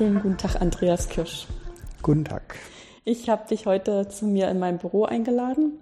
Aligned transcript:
Schönen 0.00 0.22
guten 0.22 0.38
Tag, 0.38 0.62
Andreas 0.62 1.10
Kirsch. 1.10 1.46
Guten 2.00 2.24
Tag. 2.24 2.56
Ich 3.04 3.28
habe 3.28 3.46
dich 3.46 3.66
heute 3.66 4.08
zu 4.08 4.24
mir 4.24 4.48
in 4.48 4.58
mein 4.58 4.78
Büro 4.78 5.04
eingeladen, 5.04 5.72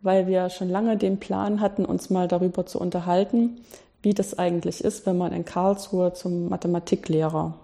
weil 0.00 0.26
wir 0.26 0.50
schon 0.50 0.68
lange 0.68 0.96
den 0.96 1.20
Plan 1.20 1.60
hatten, 1.60 1.84
uns 1.84 2.10
mal 2.10 2.26
darüber 2.26 2.66
zu 2.66 2.80
unterhalten, 2.80 3.60
wie 4.02 4.14
das 4.14 4.36
eigentlich 4.36 4.82
ist, 4.82 5.06
wenn 5.06 5.16
man 5.16 5.32
in 5.32 5.44
Karlsruhe 5.44 6.12
zum 6.12 6.48
Mathematiklehrer 6.48 7.54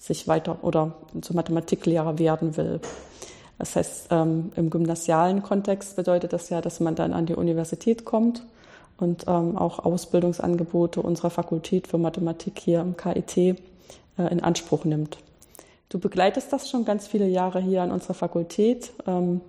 sich 0.00 0.26
weiter 0.26 0.58
oder 0.62 0.96
zum 1.20 1.36
Mathematiklehrer 1.36 2.18
werden 2.18 2.56
will. 2.56 2.80
Das 3.56 3.76
heißt, 3.76 4.08
ähm, 4.10 4.50
im 4.56 4.68
gymnasialen 4.68 5.44
Kontext 5.44 5.94
bedeutet 5.94 6.32
das 6.32 6.48
ja, 6.48 6.60
dass 6.60 6.80
man 6.80 6.96
dann 6.96 7.12
an 7.12 7.26
die 7.26 7.36
Universität 7.36 8.04
kommt 8.04 8.44
und 8.96 9.26
ähm, 9.28 9.56
auch 9.56 9.78
Ausbildungsangebote 9.78 11.00
unserer 11.00 11.30
Fakultät 11.30 11.86
für 11.86 11.98
Mathematik 11.98 12.58
hier 12.58 12.80
im 12.80 12.96
KIT 12.96 13.36
äh, 13.36 13.54
in 14.28 14.42
Anspruch 14.42 14.84
nimmt. 14.84 15.18
Du 15.92 15.98
begleitest 15.98 16.50
das 16.50 16.70
schon 16.70 16.86
ganz 16.86 17.06
viele 17.06 17.26
Jahre 17.26 17.60
hier 17.60 17.82
an 17.82 17.90
unserer 17.90 18.14
Fakultät. 18.14 18.92
Ähm, 19.06 19.42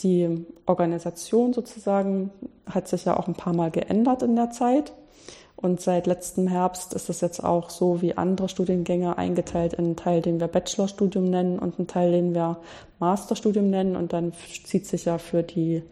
die 0.00 0.44
Organisation 0.66 1.54
sozusagen 1.54 2.30
hat 2.68 2.86
sich 2.86 3.06
ja 3.06 3.16
auch 3.16 3.28
ein 3.28 3.34
paar 3.34 3.54
Mal 3.54 3.70
geändert 3.70 4.22
in 4.22 4.36
der 4.36 4.50
Zeit. 4.50 4.92
Und 5.56 5.80
seit 5.80 6.06
letztem 6.06 6.48
Herbst 6.48 6.92
ist 6.92 7.08
es 7.08 7.22
jetzt 7.22 7.42
auch 7.42 7.70
so 7.70 8.02
wie 8.02 8.14
andere 8.14 8.50
Studiengänge 8.50 9.16
eingeteilt 9.16 9.72
in 9.72 9.86
einen 9.86 9.96
Teil, 9.96 10.20
den 10.20 10.38
wir 10.38 10.48
Bachelorstudium 10.48 11.24
nennen 11.30 11.58
und 11.58 11.78
einen 11.78 11.88
Teil, 11.88 12.12
den 12.12 12.34
wir 12.34 12.58
Masterstudium 12.98 13.70
nennen. 13.70 13.96
Und 13.96 14.12
dann 14.12 14.34
zieht 14.64 14.84
sich 14.84 15.06
ja 15.06 15.16
für 15.16 15.42
die 15.42 15.82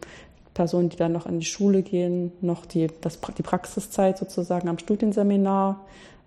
Personen, 0.53 0.89
die 0.89 0.97
dann 0.97 1.13
noch 1.13 1.25
in 1.25 1.39
die 1.39 1.47
Schule 1.47 1.81
gehen, 1.81 2.31
noch 2.41 2.67
die, 2.67 2.89
das, 3.01 3.17
die 3.35 3.41
Praxiszeit 3.41 4.19
sozusagen 4.19 4.69
am 4.69 4.77
Studienseminar 4.77 5.83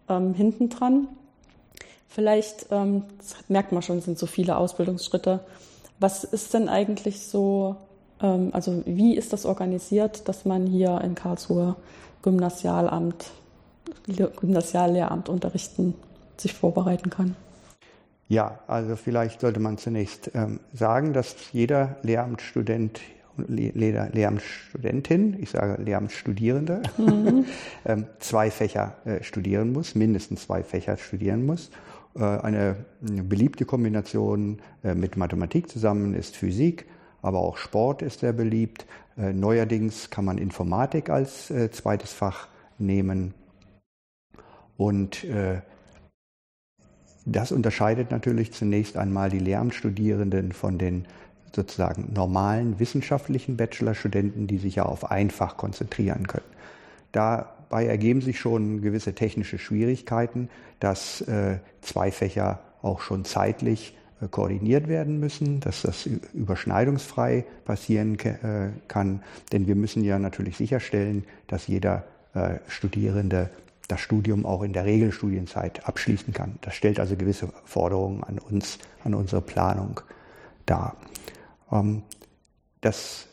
ähm, 0.08 0.34
hinten 0.34 0.68
dran. 0.68 1.06
Vielleicht, 2.08 2.66
ähm, 2.70 3.04
merkt 3.48 3.72
man 3.72 3.82
schon, 3.82 4.00
sind 4.00 4.18
so 4.18 4.26
viele 4.26 4.56
Ausbildungsschritte. 4.56 5.40
Was 6.00 6.24
ist 6.24 6.54
denn 6.54 6.68
eigentlich 6.68 7.26
so, 7.26 7.76
ähm, 8.20 8.50
also 8.52 8.82
wie 8.86 9.16
ist 9.16 9.32
das 9.32 9.44
organisiert, 9.44 10.28
dass 10.28 10.44
man 10.44 10.66
hier 10.66 11.00
in 11.02 11.14
Karlsruhe 11.14 11.76
Gymnasialamt, 12.22 13.30
Gymnasiallehramt 14.06 15.28
unterrichten, 15.28 15.94
sich 16.36 16.54
vorbereiten 16.54 17.10
kann? 17.10 17.36
Ja, 18.28 18.58
also 18.66 18.96
vielleicht 18.96 19.40
sollte 19.40 19.60
man 19.60 19.78
zunächst 19.78 20.30
ähm, 20.34 20.60
sagen, 20.72 21.12
dass 21.12 21.34
jeder 21.52 21.96
Lehramtsstudent 22.02 23.00
Lehramtsstudentin, 23.46 25.36
ich 25.40 25.50
sage 25.50 25.80
Lehramtsstudierende, 25.80 26.82
mhm. 26.96 27.44
ähm, 27.84 28.06
zwei 28.18 28.50
Fächer 28.50 28.96
äh, 29.04 29.22
studieren 29.22 29.72
muss, 29.72 29.94
mindestens 29.94 30.42
zwei 30.42 30.64
Fächer 30.64 30.96
studieren 30.96 31.46
muss. 31.46 31.70
Äh, 32.18 32.24
eine, 32.24 32.76
beliebte 33.00 33.64
Kombination 33.64 34.58
äh, 34.82 34.94
mit 34.94 35.16
Mathematik 35.16 35.68
zusammen 35.68 36.14
ist 36.14 36.36
Physik, 36.36 36.86
aber 37.22 37.38
auch 37.38 37.56
Sport 37.56 38.02
ist 38.02 38.20
sehr 38.20 38.32
beliebt. 38.32 38.86
Äh, 39.16 39.32
neuerdings 39.32 40.10
kann 40.10 40.24
man 40.24 40.38
Informatik 40.38 41.10
als 41.10 41.52
zweites 41.70 42.12
Fach 42.12 42.48
nehmen. 42.78 43.34
Und 44.76 45.26
das 47.26 47.50
unterscheidet 47.50 48.12
natürlich 48.12 48.52
zunächst 48.52 48.96
einmal 48.96 49.28
die 49.28 49.40
Lehramtsstudierenden 49.40 50.52
von 50.52 50.78
den 50.78 51.06
sozusagen 51.52 52.12
normalen 52.14 52.78
wissenschaftlichen 52.78 53.56
Bachelorstudenten, 53.56 54.46
die 54.46 54.58
sich 54.58 54.76
ja 54.76 54.84
auf 54.84 55.10
ein 55.10 55.30
Fach 55.30 55.56
konzentrieren 55.56 56.28
können. 56.28 56.44
Dabei 57.68 57.86
ergeben 57.86 58.22
sich 58.22 58.40
schon 58.40 58.80
gewisse 58.80 59.14
technische 59.14 59.58
Schwierigkeiten, 59.58 60.48
dass 60.80 61.20
äh, 61.22 61.58
zwei 61.82 62.10
Fächer 62.10 62.60
auch 62.80 63.02
schon 63.02 63.26
zeitlich 63.26 63.94
äh, 64.22 64.28
koordiniert 64.28 64.88
werden 64.88 65.20
müssen, 65.20 65.60
dass 65.60 65.82
das 65.82 66.08
überschneidungsfrei 66.32 67.44
passieren 67.66 68.18
äh, 68.20 68.70
kann. 68.88 69.22
Denn 69.52 69.66
wir 69.66 69.74
müssen 69.74 70.02
ja 70.02 70.18
natürlich 70.18 70.56
sicherstellen, 70.56 71.24
dass 71.46 71.66
jeder 71.66 72.04
Studierende 72.68 73.50
das 73.88 74.00
Studium 74.00 74.46
auch 74.46 74.62
in 74.62 74.72
der 74.72 74.84
Regelstudienzeit 74.84 75.88
abschließen 75.88 76.32
kann. 76.32 76.58
Das 76.60 76.74
stellt 76.74 77.00
also 77.00 77.16
gewisse 77.16 77.48
Forderungen 77.64 78.22
an 78.22 78.38
uns, 78.38 78.78
an 79.02 79.14
unsere 79.14 79.40
Planung 79.40 80.00
dar. 80.66 80.96
Ähm, 81.72 82.02
das 82.80 83.26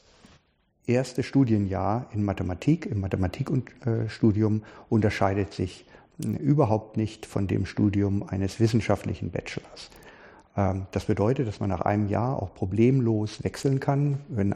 erste 0.88 1.24
Studienjahr 1.24 2.08
in 2.14 2.24
Mathematik, 2.24 2.86
im 2.86 3.02
Mathematikstudium 3.02 4.64
unterscheidet 4.90 5.54
sich 5.54 5.86
überhaupt 6.18 6.98
nicht 6.98 7.26
von 7.26 7.48
dem 7.48 7.66
Studium 7.66 8.28
eines 8.28 8.60
wissenschaftlichen 8.60 9.32
Bachelors. 9.32 9.90
Ähm, 10.56 10.88
das 10.92 11.06
bedeutet, 11.06 11.48
dass 11.48 11.60
man 11.60 11.70
nach 11.70 11.82
einem 11.82 12.08
Jahr 12.08 12.42
auch 12.42 12.54
problemlos 12.54 13.44
wechseln 13.44 13.80
kann, 13.80 14.20
wenn 14.30 14.56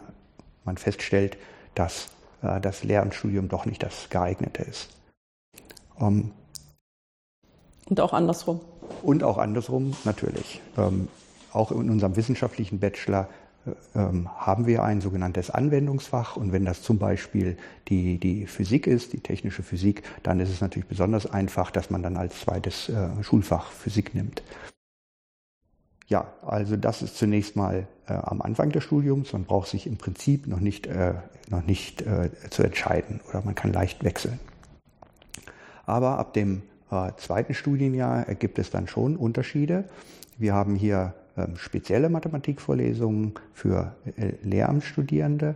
man 0.63 0.77
feststellt, 0.77 1.37
dass 1.75 2.09
äh, 2.41 2.61
das 2.61 2.83
Lehramtsstudium 2.83 3.49
doch 3.49 3.65
nicht 3.65 3.83
das 3.83 4.09
geeignete 4.09 4.63
ist. 4.63 4.89
Ähm, 5.99 6.31
und 7.89 7.99
auch 7.99 8.13
andersrum. 8.13 8.61
Und 9.01 9.23
auch 9.23 9.37
andersrum, 9.39 9.95
natürlich. 10.03 10.61
Auch 11.51 11.71
in 11.71 11.89
unserem 11.89 12.15
wissenschaftlichen 12.15 12.79
Bachelor 12.79 13.21
ähm, 13.21 13.27
haben 13.93 14.65
wir 14.65 14.83
ein 14.83 15.01
sogenanntes 15.01 15.49
Anwendungsfach 15.51 16.37
und 16.37 16.51
wenn 16.51 16.65
das 16.65 16.81
zum 16.81 16.97
Beispiel 16.97 17.57
die, 17.87 18.17
die 18.17 18.47
Physik 18.47 18.87
ist, 18.87 19.13
die 19.13 19.19
technische 19.19 19.63
Physik, 19.63 20.03
dann 20.23 20.39
ist 20.39 20.49
es 20.49 20.61
natürlich 20.61 20.87
besonders 20.87 21.25
einfach, 21.25 21.69
dass 21.69 21.89
man 21.89 22.01
dann 22.01 22.17
als 22.17 22.39
zweites 22.39 22.89
äh, 22.89 23.09
Schulfach 23.21 23.71
Physik 23.71 24.15
nimmt. 24.15 24.41
Ja, 26.07 26.33
also 26.41 26.75
das 26.75 27.03
ist 27.03 27.17
zunächst 27.17 27.55
mal 27.55 27.87
äh, 28.07 28.13
am 28.13 28.41
Anfang 28.41 28.71
des 28.71 28.83
Studiums. 28.83 29.31
Man 29.31 29.45
braucht 29.45 29.69
sich 29.69 29.85
im 29.85 29.97
Prinzip 29.97 30.47
noch 30.47 30.59
nicht, 30.59 30.87
äh, 30.87 31.13
noch 31.49 31.63
nicht 31.63 32.01
äh, 32.01 32.31
zu 32.49 32.63
entscheiden 32.63 33.21
oder 33.29 33.43
man 33.43 33.53
kann 33.53 33.71
leicht 33.71 34.03
wechseln. 34.03 34.39
Aber 35.85 36.17
ab 36.17 36.33
dem 36.33 36.63
äh, 36.89 37.11
zweiten 37.17 37.53
Studienjahr 37.53 38.27
ergibt 38.27 38.57
es 38.57 38.71
dann 38.71 38.87
schon 38.87 39.15
Unterschiede. 39.17 39.85
Wir 40.39 40.55
haben 40.55 40.73
hier 40.73 41.13
ähm, 41.28 41.28
spezielle 41.55 42.09
Mathematikvorlesungen 42.09 43.33
für 43.53 43.95
äh, 44.17 44.33
Lehramtsstudierende, 44.43 45.55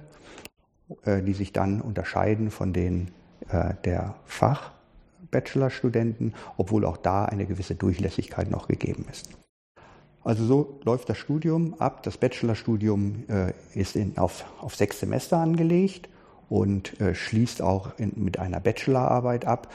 äh, 1.05 1.21
die 1.21 1.33
sich 1.33 1.53
dann 1.53 1.81
unterscheiden 1.81 2.51
von 2.51 2.73
den 2.73 3.11
äh, 3.49 3.73
der 3.83 4.16
Fach-Bachelorstudenten, 4.25 6.33
obwohl 6.57 6.85
auch 6.85 6.97
da 6.97 7.25
eine 7.25 7.45
gewisse 7.45 7.75
Durchlässigkeit 7.75 8.49
noch 8.49 8.67
gegeben 8.67 9.05
ist. 9.11 9.29
Also 10.23 10.45
so 10.45 10.79
läuft 10.83 11.09
das 11.09 11.17
Studium 11.17 11.75
ab. 11.79 12.01
Das 12.03 12.17
Bachelorstudium 12.17 13.25
ist 13.73 13.97
in, 13.97 14.17
auf, 14.17 14.45
auf 14.61 14.73
sechs 14.73 15.01
Semester 15.01 15.35
angelegt 15.35 16.07
und 16.47 16.95
schließt 17.11 17.61
auch 17.61 18.00
in, 18.00 18.13
mit 18.15 18.39
einer 18.39 18.61
Bachelorarbeit 18.61 19.44
ab, 19.44 19.69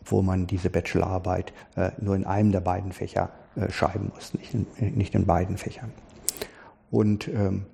obwohl 0.00 0.22
man 0.22 0.46
diese 0.46 0.70
Bachelorarbeit 0.70 1.52
nur 2.00 2.16
in 2.16 2.24
einem 2.24 2.52
der 2.52 2.60
beiden 2.60 2.92
Fächer 2.92 3.32
schreiben 3.70 4.10
muss, 4.14 4.34
nicht 4.34 4.54
in, 4.54 4.66
nicht 4.96 5.14
in 5.14 5.26
beiden 5.26 5.58
Fächern. 5.58 5.92
Und 6.90 7.28
ähm, 7.28 7.66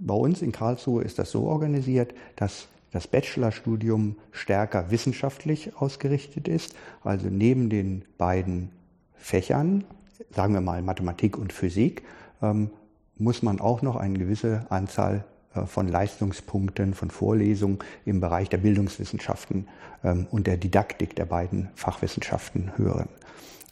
bei 0.00 0.14
uns 0.14 0.42
in 0.42 0.52
Karlsruhe 0.52 1.02
ist 1.02 1.18
das 1.18 1.30
so 1.30 1.44
organisiert, 1.44 2.14
dass 2.36 2.68
das 2.90 3.08
Bachelorstudium 3.08 4.16
stärker 4.30 4.90
wissenschaftlich 4.90 5.76
ausgerichtet 5.76 6.46
ist. 6.46 6.76
Also 7.02 7.28
neben 7.28 7.68
den 7.68 8.04
beiden 8.18 8.70
Fächern, 9.16 9.84
sagen 10.30 10.54
wir 10.54 10.60
mal 10.60 10.80
Mathematik 10.82 11.36
und 11.36 11.52
Physik, 11.52 12.02
ähm, 12.40 12.70
muss 13.16 13.42
man 13.42 13.60
auch 13.60 13.82
noch 13.82 13.96
eine 13.96 14.18
gewisse 14.18 14.66
Anzahl 14.70 15.24
äh, 15.54 15.66
von 15.66 15.88
Leistungspunkten, 15.88 16.94
von 16.94 17.10
Vorlesungen 17.10 17.78
im 18.04 18.20
Bereich 18.20 18.48
der 18.48 18.58
Bildungswissenschaften 18.58 19.68
ähm, 20.04 20.26
und 20.30 20.46
der 20.46 20.56
Didaktik 20.56 21.16
der 21.16 21.26
beiden 21.26 21.70
Fachwissenschaften 21.74 22.76
hören. 22.76 23.08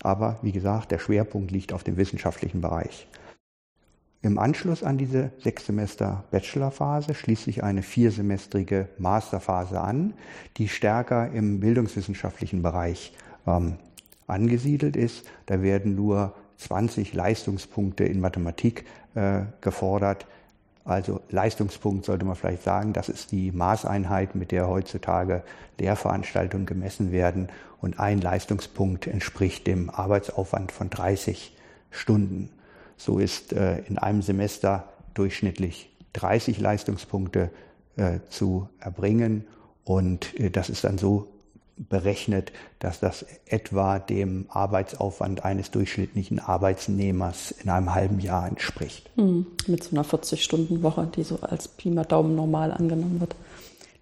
Aber 0.02 0.38
wie 0.42 0.50
gesagt, 0.50 0.90
der 0.90 0.98
Schwerpunkt 0.98 1.52
liegt 1.52 1.72
auf 1.72 1.84
dem 1.84 1.96
wissenschaftlichen 1.96 2.60
Bereich. 2.60 3.06
Im 4.20 4.38
Anschluss 4.38 4.82
an 4.82 4.98
diese 4.98 5.32
sechs 5.38 5.66
Semester 5.66 6.24
Bachelorphase 6.30 7.14
schließt 7.14 7.44
sich 7.44 7.62
eine 7.62 7.82
viersemestrige 7.82 8.88
Masterphase 8.98 9.80
an, 9.80 10.14
die 10.56 10.68
stärker 10.68 11.30
im 11.32 11.60
bildungswissenschaftlichen 11.60 12.62
Bereich 12.62 13.12
ähm, 13.46 13.76
angesiedelt 14.26 14.96
ist. 14.96 15.28
Da 15.46 15.62
werden 15.62 15.94
nur 15.94 16.34
20 16.58 17.14
Leistungspunkte 17.14 18.04
in 18.04 18.20
Mathematik 18.20 18.84
äh, 19.14 19.42
gefordert, 19.60 20.26
also 20.84 21.20
Leistungspunkt 21.30 22.04
sollte 22.04 22.24
man 22.24 22.34
vielleicht 22.34 22.64
sagen, 22.64 22.92
das 22.92 23.08
ist 23.08 23.30
die 23.30 23.52
Maßeinheit, 23.52 24.34
mit 24.34 24.50
der 24.50 24.68
heutzutage 24.68 25.44
Lehrveranstaltungen 25.78 26.66
gemessen 26.66 27.12
werden. 27.12 27.48
Und 27.80 28.00
ein 28.00 28.20
Leistungspunkt 28.20 29.06
entspricht 29.06 29.66
dem 29.66 29.90
Arbeitsaufwand 29.90 30.72
von 30.72 30.90
30 30.90 31.56
Stunden. 31.90 32.50
So 32.96 33.18
ist 33.18 33.52
äh, 33.52 33.78
in 33.80 33.98
einem 33.98 34.22
Semester 34.22 34.88
durchschnittlich 35.14 35.90
30 36.14 36.58
Leistungspunkte 36.58 37.50
äh, 37.96 38.20
zu 38.28 38.68
erbringen. 38.80 39.44
Und 39.84 40.38
äh, 40.38 40.50
das 40.50 40.68
ist 40.68 40.84
dann 40.84 40.98
so 40.98 41.28
berechnet, 41.76 42.52
dass 42.78 43.00
das 43.00 43.24
etwa 43.46 43.98
dem 43.98 44.46
Arbeitsaufwand 44.48 45.44
eines 45.44 45.70
durchschnittlichen 45.70 46.38
Arbeitsnehmers 46.38 47.52
in 47.52 47.70
einem 47.70 47.94
halben 47.94 48.20
Jahr 48.20 48.46
entspricht. 48.46 49.10
Hm, 49.16 49.46
mit 49.66 49.84
so 49.84 49.96
einer 49.96 50.04
40-Stunden-Woche, 50.04 51.08
die 51.14 51.22
so 51.22 51.38
als 51.40 51.68
Pi 51.68 51.90
mal 51.90 52.04
Daumen 52.04 52.36
normal 52.36 52.72
angenommen 52.72 53.20
wird. 53.20 53.34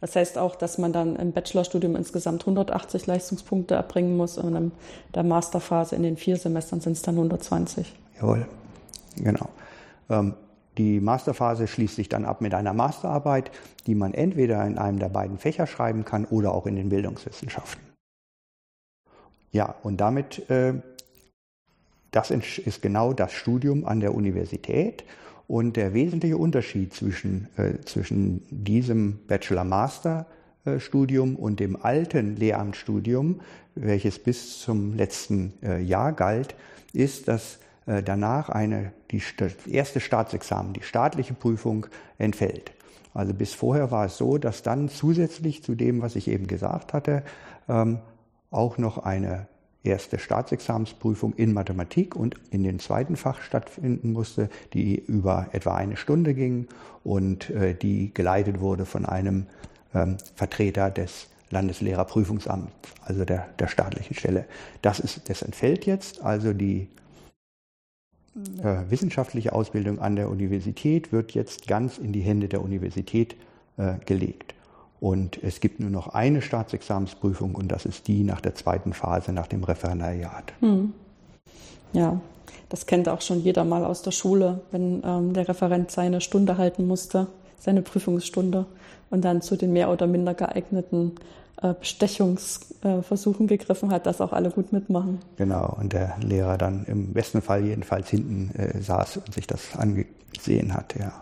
Das 0.01 0.17
heißt 0.17 0.39
auch, 0.39 0.57
dass 0.57 0.79
man 0.79 0.93
dann 0.93 1.17
im 1.17 1.33
Bachelorstudium 1.33 1.95
insgesamt 1.95 2.43
180 2.43 3.07
Leistungspunkte 3.07 3.75
erbringen 3.75 4.17
muss 4.17 4.39
und 4.39 4.57
in 4.57 4.73
der 5.15 5.23
Masterphase 5.23 5.95
in 5.95 6.03
den 6.03 6.17
vier 6.17 6.37
Semestern 6.37 6.81
sind 6.81 6.93
es 6.93 7.03
dann 7.03 7.17
120. 7.17 7.93
Jawohl, 8.21 8.47
genau. 9.17 9.49
Ähm, 10.09 10.35
die 10.79 11.01
Masterphase 11.01 11.67
schließt 11.67 11.97
sich 11.97 12.09
dann 12.09 12.25
ab 12.25 12.41
mit 12.41 12.55
einer 12.55 12.73
Masterarbeit, 12.73 13.51
die 13.87 13.95
man 13.95 14.15
entweder 14.15 14.65
in 14.67 14.79
einem 14.79 14.99
der 14.99 15.09
beiden 15.09 15.39
Fächer 15.39 15.67
schreiben 15.67 16.05
kann 16.05 16.25
oder 16.25 16.55
auch 16.55 16.67
in 16.67 16.77
den 16.77 16.89
Bildungswissenschaften. 16.89 17.83
Ja, 19.53 19.75
und 19.83 20.01
damit, 20.01 20.49
äh, 20.49 20.75
das 22.13 22.31
ist 22.31 22.83
genau 22.83 23.13
das 23.13 23.33
Studium 23.33 23.85
an 23.85 23.99
der 24.01 24.15
Universität. 24.15 25.03
Und 25.49 25.77
der 25.77 25.95
wesentliche 25.95 26.37
Unterschied 26.37 26.95
zwischen, 26.95 27.49
äh, 27.57 27.81
zwischen 27.85 28.45
diesem 28.51 29.19
Bachelor-Master-Studium 29.27 31.35
und 31.35 31.59
dem 31.59 31.83
alten 31.83 32.37
Lehramtsstudium, 32.37 33.41
welches 33.75 34.21
bis 34.21 34.61
zum 34.61 34.95
letzten 34.95 35.55
äh, 35.65 35.83
Jahr 35.83 36.13
galt, 36.13 36.55
ist, 36.93 37.27
dass 37.27 37.59
danach 38.05 38.49
eine, 38.49 38.93
die, 39.11 39.23
erste 39.69 40.01
Staatsexamen, 40.01 40.73
die 40.73 40.83
staatliche 40.83 41.35
Prüfung 41.35 41.87
entfällt. 42.19 42.73
Also 43.15 43.35
bis 43.35 43.55
vorher 43.55 43.91
war 43.91 44.07
es 44.07 44.17
so, 44.17 44.39
dass 44.39 44.63
dann 44.63 44.89
zusätzlich 44.89 45.65
zu 45.65 45.75
dem, 45.75 46.01
was 46.03 46.17
ich 46.17 46.29
eben 46.29 46.47
gesagt 46.47 46.93
hatte, 46.93 47.25
ähm, 47.69 47.99
auch 48.51 48.79
noch 48.79 48.99
eine 48.99 49.49
erste 49.83 50.19
Staatsexamensprüfung 50.19 51.33
in 51.35 51.53
Mathematik 51.53 52.15
und 52.15 52.37
in 52.51 52.63
dem 52.63 52.79
zweiten 52.79 53.17
Fach 53.17 53.41
stattfinden 53.41 54.13
musste, 54.13 54.51
die 54.75 54.97
über 54.97 55.49
etwa 55.53 55.75
eine 55.75 55.97
Stunde 55.97 56.35
ging 56.35 56.69
und 57.03 57.51
äh, 57.51 57.75
die 57.75 58.13
geleitet 58.13 58.61
wurde 58.61 58.85
von 58.85 59.07
einem 59.07 59.47
ähm, 59.95 60.19
Vertreter 60.35 60.91
des 60.91 61.29
Landeslehrerprüfungsamts, 61.51 62.71
also 63.05 63.25
der, 63.25 63.49
der 63.59 63.67
staatlichen 63.69 64.15
Stelle. 64.15 64.45
Das, 64.83 65.01
ist, 65.01 65.29
das 65.29 65.43
entfällt 65.43 65.87
jetzt, 65.87 66.23
also 66.23 66.53
die 66.53 66.89
äh, 68.63 68.91
wissenschaftliche 68.91 69.53
Ausbildung 69.53 69.99
an 69.99 70.17
der 70.17 70.29
Universität 70.29 71.13
wird 71.13 71.33
jetzt 71.33 71.67
ganz 71.67 71.99
in 71.99 72.13
die 72.13 72.21
Hände 72.21 72.49
der 72.49 72.63
Universität 72.63 73.35
äh, 73.77 73.95
gelegt. 74.07 74.55
Und 75.01 75.43
es 75.43 75.61
gibt 75.61 75.81
nur 75.81 75.91
noch 75.91 76.09
eine 76.09 76.43
Staatsexamensprüfung 76.43 77.55
und 77.55 77.69
das 77.69 77.87
ist 77.87 78.07
die 78.07 78.23
nach 78.23 78.41
der 78.41 78.55
zweiten 78.55 78.93
Phase, 78.93 79.33
nach 79.33 79.47
dem 79.47 79.65
Referendariat. 79.65 80.53
Hm. 80.61 80.93
Ja, 81.93 82.21
das 82.69 82.87
kennt 82.87 83.09
auch 83.09 83.21
schon 83.21 83.43
jeder 83.43 83.65
mal 83.65 83.85
aus 83.85 84.03
der 84.03 84.13
Schule, 84.13 84.61
wenn 84.71 85.03
ähm, 85.05 85.33
der 85.33 85.49
Referent 85.49 85.91
seine 85.91 86.21
Stunde 86.21 86.59
halten 86.59 86.87
musste, 86.87 87.27
seine 87.59 87.83
Prüfungsstunde 87.83 88.67
und 89.11 89.25
dann 89.25 89.43
zu 89.43 89.57
den 89.57 89.73
mehr 89.73 89.91
oder 89.91 90.07
minder 90.07 90.35
geeigneten 90.35 91.13
Bestechungsversuchen 91.75 93.47
gegriffen 93.47 93.91
hat, 93.91 94.07
dass 94.07 94.21
auch 94.21 94.33
alle 94.33 94.51
gut 94.51 94.73
mitmachen. 94.73 95.19
Genau, 95.37 95.77
und 95.79 95.93
der 95.93 96.17
Lehrer 96.21 96.57
dann 96.57 96.85
im 96.87 97.13
besten 97.13 97.43
Fall 97.43 97.65
jedenfalls 97.65 98.09
hinten 98.09 98.55
äh, 98.59 98.81
saß 98.81 99.19
und 99.19 99.35
sich 99.35 99.47
das 99.47 99.77
angesehen 99.77 100.75
hat, 100.75 100.95
ja. 100.99 101.13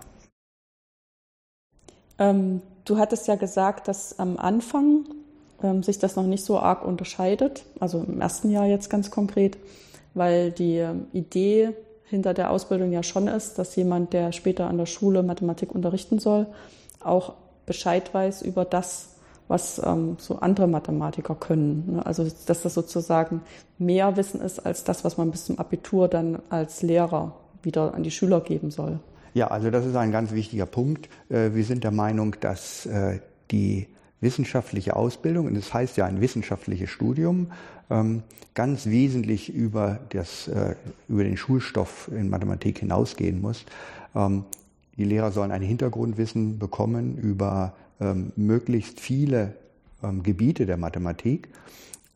Ähm, 2.18 2.62
du 2.84 2.98
hattest 2.98 3.28
ja 3.28 3.36
gesagt, 3.36 3.88
dass 3.88 4.18
am 4.18 4.36
Anfang 4.38 5.04
ähm, 5.62 5.82
sich 5.82 5.98
das 5.98 6.16
noch 6.16 6.26
nicht 6.26 6.44
so 6.44 6.58
arg 6.58 6.84
unterscheidet, 6.84 7.64
also 7.80 8.04
im 8.06 8.20
ersten 8.20 8.50
Jahr 8.50 8.66
jetzt 8.66 8.90
ganz 8.90 9.10
konkret, 9.10 9.56
weil 10.14 10.50
die 10.50 10.78
ähm, 10.78 11.06
Idee 11.12 11.70
hinter 12.04 12.34
der 12.34 12.50
Ausbildung 12.50 12.92
ja 12.92 13.02
schon 13.02 13.28
ist, 13.28 13.58
dass 13.58 13.76
jemand, 13.76 14.12
der 14.12 14.32
später 14.32 14.68
an 14.68 14.78
der 14.78 14.86
Schule 14.86 15.22
Mathematik 15.22 15.74
unterrichten 15.74 16.18
soll, 16.18 16.46
auch 17.00 17.34
Bescheid 17.66 18.12
weiß 18.14 18.42
über 18.42 18.64
das, 18.64 19.17
was 19.48 19.80
ähm, 19.84 20.16
so 20.18 20.38
andere 20.38 20.68
Mathematiker 20.68 21.34
können. 21.34 21.94
Ne? 21.94 22.06
Also 22.06 22.26
dass 22.46 22.62
das 22.62 22.74
sozusagen 22.74 23.40
mehr 23.78 24.16
Wissen 24.16 24.40
ist 24.40 24.60
als 24.60 24.84
das, 24.84 25.04
was 25.04 25.16
man 25.16 25.30
bis 25.30 25.46
zum 25.46 25.58
Abitur 25.58 26.08
dann 26.08 26.38
als 26.50 26.82
Lehrer 26.82 27.34
wieder 27.62 27.94
an 27.94 28.02
die 28.02 28.10
Schüler 28.10 28.40
geben 28.40 28.70
soll. 28.70 29.00
Ja, 29.34 29.48
also 29.48 29.70
das 29.70 29.84
ist 29.84 29.96
ein 29.96 30.12
ganz 30.12 30.32
wichtiger 30.32 30.66
Punkt. 30.66 31.08
Äh, 31.28 31.54
wir 31.54 31.64
sind 31.64 31.84
der 31.84 31.90
Meinung, 31.90 32.36
dass 32.40 32.86
äh, 32.86 33.20
die 33.50 33.88
wissenschaftliche 34.20 34.96
Ausbildung, 34.96 35.46
und 35.46 35.54
das 35.54 35.72
heißt 35.72 35.96
ja 35.96 36.06
ein 36.06 36.20
wissenschaftliches 36.20 36.90
Studium, 36.90 37.52
ähm, 37.90 38.22
ganz 38.54 38.86
wesentlich 38.86 39.54
über, 39.54 40.00
das, 40.10 40.48
äh, 40.48 40.74
über 41.08 41.24
den 41.24 41.36
Schulstoff 41.36 42.10
in 42.12 42.28
Mathematik 42.28 42.80
hinausgehen 42.80 43.40
muss. 43.40 43.64
Ähm, 44.14 44.44
die 44.96 45.04
Lehrer 45.04 45.30
sollen 45.30 45.52
ein 45.52 45.62
Hintergrundwissen 45.62 46.58
bekommen 46.58 47.16
über 47.16 47.74
ähm, 48.00 48.32
möglichst 48.36 49.00
viele 49.00 49.54
ähm, 50.02 50.22
Gebiete 50.22 50.66
der 50.66 50.76
Mathematik. 50.76 51.48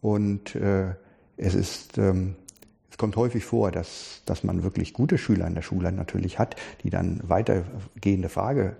Und 0.00 0.54
äh, 0.54 0.94
es 1.36 1.54
ist, 1.54 1.98
ähm, 1.98 2.36
es 2.90 2.98
kommt 2.98 3.16
häufig 3.16 3.44
vor, 3.44 3.70
dass, 3.70 4.22
dass 4.26 4.44
man 4.44 4.62
wirklich 4.62 4.92
gute 4.92 5.18
Schüler 5.18 5.46
in 5.46 5.54
der 5.54 5.62
Schule 5.62 5.92
natürlich 5.92 6.38
hat, 6.38 6.56
die 6.82 6.90
dann 6.90 7.20
weitergehende 7.24 8.28
Frage, 8.28 8.76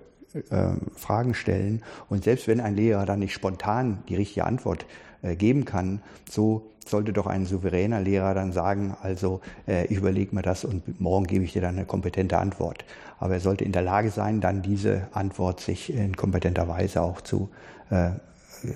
äh, 0.51 0.71
Fragen 0.97 1.35
stellen. 1.35 1.83
Und 2.09 2.25
selbst 2.25 2.49
wenn 2.49 2.61
ein 2.61 2.77
Lehrer 2.77 3.07
dann 3.07 3.19
nicht 3.21 3.33
spontan 3.33 4.03
die 4.09 4.17
richtige 4.17 4.45
Antwort 4.45 4.87
geben 5.23 5.65
kann, 5.65 6.03
so 6.29 6.73
sollte 6.87 7.13
doch 7.13 7.27
ein 7.27 7.47
souveräner 7.47 8.01
Lehrer 8.01 8.35
dann 8.35 8.53
sagen, 8.53 8.97
also 9.03 9.41
äh, 9.67 9.87
ich 9.87 9.97
überlege 9.99 10.35
mir 10.35 10.43
das 10.43 10.65
und 10.65 11.01
morgen 11.01 11.27
gebe 11.27 11.45
ich 11.45 11.53
dir 11.53 11.63
dann 11.63 11.77
eine 11.77 11.85
kompetente 11.85 12.39
Antwort. 12.39 12.85
Aber 13.19 13.35
er 13.35 13.41
sollte 13.41 13.65
in 13.65 13.73
der 13.73 13.83
Lage 13.83 14.11
sein, 14.11 14.41
dann 14.41 14.63
diese 14.63 15.09
Antwort 15.13 15.61
sich 15.61 15.95
in 15.95 16.17
kompetenter 16.17 16.67
Weise 16.69 17.03
auch 17.03 17.21
zu, 17.21 17.49
äh, 17.91 18.11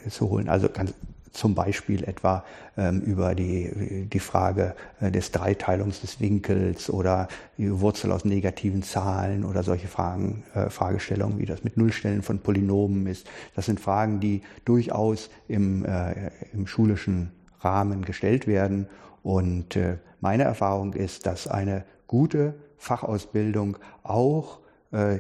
zu 0.09 0.31
holen. 0.31 0.49
Also 0.49 0.69
ganz, 0.69 0.95
zum 1.37 1.55
Beispiel 1.55 2.03
etwa 2.05 2.45
ähm, 2.77 3.01
über 3.01 3.35
die, 3.35 4.07
die 4.11 4.21
Frage 4.21 4.75
äh, 5.01 5.11
des 5.11 5.33
Dreiteilungs 5.33 6.01
des 6.01 6.21
Winkels 6.21 6.91
oder 6.91 7.29
die 7.59 7.81
Wurzel 7.81 8.11
aus 8.11 8.25
negativen 8.25 8.83
Zahlen 8.83 9.45
oder 9.45 9.63
solche 9.63 9.87
Fragen, 9.87 10.45
äh, 10.55 10.71
Fragestellungen, 10.71 11.39
wie 11.39 11.47
das 11.47 11.63
mit 11.63 11.77
Nullstellen 11.77 12.23
von 12.23 12.39
Polynomen 12.39 13.07
ist. 13.07 13.29
Das 13.55 13.67
sind 13.67 13.81
Fragen, 13.81 14.19
die 14.19 14.43
durchaus 14.65 15.31
im, 15.47 15.85
äh, 15.85 16.31
im 16.53 16.67
schulischen 16.67 17.33
Rahmen 17.61 18.05
gestellt 18.05 18.47
werden. 18.47 18.89
Und 19.23 19.77
äh, 19.77 19.99
meine 20.21 20.45
Erfahrung 20.45 20.95
ist, 20.95 21.27
dass 21.27 21.47
eine 21.47 21.85
gute 22.07 22.55
Fachausbildung 22.79 23.77
auch 24.03 24.61
äh, 24.91 25.19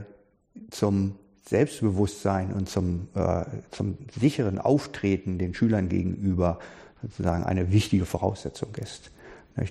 zum 0.70 1.16
Selbstbewusstsein 1.48 2.52
und 2.52 2.68
zum, 2.68 3.08
äh, 3.14 3.44
zum 3.70 3.98
sicheren 4.18 4.58
Auftreten 4.58 5.38
den 5.38 5.54
Schülern 5.54 5.88
gegenüber 5.88 6.58
sozusagen 7.02 7.44
eine 7.44 7.72
wichtige 7.72 8.04
Voraussetzung 8.04 8.74
ist. 8.76 9.10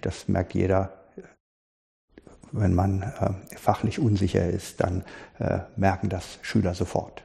Das 0.02 0.28
merkt 0.28 0.54
jeder, 0.54 0.94
wenn 2.52 2.74
man 2.74 3.02
äh, 3.02 3.58
fachlich 3.58 4.00
unsicher 4.00 4.48
ist, 4.48 4.80
dann 4.80 5.04
äh, 5.40 5.60
merken 5.76 6.10
das 6.10 6.40
Schüler 6.42 6.74
sofort. 6.74 7.24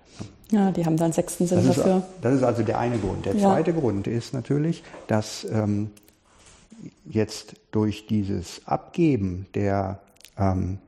Ja, 0.51 0.73
die 0.73 0.85
haben 0.85 0.97
dann 0.97 1.13
sechsten 1.13 1.47
Sinn 1.47 1.65
das 1.65 1.77
dafür. 1.77 1.99
Ist, 1.99 2.05
das 2.23 2.35
ist 2.35 2.43
also 2.43 2.63
der 2.63 2.79
eine 2.79 2.99
Grund. 2.99 3.27
Der 3.27 3.35
ja. 3.37 3.41
zweite 3.41 3.73
Grund 3.73 4.09
ist 4.09 4.35
natürlich, 4.35 4.83
dass 5.07 5.45
ähm, 5.45 5.91
jetzt 7.05 7.55
durch 7.71 8.07
dieses 8.09 8.67
Abgeben 8.67 9.47
der 9.55 10.01
ähm, 10.37 10.79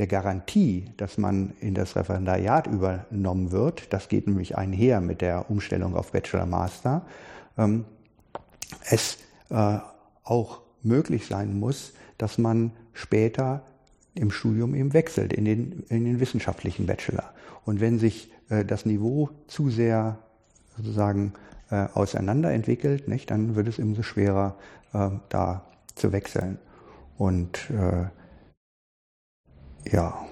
der 0.00 0.06
Garantie, 0.06 0.86
dass 0.96 1.18
man 1.18 1.52
in 1.60 1.74
das 1.74 1.94
Referendariat 1.94 2.66
übernommen 2.66 3.52
wird, 3.52 3.92
das 3.92 4.08
geht 4.08 4.26
nämlich 4.26 4.56
einher 4.56 5.02
mit 5.02 5.20
der 5.20 5.50
Umstellung 5.50 5.94
auf 5.94 6.12
Bachelor-Master, 6.12 7.02
ähm, 7.58 7.84
es 8.88 9.18
äh, 9.50 9.76
auch 10.24 10.62
möglich 10.82 11.26
sein 11.26 11.60
muss, 11.60 11.92
dass 12.16 12.38
man 12.38 12.72
später 12.94 13.62
im 14.14 14.30
Studium 14.30 14.74
eben 14.74 14.94
wechselt 14.94 15.34
in 15.34 15.44
den, 15.44 15.84
in 15.90 16.06
den 16.06 16.18
wissenschaftlichen 16.18 16.86
Bachelor. 16.86 17.34
Und 17.66 17.82
wenn 17.82 17.98
sich 17.98 18.32
äh, 18.48 18.64
das 18.64 18.86
Niveau 18.86 19.28
zu 19.48 19.68
sehr 19.68 20.18
sozusagen 20.78 21.34
äh, 21.70 21.88
auseinanderentwickelt, 21.92 23.06
nicht, 23.06 23.30
dann 23.30 23.54
wird 23.54 23.68
es 23.68 23.78
umso 23.78 24.02
schwerer, 24.02 24.56
äh, 24.94 25.10
da 25.28 25.66
zu 25.94 26.10
wechseln. 26.10 26.58
Und 27.18 27.68
äh, 27.68 28.06
ja. 29.90 30.26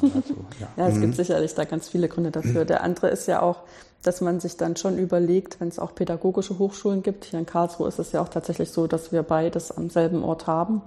Also, 0.00 0.34
ja. 0.60 0.68
ja, 0.76 0.88
es 0.88 0.96
mhm. 0.96 1.00
gibt 1.02 1.16
sicherlich 1.16 1.54
da 1.54 1.64
ganz 1.64 1.88
viele 1.88 2.08
Gründe 2.08 2.30
dafür. 2.30 2.64
Der 2.64 2.82
andere 2.82 3.08
ist 3.08 3.26
ja 3.26 3.42
auch, 3.42 3.62
dass 4.02 4.20
man 4.20 4.40
sich 4.40 4.56
dann 4.56 4.76
schon 4.76 4.98
überlegt, 4.98 5.60
wenn 5.60 5.68
es 5.68 5.78
auch 5.78 5.94
pädagogische 5.94 6.58
Hochschulen 6.58 7.02
gibt. 7.02 7.24
Hier 7.26 7.38
in 7.38 7.46
Karlsruhe 7.46 7.88
ist 7.88 7.98
es 7.98 8.12
ja 8.12 8.22
auch 8.22 8.28
tatsächlich 8.28 8.70
so, 8.70 8.86
dass 8.86 9.12
wir 9.12 9.22
beides 9.22 9.70
am 9.70 9.90
selben 9.90 10.24
Ort 10.24 10.46
haben, 10.46 10.82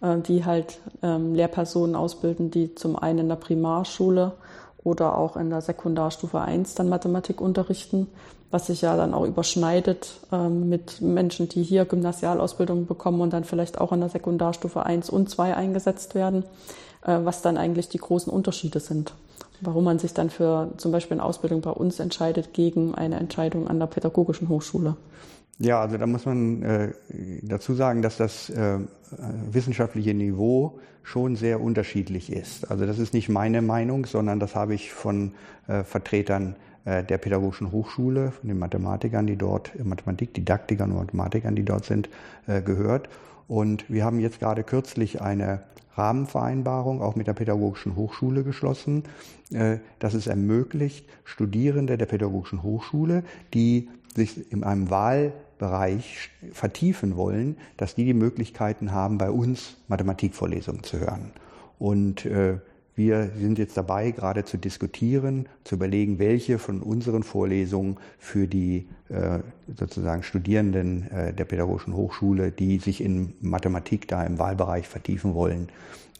äh, 0.00 0.18
die 0.18 0.44
halt 0.44 0.78
ähm, 1.02 1.34
Lehrpersonen 1.34 1.96
ausbilden, 1.96 2.50
die 2.50 2.74
zum 2.74 2.96
einen 2.96 3.20
in 3.20 3.28
der 3.28 3.36
Primarschule 3.36 4.32
oder 4.84 5.16
auch 5.16 5.36
in 5.36 5.50
der 5.50 5.60
Sekundarstufe 5.60 6.40
1 6.40 6.74
dann 6.74 6.88
Mathematik 6.88 7.40
unterrichten. 7.40 8.08
was 8.50 8.66
sich 8.66 8.82
ja 8.82 8.98
dann 8.98 9.14
auch 9.14 9.24
überschneidet 9.24 10.12
ähm, 10.30 10.68
mit 10.68 11.00
Menschen, 11.00 11.48
die 11.48 11.62
hier 11.62 11.86
Gymnasialausbildung 11.86 12.86
bekommen 12.86 13.22
und 13.22 13.32
dann 13.32 13.44
vielleicht 13.44 13.80
auch 13.80 13.92
in 13.92 14.00
der 14.00 14.10
Sekundarstufe 14.10 14.84
1 14.84 15.08
und 15.08 15.30
2 15.30 15.56
eingesetzt 15.56 16.14
werden, 16.14 16.44
äh, 17.02 17.18
was 17.24 17.40
dann 17.40 17.56
eigentlich 17.56 17.88
die 17.88 17.98
großen 17.98 18.30
Unterschiede 18.30 18.78
sind. 18.78 19.14
Warum 19.62 19.84
man 19.84 19.98
sich 19.98 20.12
dann 20.12 20.28
für 20.28 20.68
zum 20.76 20.92
Beispiel 20.92 21.16
eine 21.16 21.24
Ausbildung 21.24 21.62
bei 21.62 21.70
uns 21.70 21.98
entscheidet 21.98 22.52
gegen 22.52 22.94
eine 22.94 23.18
Entscheidung 23.18 23.68
an 23.68 23.78
der 23.78 23.86
pädagogischen 23.86 24.50
Hochschule. 24.50 24.96
Ja, 25.62 25.80
also 25.80 25.96
da 25.96 26.08
muss 26.08 26.26
man 26.26 26.62
äh, 26.62 26.92
dazu 27.40 27.74
sagen, 27.74 28.02
dass 28.02 28.16
das 28.16 28.50
äh, 28.50 28.78
wissenschaftliche 29.48 30.12
Niveau 30.12 30.80
schon 31.04 31.36
sehr 31.36 31.60
unterschiedlich 31.60 32.32
ist. 32.32 32.68
Also 32.68 32.84
das 32.84 32.98
ist 32.98 33.14
nicht 33.14 33.28
meine 33.28 33.62
Meinung, 33.62 34.06
sondern 34.06 34.40
das 34.40 34.56
habe 34.56 34.74
ich 34.74 34.92
von 34.92 35.34
äh, 35.68 35.84
Vertretern 35.84 36.56
äh, 36.84 37.04
der 37.04 37.18
Pädagogischen 37.18 37.70
Hochschule, 37.70 38.32
von 38.32 38.48
den 38.48 38.58
Mathematikern, 38.58 39.28
die 39.28 39.36
dort, 39.36 39.72
Mathematikdidaktikern 39.82 40.90
und 40.90 40.98
Mathematikern, 40.98 41.54
die 41.54 41.64
dort 41.64 41.84
sind, 41.84 42.08
äh, 42.48 42.60
gehört. 42.60 43.08
Und 43.46 43.88
wir 43.88 44.04
haben 44.04 44.18
jetzt 44.18 44.40
gerade 44.40 44.64
kürzlich 44.64 45.22
eine 45.22 45.62
Rahmenvereinbarung 45.94 47.00
auch 47.00 47.14
mit 47.14 47.28
der 47.28 47.34
Pädagogischen 47.34 47.94
Hochschule 47.94 48.42
geschlossen, 48.42 49.04
äh, 49.52 49.78
dass 50.00 50.14
es 50.14 50.26
ermöglicht, 50.26 51.06
Studierende 51.22 51.98
der 51.98 52.06
Pädagogischen 52.06 52.64
Hochschule, 52.64 53.22
die 53.54 53.88
sich 54.14 54.52
in 54.52 54.64
einem 54.64 54.90
Wahlbereich 55.58 56.30
vertiefen 56.52 57.16
wollen, 57.16 57.56
dass 57.76 57.94
die 57.94 58.04
die 58.04 58.14
Möglichkeiten 58.14 58.92
haben, 58.92 59.18
bei 59.18 59.30
uns 59.30 59.76
Mathematikvorlesungen 59.88 60.82
zu 60.82 60.98
hören. 60.98 61.30
Und 61.78 62.26
wir 62.94 63.30
sind 63.38 63.58
jetzt 63.58 63.76
dabei, 63.76 64.10
gerade 64.10 64.44
zu 64.44 64.58
diskutieren, 64.58 65.48
zu 65.64 65.76
überlegen, 65.76 66.18
welche 66.18 66.58
von 66.58 66.82
unseren 66.82 67.22
Vorlesungen 67.22 67.96
für 68.18 68.46
die 68.46 68.86
äh, 69.08 69.38
sozusagen 69.78 70.22
Studierenden 70.22 71.10
äh, 71.10 71.32
der 71.32 71.44
Pädagogischen 71.44 71.94
Hochschule, 71.94 72.50
die 72.50 72.78
sich 72.78 73.02
in 73.02 73.32
Mathematik 73.40 74.08
da 74.08 74.24
im 74.24 74.38
Wahlbereich 74.38 74.86
vertiefen 74.88 75.34
wollen, 75.34 75.70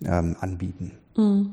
ähm, 0.03 0.37
anbieten. 0.41 0.93
Mhm. 1.17 1.53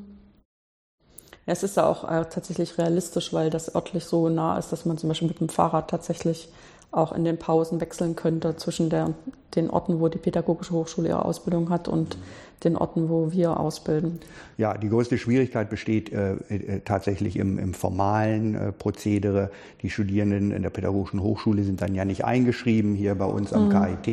Es 1.46 1.64
ist 1.64 1.78
ja 1.78 1.86
auch 1.86 2.04
äh, 2.04 2.26
tatsächlich 2.30 2.78
realistisch, 2.78 3.34
weil 3.34 3.50
das 3.50 3.74
örtlich 3.74 4.06
so 4.06 4.30
nah 4.30 4.58
ist, 4.58 4.72
dass 4.72 4.86
man 4.86 4.98
zum 4.98 5.10
Beispiel 5.10 5.28
mit 5.28 5.40
dem 5.40 5.50
Fahrrad 5.50 5.90
tatsächlich 5.90 6.50
auch 6.92 7.12
in 7.12 7.24
den 7.24 7.38
Pausen 7.38 7.80
wechseln 7.82 8.16
könnte 8.16 8.56
zwischen 8.58 8.90
der, 8.90 9.14
den 9.56 9.70
Orten, 9.70 10.00
wo 10.00 10.08
die 10.08 10.18
Pädagogische 10.18 10.74
Hochschule 10.74 11.10
ihre 11.10 11.26
Ausbildung 11.26 11.70
hat 11.70 11.88
und 11.88 12.18
den 12.64 12.76
Orten, 12.76 13.10
wo 13.10 13.32
wir 13.32 13.60
ausbilden. 13.60 14.20
Ja, 14.58 14.78
die 14.78 14.90
größte 14.90 15.18
Schwierigkeit 15.18 15.70
besteht 15.70 16.12
äh, 16.12 16.34
äh, 16.50 16.82
tatsächlich 16.84 17.38
im, 17.38 17.58
im 17.58 17.74
formalen 17.74 18.56
äh, 18.56 18.72
Prozedere. 18.72 19.52
Die 19.82 19.90
Studierenden 19.90 20.52
in 20.52 20.64
der 20.64 20.70
Pädagogischen 20.70 21.22
Hochschule 21.22 21.64
sind 21.64 21.82
dann 21.82 21.96
ja 21.96 22.06
nicht 22.06 22.26
eingeschrieben 22.26 22.96
hier 22.96 23.16
bei 23.16 23.26
uns 23.26 23.54
am 23.54 23.70
mhm. 23.70 24.02
KIT. 24.04 24.08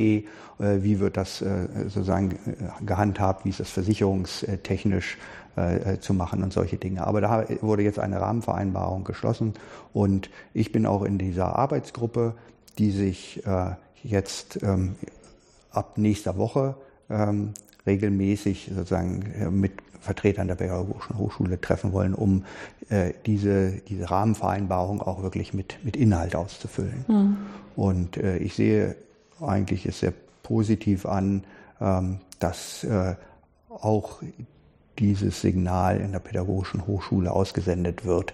Äh, 0.59 0.83
wie 0.83 1.01
wird 1.01 1.17
das 1.17 1.43
äh, 1.43 1.67
sozusagen 1.89 2.33
äh, 2.33 2.85
gehandhabt? 2.85 3.45
Wie 3.45 3.51
ist 3.51 3.61
das 3.61 3.71
versicherungstechnisch? 3.71 5.19
zu 6.01 6.13
machen 6.13 6.43
und 6.43 6.53
solche 6.53 6.77
Dinge. 6.77 7.07
Aber 7.07 7.23
da 7.23 7.47
wurde 7.63 7.83
jetzt 7.83 7.99
eine 7.99 8.21
Rahmenvereinbarung 8.21 9.05
geschlossen 9.05 9.55
und 9.95 10.29
ich 10.53 10.71
bin 10.71 10.85
auch 10.85 11.03
in 11.03 11.17
dieser 11.17 11.57
Arbeitsgruppe, 11.57 12.35
die 12.79 12.91
sich 12.91 13.43
jetzt 14.03 14.63
ähm, 14.63 14.97
ab 15.71 15.99
nächster 15.99 16.37
Woche 16.37 16.75
ähm, 17.11 17.55
regelmäßig 17.87 18.71
sozusagen 18.75 19.23
äh, 19.33 19.51
mit 19.51 19.73
Vertretern 20.01 20.49
der 20.49 20.55
Pädagogischen 20.57 21.19
Hochschule 21.19 21.61
treffen 21.61 21.93
wollen, 21.93 22.15
um 22.15 22.45
äh, 22.89 23.13
diese, 23.27 23.73
diese 23.89 24.11
Rahmenvereinbarung 24.11 25.03
auch 25.03 25.23
wirklich 25.23 25.53
mit, 25.53 25.79
mit 25.85 25.97
Inhalt 25.97 26.37
auszufüllen. 26.37 27.05
Mhm. 27.09 27.37
Und 27.75 28.17
äh, 28.17 28.39
ich 28.39 28.55
sehe 28.55 28.97
eigentlich 29.41 29.87
es 29.87 30.01
sehr 30.01 30.13
positiv 30.43 31.07
an, 31.07 31.45
ähm, 31.81 32.19
dass 32.39 32.85
äh, 32.85 33.17
auch 33.69 34.23
dieses 34.99 35.41
Signal 35.41 36.01
in 36.01 36.13
der 36.13 36.21
Pädagogischen 36.21 36.87
Hochschule 36.87 37.33
ausgesendet 37.33 38.05
wird, 38.05 38.33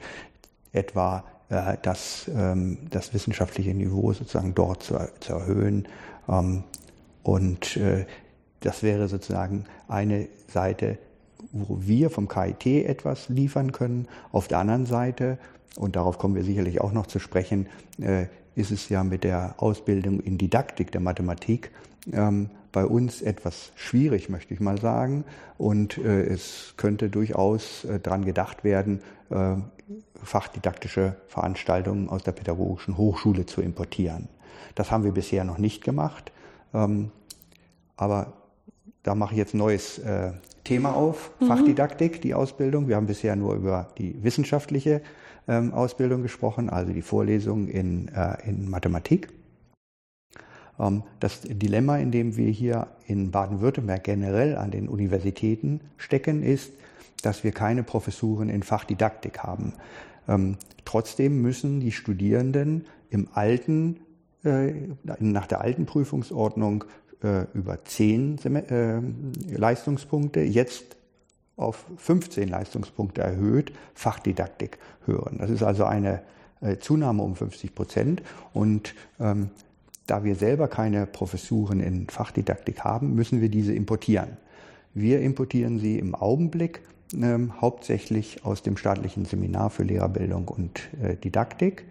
etwa 0.72 1.24
äh, 1.52 1.76
dass 1.82 2.30
ähm, 2.34 2.78
das 2.88 3.12
wissenschaftliche 3.12 3.74
Niveau 3.74 4.12
sozusagen 4.14 4.54
dort 4.54 4.82
zu, 4.82 4.98
zu 5.20 5.34
erhöhen. 5.34 5.86
Ähm, 6.26 6.64
und 7.22 7.76
äh, 7.76 8.06
das 8.60 8.82
wäre 8.82 9.06
sozusagen 9.06 9.64
eine 9.86 10.28
Seite, 10.48 10.96
wo 11.52 11.78
wir 11.80 12.08
vom 12.08 12.26
KIT 12.26 12.66
etwas 12.86 13.28
liefern 13.28 13.72
können. 13.72 14.08
Auf 14.32 14.48
der 14.48 14.58
anderen 14.58 14.86
Seite, 14.86 15.36
und 15.76 15.94
darauf 15.96 16.16
kommen 16.16 16.34
wir 16.34 16.44
sicherlich 16.44 16.80
auch 16.80 16.92
noch 16.92 17.06
zu 17.06 17.18
sprechen, 17.18 17.66
äh, 18.00 18.26
ist 18.54 18.70
es 18.70 18.88
ja 18.88 19.04
mit 19.04 19.22
der 19.22 19.56
Ausbildung 19.58 20.20
in 20.20 20.38
Didaktik 20.38 20.90
der 20.90 21.02
Mathematik 21.02 21.70
ähm, 22.12 22.48
bei 22.72 22.86
uns 22.86 23.20
etwas 23.20 23.72
schwierig, 23.76 24.30
möchte 24.30 24.54
ich 24.54 24.60
mal 24.60 24.80
sagen. 24.80 25.24
Und 25.58 25.98
äh, 25.98 26.22
es 26.22 26.72
könnte 26.78 27.10
durchaus 27.10 27.84
äh, 27.84 28.00
daran 28.00 28.24
gedacht 28.24 28.64
werden, 28.64 29.02
äh, 29.30 29.56
fachdidaktische 30.22 31.16
Veranstaltungen 31.28 32.08
aus 32.08 32.22
der 32.22 32.32
Pädagogischen 32.32 32.96
Hochschule 32.96 33.46
zu 33.46 33.60
importieren. 33.60 34.28
Das 34.74 34.90
haben 34.90 35.04
wir 35.04 35.12
bisher 35.12 35.44
noch 35.44 35.58
nicht 35.58 35.84
gemacht. 35.84 36.32
Ähm, 36.72 37.10
aber 37.96 38.32
da 39.02 39.14
mache 39.14 39.34
ich 39.34 39.38
jetzt 39.38 39.54
ein 39.54 39.58
neues 39.58 39.98
äh, 39.98 40.32
Thema 40.64 40.94
auf, 40.94 41.32
mhm. 41.40 41.46
Fachdidaktik, 41.46 42.22
die 42.22 42.34
Ausbildung. 42.34 42.88
Wir 42.88 42.96
haben 42.96 43.06
bisher 43.06 43.36
nur 43.36 43.54
über 43.54 43.88
die 43.98 44.22
wissenschaftliche 44.22 45.02
ähm, 45.48 45.72
Ausbildung 45.74 46.22
gesprochen, 46.22 46.70
also 46.70 46.92
die 46.92 47.02
Vorlesung 47.02 47.68
in, 47.68 48.08
äh, 48.08 48.48
in 48.48 48.70
Mathematik. 48.70 49.28
Ähm, 50.78 51.02
das 51.20 51.40
Dilemma, 51.42 51.98
in 51.98 52.12
dem 52.12 52.36
wir 52.36 52.48
hier 52.48 52.88
in 53.06 53.30
Baden-Württemberg 53.30 54.04
generell 54.04 54.56
an 54.56 54.70
den 54.70 54.88
Universitäten 54.88 55.80
stecken, 55.96 56.42
ist, 56.42 56.72
dass 57.22 57.44
wir 57.44 57.52
keine 57.52 57.82
Professuren 57.82 58.48
in 58.48 58.62
Fachdidaktik 58.62 59.40
haben. 59.40 59.74
Ähm, 60.28 60.56
trotzdem 60.84 61.40
müssen 61.40 61.80
die 61.80 61.92
Studierenden 61.92 62.86
im 63.10 63.28
alten, 63.32 64.00
äh, 64.44 64.72
nach 65.18 65.46
der 65.46 65.60
alten 65.60 65.86
Prüfungsordnung 65.86 66.84
äh, 67.22 67.44
über 67.54 67.84
10 67.84 68.38
äh, 68.44 69.00
Leistungspunkte, 69.56 70.40
jetzt 70.40 70.96
auf 71.56 71.86
15 71.96 72.48
Leistungspunkte 72.48 73.20
erhöht, 73.20 73.72
Fachdidaktik 73.94 74.78
hören. 75.06 75.38
Das 75.38 75.50
ist 75.50 75.62
also 75.62 75.84
eine 75.84 76.22
äh, 76.60 76.78
Zunahme 76.78 77.22
um 77.22 77.36
50 77.36 77.74
Prozent. 77.74 78.22
Und 78.52 78.94
ähm, 79.20 79.50
da 80.06 80.24
wir 80.24 80.34
selber 80.34 80.68
keine 80.68 81.06
Professuren 81.06 81.80
in 81.80 82.08
Fachdidaktik 82.08 82.80
haben, 82.82 83.14
müssen 83.14 83.40
wir 83.40 83.48
diese 83.48 83.72
importieren. 83.72 84.36
Wir 84.94 85.20
importieren 85.20 85.78
sie 85.78 85.98
im 85.98 86.14
Augenblick 86.14 86.82
ähm, 87.14 87.60
hauptsächlich 87.60 88.44
aus 88.44 88.62
dem 88.62 88.76
staatlichen 88.76 89.24
Seminar 89.24 89.70
für 89.70 89.82
Lehrerbildung 89.82 90.48
und 90.48 90.80
äh, 91.02 91.16
Didaktik. 91.16 91.84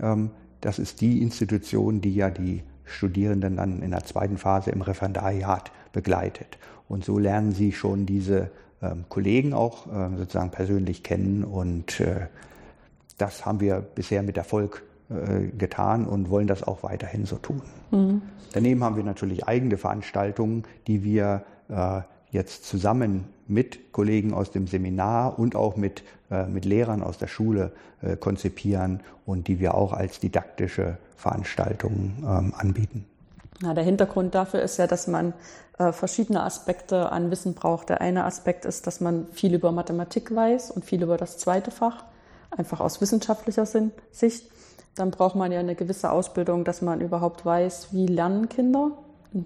Ähm, 0.00 0.30
das 0.60 0.78
ist 0.78 1.00
die 1.00 1.22
Institution, 1.22 2.00
die 2.00 2.14
ja 2.14 2.30
die 2.30 2.62
Studierenden 2.84 3.56
dann 3.56 3.82
in 3.82 3.90
der 3.90 4.04
zweiten 4.04 4.38
Phase 4.38 4.70
im 4.70 4.82
Referendariat 4.82 5.70
begleitet. 5.92 6.58
Und 6.88 7.04
so 7.04 7.18
lernen 7.18 7.52
sie 7.52 7.72
schon 7.72 8.06
diese 8.06 8.50
ähm, 8.82 9.04
Kollegen 9.08 9.52
auch 9.52 9.86
äh, 9.86 10.16
sozusagen 10.16 10.50
persönlich 10.50 11.02
kennen 11.02 11.44
und 11.44 12.00
äh, 12.00 12.26
das 13.18 13.46
haben 13.46 13.60
wir 13.60 13.80
bisher 13.80 14.22
mit 14.22 14.36
Erfolg 14.36 14.82
äh, 15.08 15.46
getan 15.56 16.06
und 16.06 16.30
wollen 16.30 16.46
das 16.46 16.62
auch 16.62 16.82
weiterhin 16.82 17.24
so 17.24 17.36
tun. 17.36 17.62
Mhm. 17.90 18.22
Daneben 18.52 18.84
haben 18.84 18.96
wir 18.96 19.04
natürlich 19.04 19.46
eigene 19.46 19.78
Veranstaltungen, 19.78 20.64
die 20.86 21.02
wir 21.02 21.44
äh, 21.68 22.02
jetzt 22.30 22.64
zusammen 22.64 23.24
mit 23.48 23.92
Kollegen 23.92 24.34
aus 24.34 24.50
dem 24.50 24.66
Seminar 24.66 25.38
und 25.38 25.56
auch 25.56 25.76
mit, 25.76 26.02
äh, 26.30 26.44
mit 26.46 26.64
Lehrern 26.64 27.02
aus 27.02 27.18
der 27.18 27.28
Schule 27.28 27.72
äh, 28.02 28.16
konzipieren 28.16 29.00
und 29.24 29.48
die 29.48 29.60
wir 29.60 29.74
auch 29.74 29.92
als 29.92 30.20
didaktische 30.20 30.98
Veranstaltungen 31.16 32.18
ähm, 32.22 32.54
anbieten. 32.56 33.06
Ja, 33.62 33.72
der 33.72 33.84
Hintergrund 33.84 34.34
dafür 34.34 34.60
ist 34.60 34.76
ja, 34.76 34.86
dass 34.86 35.06
man 35.06 35.32
äh, 35.78 35.92
verschiedene 35.92 36.42
Aspekte 36.42 37.10
an 37.10 37.30
Wissen 37.30 37.54
braucht. 37.54 37.88
Der 37.88 38.00
eine 38.00 38.24
Aspekt 38.24 38.64
ist, 38.64 38.86
dass 38.86 39.00
man 39.00 39.28
viel 39.32 39.54
über 39.54 39.72
Mathematik 39.72 40.34
weiß 40.34 40.70
und 40.70 40.84
viel 40.84 41.02
über 41.02 41.16
das 41.16 41.38
zweite 41.38 41.70
Fach, 41.70 42.04
einfach 42.50 42.80
aus 42.80 43.00
wissenschaftlicher 43.00 43.66
Sicht. 44.10 44.50
Dann 44.94 45.10
braucht 45.10 45.36
man 45.36 45.52
ja 45.52 45.60
eine 45.60 45.74
gewisse 45.74 46.10
Ausbildung, 46.10 46.64
dass 46.64 46.82
man 46.82 47.00
überhaupt 47.00 47.44
weiß, 47.44 47.88
wie 47.92 48.06
lernen 48.06 48.48
Kinder 48.48 48.92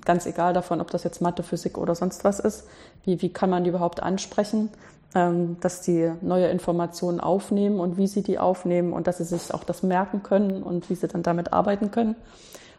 ganz 0.04 0.26
egal 0.26 0.52
davon, 0.52 0.80
ob 0.80 0.90
das 0.90 1.04
jetzt 1.04 1.20
Mathe, 1.20 1.42
Physik 1.42 1.78
oder 1.78 1.94
sonst 1.94 2.24
was 2.24 2.40
ist, 2.40 2.66
wie, 3.04 3.20
wie 3.22 3.32
kann 3.32 3.50
man 3.50 3.64
die 3.64 3.70
überhaupt 3.70 4.02
ansprechen, 4.02 4.70
ähm, 5.14 5.56
dass 5.60 5.80
die 5.82 6.12
neue 6.20 6.48
Informationen 6.48 7.20
aufnehmen 7.20 7.80
und 7.80 7.96
wie 7.96 8.06
sie 8.06 8.22
die 8.22 8.38
aufnehmen 8.38 8.92
und 8.92 9.06
dass 9.06 9.18
sie 9.18 9.24
sich 9.24 9.52
auch 9.52 9.64
das 9.64 9.82
merken 9.82 10.22
können 10.22 10.62
und 10.62 10.88
wie 10.90 10.94
sie 10.94 11.08
dann 11.08 11.22
damit 11.22 11.52
arbeiten 11.52 11.90
können. 11.90 12.16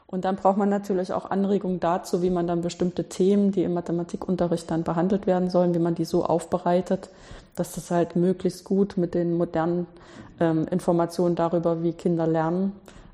Und 0.07 0.25
dann 0.25 0.35
braucht 0.35 0.57
man 0.57 0.67
natürlich 0.67 1.13
auch 1.13 1.31
Anregungen 1.31 1.79
dazu, 1.79 2.21
wie 2.21 2.29
man 2.29 2.45
dann 2.45 2.61
bestimmte 2.61 3.05
Themen, 3.05 3.53
die 3.53 3.63
im 3.63 3.73
Mathematikunterricht 3.73 4.69
dann 4.69 4.83
behandelt 4.83 5.25
werden 5.25 5.49
sollen, 5.49 5.73
wie 5.73 5.79
man 5.79 5.95
die 5.95 6.03
so 6.03 6.25
aufbereitet, 6.25 7.09
dass 7.55 7.73
das 7.73 7.91
halt 7.91 8.17
möglichst 8.17 8.65
gut 8.65 8.97
mit 8.97 9.13
den 9.13 9.37
modernen 9.37 9.87
ähm, 10.41 10.67
Informationen 10.69 11.35
darüber, 11.35 11.81
wie 11.81 11.93
Kinder 11.93 12.27
lernen, 12.27 12.73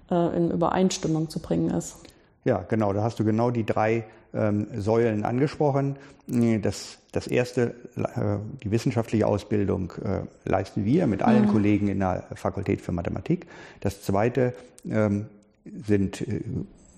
äh, 0.10 0.36
in 0.36 0.50
Übereinstimmung 0.50 1.30
zu 1.30 1.40
bringen 1.40 1.70
ist. 1.70 1.98
Ja, 2.48 2.64
genau. 2.70 2.94
Da 2.94 3.04
hast 3.04 3.20
du 3.20 3.26
genau 3.26 3.52
die 3.52 3.66
drei 3.66 4.06
ähm, 4.34 4.68
Säulen 4.74 5.26
angesprochen. 5.26 5.98
Das, 6.62 6.98
das 7.12 7.28
erste, 7.28 7.76
äh, 7.98 8.38
die 8.64 8.72
wissenschaftliche 8.72 9.28
Ausbildung 9.28 9.92
äh, 10.02 10.22
leisten 10.50 10.86
wir 10.86 11.08
mit 11.08 11.24
allen 11.24 11.48
mhm. 11.48 11.50
Kollegen 11.50 11.90
in 11.90 12.00
der 12.00 12.24
Fakultät 12.36 12.80
für 12.80 12.94
Mathematik. 12.94 13.48
Das 13.82 14.02
zweite 14.02 14.54
ähm, 14.90 15.26
sind 15.86 16.22
äh, 16.22 16.40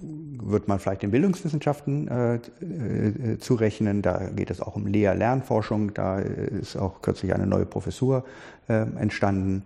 wird 0.02 0.68
man 0.68 0.78
vielleicht 0.78 1.02
den 1.02 1.10
Bildungswissenschaften 1.10 2.08
äh, 2.08 2.36
äh, 2.36 3.40
zurechnen. 3.40 4.04
Da 4.04 4.30
geht 4.30 4.52
es 4.52 4.62
auch 4.62 4.76
um 4.76 4.86
Lehr-Lernforschung. 4.86 5.96
Da 5.96 6.20
ist 6.20 6.76
auch 6.76 7.02
kürzlich 7.02 7.34
eine 7.34 7.48
neue 7.48 7.66
Professur 7.66 8.24
äh, 8.68 8.86
entstanden. 9.00 9.64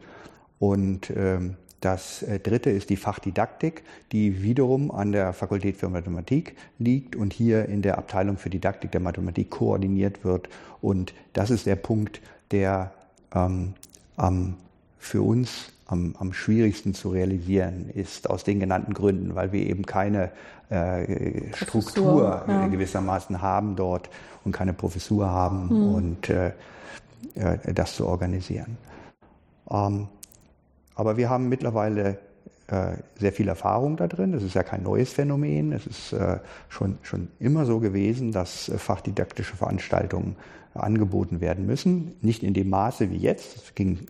Und 0.59 1.11
ähm, 1.13 1.57
das 1.83 2.23
äh, 2.23 2.39
dritte 2.39 2.69
ist 2.69 2.89
die 2.89 2.95
Fachdidaktik, 2.95 3.83
die 4.11 4.41
wiederum 4.41 4.89
an 4.89 5.11
der 5.11 5.33
Fakultät 5.33 5.75
für 5.75 5.89
Mathematik 5.89 6.55
liegt 6.79 7.15
und 7.15 7.33
hier 7.33 7.65
in 7.65 7.81
der 7.81 7.97
Abteilung 7.97 8.37
für 8.37 8.49
Didaktik 8.49 8.91
der 8.91 9.01
Mathematik 9.01 9.49
koordiniert 9.49 10.23
wird. 10.23 10.47
Und 10.81 11.13
das 11.33 11.49
ist 11.49 11.65
der 11.65 11.75
Punkt, 11.75 12.21
der 12.51 12.91
ähm, 13.35 13.73
ähm, 14.17 14.55
für 14.97 15.21
uns 15.21 15.73
am, 15.87 16.15
am, 16.17 16.31
schwierigsten 16.31 16.93
zu 16.93 17.09
realisieren 17.09 17.89
ist, 17.93 18.29
aus 18.29 18.45
den 18.45 18.61
genannten 18.61 18.93
Gründen, 18.93 19.35
weil 19.35 19.51
wir 19.51 19.67
eben 19.67 19.85
keine 19.85 20.31
äh, 20.69 21.53
Struktur 21.53 22.45
ja. 22.47 22.67
gewissermaßen 22.67 23.41
haben 23.41 23.75
dort 23.75 24.09
und 24.45 24.53
keine 24.53 24.73
Professur 24.73 25.29
haben 25.29 25.65
mhm. 25.65 25.95
und 25.95 26.29
äh, 26.29 26.53
äh, 27.35 27.73
das 27.73 27.95
zu 27.95 28.07
organisieren. 28.07 28.77
Ähm, 29.69 30.07
aber 30.95 31.17
wir 31.17 31.29
haben 31.29 31.49
mittlerweile 31.49 32.19
äh, 32.67 32.97
sehr 33.19 33.33
viel 33.33 33.47
Erfahrung 33.47 33.97
da 33.97 34.07
drin. 34.07 34.31
Das 34.31 34.43
ist 34.43 34.53
ja 34.53 34.63
kein 34.63 34.83
neues 34.83 35.11
Phänomen. 35.11 35.73
Es 35.73 35.85
ist 35.85 36.13
äh, 36.13 36.39
schon, 36.69 36.97
schon 37.01 37.27
immer 37.39 37.65
so 37.65 37.79
gewesen, 37.79 38.31
dass 38.31 38.69
äh, 38.69 38.77
fachdidaktische 38.77 39.55
Veranstaltungen 39.55 40.37
angeboten 40.73 41.41
werden 41.41 41.65
müssen. 41.65 42.13
Nicht 42.21 42.41
in 42.41 42.53
dem 42.53 42.69
Maße 42.69 43.11
wie 43.11 43.17
jetzt. 43.17 43.57
Es 43.57 43.75
ging 43.75 44.07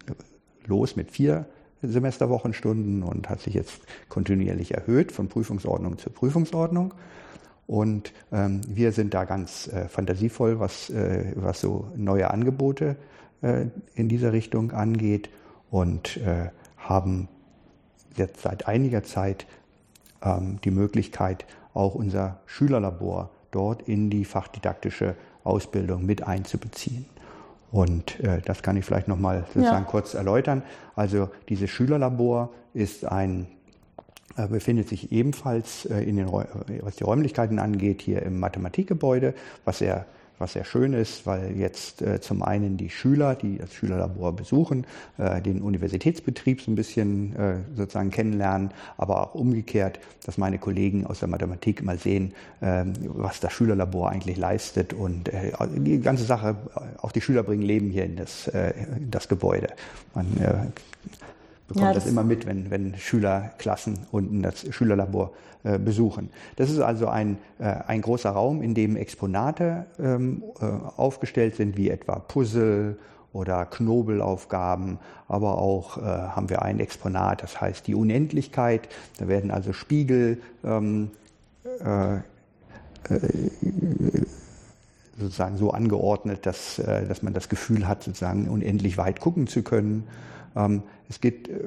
los 0.66 0.96
mit 0.96 1.12
vier 1.12 1.46
Semesterwochenstunden 1.82 3.04
und 3.04 3.30
hat 3.30 3.42
sich 3.42 3.54
jetzt 3.54 3.82
kontinuierlich 4.08 4.74
erhöht 4.74 5.12
von 5.12 5.28
Prüfungsordnung 5.28 5.98
zu 5.98 6.10
Prüfungsordnung. 6.10 6.94
Und 7.66 8.14
ähm, 8.32 8.62
wir 8.68 8.92
sind 8.92 9.14
da 9.14 9.26
ganz 9.26 9.68
äh, 9.68 9.88
fantasievoll, 9.88 10.60
was, 10.60 10.90
äh, 10.90 11.34
was 11.36 11.60
so 11.60 11.88
neue 11.96 12.30
Angebote 12.30 12.98
äh, 13.42 13.66
in 13.96 14.10
dieser 14.10 14.32
Richtung 14.32 14.72
angeht 14.72 15.30
und 15.72 16.20
haben 16.84 17.28
jetzt 18.16 18.42
seit 18.42 18.68
einiger 18.68 19.04
Zeit 19.04 19.46
ähm, 20.22 20.60
die 20.64 20.72
Möglichkeit, 20.72 21.46
auch 21.74 21.96
unser 21.96 22.40
Schülerlabor 22.46 23.32
dort 23.52 23.84
in 23.84 24.10
die 24.10 24.26
fachdidaktische 24.26 25.16
Ausbildung 25.44 26.06
mit 26.06 26.28
einzubeziehen. 26.28 27.06
Und 27.72 28.20
äh, 28.20 28.42
das 28.42 28.62
kann 28.62 28.78
ich 28.78 28.86
vielleicht 28.86 29.08
nochmal 29.08 29.46
sozusagen 29.54 29.86
ja. 29.86 29.90
kurz 29.90 30.14
erläutern. 30.14 30.64
Also 30.96 31.30
dieses 31.50 31.70
Schülerlabor 31.70 32.52
ist 32.74 33.06
ein 33.06 33.48
äh, 34.36 34.48
befindet 34.48 34.90
sich 34.90 35.12
ebenfalls 35.12 35.86
äh, 35.86 36.04
in 36.04 36.18
den, 36.18 36.32
was 36.32 36.96
die 36.96 37.04
Räumlichkeiten 37.04 37.60
angeht, 37.60 38.02
hier 38.02 38.24
im 38.24 38.40
Mathematikgebäude, 38.40 39.36
was 39.66 39.80
sehr 39.80 40.06
was 40.40 40.54
sehr 40.54 40.66
schön 40.66 40.94
ist, 40.94 41.26
weil 41.26 41.56
jetzt 41.58 42.02
äh, 42.02 42.20
zum 42.20 42.44
einen 42.44 42.78
die 42.78 42.90
Schüler, 42.90 43.36
die 43.36 43.58
das 43.58 43.74
Schülerlabor 43.74 44.36
besuchen, 44.36 44.86
äh, 45.18 45.42
den 45.42 45.62
Universitätsbetrieb 45.62 46.62
so 46.62 46.72
ein 46.72 46.76
bisschen 46.76 47.36
äh, 47.36 47.56
sozusagen 47.76 48.12
kennenlernen, 48.12 48.72
aber 48.98 49.22
auch 49.22 49.36
umgekehrt, 49.36 50.00
dass 50.26 50.38
meine 50.38 50.58
Kollegen 50.58 51.06
aus 51.06 51.20
der 51.20 51.28
Mathematik 51.28 51.84
mal 51.84 51.98
sehen, 51.98 52.34
ähm, 52.62 52.94
was 53.04 53.40
das 53.40 53.54
Schülerlabor 53.54 54.10
eigentlich 54.10 54.38
leistet 54.38 54.94
und 54.94 55.30
äh, 55.30 55.52
die 55.76 56.00
ganze 56.00 56.24
Sache, 56.24 56.56
auch 57.02 57.12
die 57.12 57.22
Schüler 57.22 57.44
bringen 57.44 57.64
Leben 57.64 57.90
hier 57.90 58.06
in 58.06 58.16
das, 58.16 58.48
äh, 58.48 58.74
in 58.98 59.12
das 59.12 59.28
Gebäude. 59.28 59.68
Man 60.14 60.26
äh, 60.38 60.68
bekommt 61.68 61.86
ja, 61.86 61.94
das, 61.94 62.04
das, 62.04 62.12
immer 62.12 62.24
mit, 62.24 62.46
wenn, 62.46 62.70
wenn 62.70 62.96
Schülerklassen 62.98 64.00
unten 64.12 64.42
das 64.42 64.66
Schülerlabor 64.74 65.32
äh, 65.64 65.80
besuchen. 65.80 66.30
Das 66.58 66.70
ist 66.70 66.80
also 66.80 67.08
ein, 67.08 67.38
äh, 67.60 67.64
ein 67.64 68.02
großer 68.02 68.30
Raum, 68.30 68.62
in 68.62 68.74
dem 68.74 68.98
Exponate 68.98 69.86
ähm, 69.98 70.44
äh, 70.60 70.66
aufgestellt 70.98 71.56
sind, 71.56 71.78
wie 71.78 71.90
etwa 71.90 72.20
Puzzle 72.20 72.98
oder 73.32 73.66
Knobelaufgaben, 73.66 75.00
aber 75.30 75.58
auch 75.58 75.98
äh, 75.98 76.02
haben 76.02 76.50
wir 76.50 76.64
ein 76.64 76.82
Exponat, 76.82 77.44
das 77.44 77.62
heißt 77.62 77.88
die 77.88 77.96
Unendlichkeit. 77.96 78.90
Da 79.18 79.30
werden 79.30 79.52
also 79.52 79.72
Spiegel 79.72 80.42
ähm, 80.66 81.12
äh, 81.84 82.16
äh, 82.16 82.22
sozusagen 85.18 85.58
so 85.58 85.72
angeordnet, 85.72 86.46
dass, 86.46 86.76
dass 86.76 87.22
man 87.22 87.34
das 87.34 87.48
Gefühl 87.48 87.88
hat, 87.88 88.04
sozusagen 88.04 88.50
unendlich 88.50 88.98
weit 88.98 89.20
gucken 89.20 89.46
zu 89.46 89.62
können. 89.62 90.08
Ähm, 90.56 90.84
es 91.10 91.22
gibt, 91.22 91.50
äh, 91.50 91.60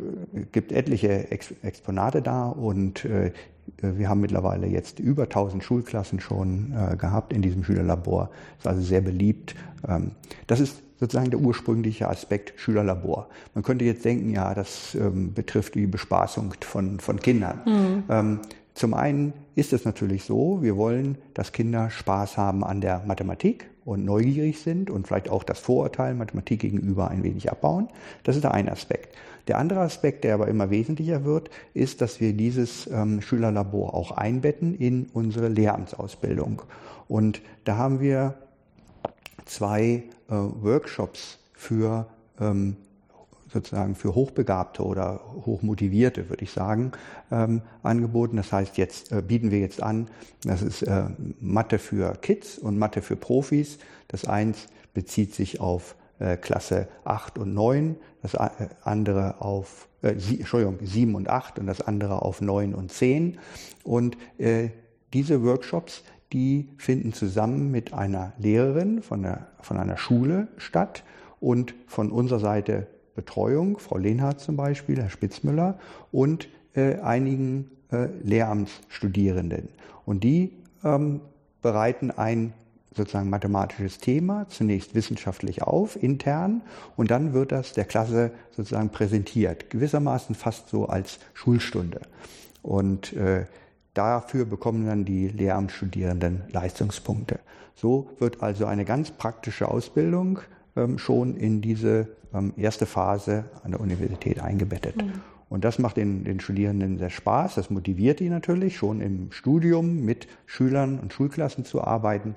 gibt 0.52 0.72
etliche 0.72 1.30
Exponate 1.30 2.22
da 2.22 2.48
und 2.48 3.04
äh, 3.04 3.32
wir 3.80 4.08
haben 4.08 4.20
mittlerweile 4.20 4.66
jetzt 4.66 5.00
über 5.00 5.24
1000 5.24 5.62
Schulklassen 5.62 6.20
schon 6.20 6.72
äh, 6.72 6.96
gehabt 6.96 7.32
in 7.32 7.42
diesem 7.42 7.64
Schülerlabor. 7.64 8.30
Ist 8.58 8.66
also 8.66 8.80
sehr 8.80 9.00
beliebt. 9.00 9.54
Ähm, 9.88 10.12
das 10.46 10.60
ist 10.60 10.82
sozusagen 10.98 11.30
der 11.30 11.40
ursprüngliche 11.40 12.08
Aspekt 12.08 12.58
Schülerlabor. 12.58 13.28
Man 13.54 13.64
könnte 13.64 13.84
jetzt 13.84 14.04
denken, 14.04 14.30
ja, 14.30 14.54
das 14.54 14.94
ähm, 14.94 15.34
betrifft 15.34 15.74
die 15.74 15.86
Bespaßung 15.86 16.54
von, 16.60 17.00
von 17.00 17.20
Kindern. 17.20 17.60
Mhm. 18.08 18.40
Zum 18.76 18.92
einen 18.92 19.32
ist 19.54 19.72
es 19.72 19.86
natürlich 19.86 20.24
so, 20.24 20.62
wir 20.62 20.76
wollen, 20.76 21.16
dass 21.32 21.52
Kinder 21.52 21.88
Spaß 21.88 22.36
haben 22.36 22.62
an 22.62 22.82
der 22.82 23.02
Mathematik 23.06 23.70
und 23.86 24.04
neugierig 24.04 24.60
sind 24.60 24.90
und 24.90 25.06
vielleicht 25.06 25.30
auch 25.30 25.44
das 25.44 25.58
Vorurteil 25.58 26.12
Mathematik 26.12 26.60
gegenüber 26.60 27.08
ein 27.08 27.22
wenig 27.24 27.50
abbauen. 27.50 27.88
Das 28.22 28.36
ist 28.36 28.42
der 28.42 28.52
eine 28.52 28.70
Aspekt. 28.70 29.16
Der 29.48 29.56
andere 29.56 29.80
Aspekt, 29.80 30.24
der 30.24 30.34
aber 30.34 30.48
immer 30.48 30.68
wesentlicher 30.68 31.24
wird, 31.24 31.48
ist, 31.72 32.02
dass 32.02 32.20
wir 32.20 32.34
dieses 32.34 32.86
ähm, 32.88 33.22
Schülerlabor 33.22 33.94
auch 33.94 34.10
einbetten 34.10 34.74
in 34.74 35.06
unsere 35.14 35.48
Lehramtsausbildung. 35.48 36.60
Und 37.08 37.40
da 37.64 37.78
haben 37.78 38.00
wir 38.00 38.34
zwei 39.46 40.02
äh, 40.28 40.34
Workshops 40.34 41.38
für 41.54 42.08
ähm, 42.38 42.76
sozusagen 43.56 43.94
für 43.94 44.14
Hochbegabte 44.14 44.84
oder 44.84 45.20
Hochmotivierte, 45.46 46.28
würde 46.28 46.44
ich 46.44 46.52
sagen, 46.52 46.92
ähm, 47.30 47.62
angeboten. 47.82 48.36
Das 48.36 48.52
heißt, 48.52 48.76
jetzt 48.76 49.12
äh, 49.12 49.22
bieten 49.22 49.50
wir 49.50 49.60
jetzt 49.60 49.82
an, 49.82 50.08
das 50.44 50.62
ist 50.62 50.82
äh, 50.82 51.04
Mathe 51.40 51.78
für 51.78 52.12
Kids 52.20 52.58
und 52.58 52.78
Mathe 52.78 53.02
für 53.02 53.16
Profis. 53.16 53.78
Das 54.08 54.24
eins 54.26 54.66
bezieht 54.94 55.34
sich 55.34 55.60
auf 55.60 55.96
äh, 56.18 56.36
Klasse 56.36 56.88
8 57.04 57.38
und 57.38 57.54
9, 57.54 57.96
das 58.22 58.34
äh, 58.34 58.68
andere 58.82 59.40
auf, 59.40 59.88
äh, 60.02 60.14
sie, 60.18 60.40
Entschuldigung, 60.40 60.78
7 60.82 61.14
und 61.14 61.28
8 61.28 61.58
und 61.58 61.66
das 61.66 61.80
andere 61.80 62.22
auf 62.22 62.40
9 62.40 62.74
und 62.74 62.92
10. 62.92 63.38
Und 63.84 64.16
äh, 64.38 64.68
diese 65.12 65.42
Workshops, 65.42 66.02
die 66.32 66.68
finden 66.76 67.12
zusammen 67.12 67.70
mit 67.70 67.94
einer 67.94 68.32
Lehrerin 68.38 69.02
von, 69.02 69.22
der, 69.22 69.46
von 69.60 69.78
einer 69.78 69.96
Schule 69.96 70.48
statt 70.56 71.04
und 71.40 71.74
von 71.86 72.10
unserer 72.10 72.40
Seite 72.40 72.88
Betreuung, 73.16 73.78
Frau 73.78 73.96
Lehnhardt 73.98 74.40
zum 74.40 74.56
Beispiel, 74.56 75.00
Herr 75.00 75.10
Spitzmüller 75.10 75.78
und 76.12 76.48
äh, 76.74 77.00
einigen 77.00 77.70
äh, 77.90 78.06
Lehramtsstudierenden. 78.22 79.68
Und 80.04 80.22
die 80.22 80.52
ähm, 80.84 81.20
bereiten 81.62 82.10
ein 82.12 82.52
sozusagen 82.94 83.28
mathematisches 83.28 83.98
Thema 83.98 84.48
zunächst 84.48 84.94
wissenschaftlich 84.94 85.62
auf, 85.62 86.02
intern, 86.02 86.62
und 86.96 87.10
dann 87.10 87.32
wird 87.32 87.52
das 87.52 87.72
der 87.72 87.84
Klasse 87.84 88.30
sozusagen 88.52 88.90
präsentiert, 88.90 89.70
gewissermaßen 89.70 90.34
fast 90.34 90.68
so 90.68 90.86
als 90.86 91.18
Schulstunde. 91.34 92.00
Und 92.62 93.12
äh, 93.12 93.46
dafür 93.94 94.44
bekommen 94.44 94.86
dann 94.86 95.04
die 95.04 95.28
Lehramtsstudierenden 95.28 96.44
Leistungspunkte. 96.50 97.38
So 97.74 98.10
wird 98.18 98.42
also 98.42 98.66
eine 98.66 98.84
ganz 98.84 99.10
praktische 99.10 99.68
Ausbildung 99.68 100.40
schon 100.96 101.36
in 101.36 101.60
diese 101.60 102.08
ähm, 102.34 102.52
erste 102.56 102.86
Phase 102.86 103.44
an 103.64 103.72
der 103.72 103.80
Universität 103.80 104.40
eingebettet. 104.40 104.96
Mhm. 104.96 105.12
Und 105.48 105.64
das 105.64 105.78
macht 105.78 105.96
den, 105.96 106.24
den 106.24 106.40
Studierenden 106.40 106.98
sehr 106.98 107.10
Spaß, 107.10 107.54
das 107.54 107.70
motiviert 107.70 108.20
die 108.20 108.28
natürlich, 108.28 108.76
schon 108.76 109.00
im 109.00 109.30
Studium 109.30 110.04
mit 110.04 110.26
Schülern 110.44 110.98
und 110.98 111.12
Schulklassen 111.12 111.64
zu 111.64 111.82
arbeiten. 111.82 112.34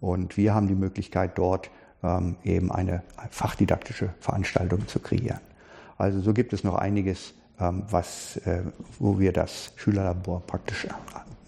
Und 0.00 0.36
wir 0.36 0.54
haben 0.54 0.68
die 0.68 0.74
Möglichkeit, 0.74 1.38
dort 1.38 1.70
ähm, 2.04 2.36
eben 2.44 2.70
eine 2.70 3.02
fachdidaktische 3.30 4.10
Veranstaltung 4.20 4.86
zu 4.86 5.00
kreieren. 5.00 5.40
Also 5.98 6.20
so 6.20 6.32
gibt 6.32 6.52
es 6.52 6.62
noch 6.62 6.76
einiges, 6.76 7.34
ähm, 7.58 7.82
was, 7.90 8.36
äh, 8.38 8.62
wo 8.98 9.18
wir 9.18 9.32
das 9.32 9.72
Schülerlabor 9.76 10.42
praktisch 10.46 10.84
äh, 10.84 10.90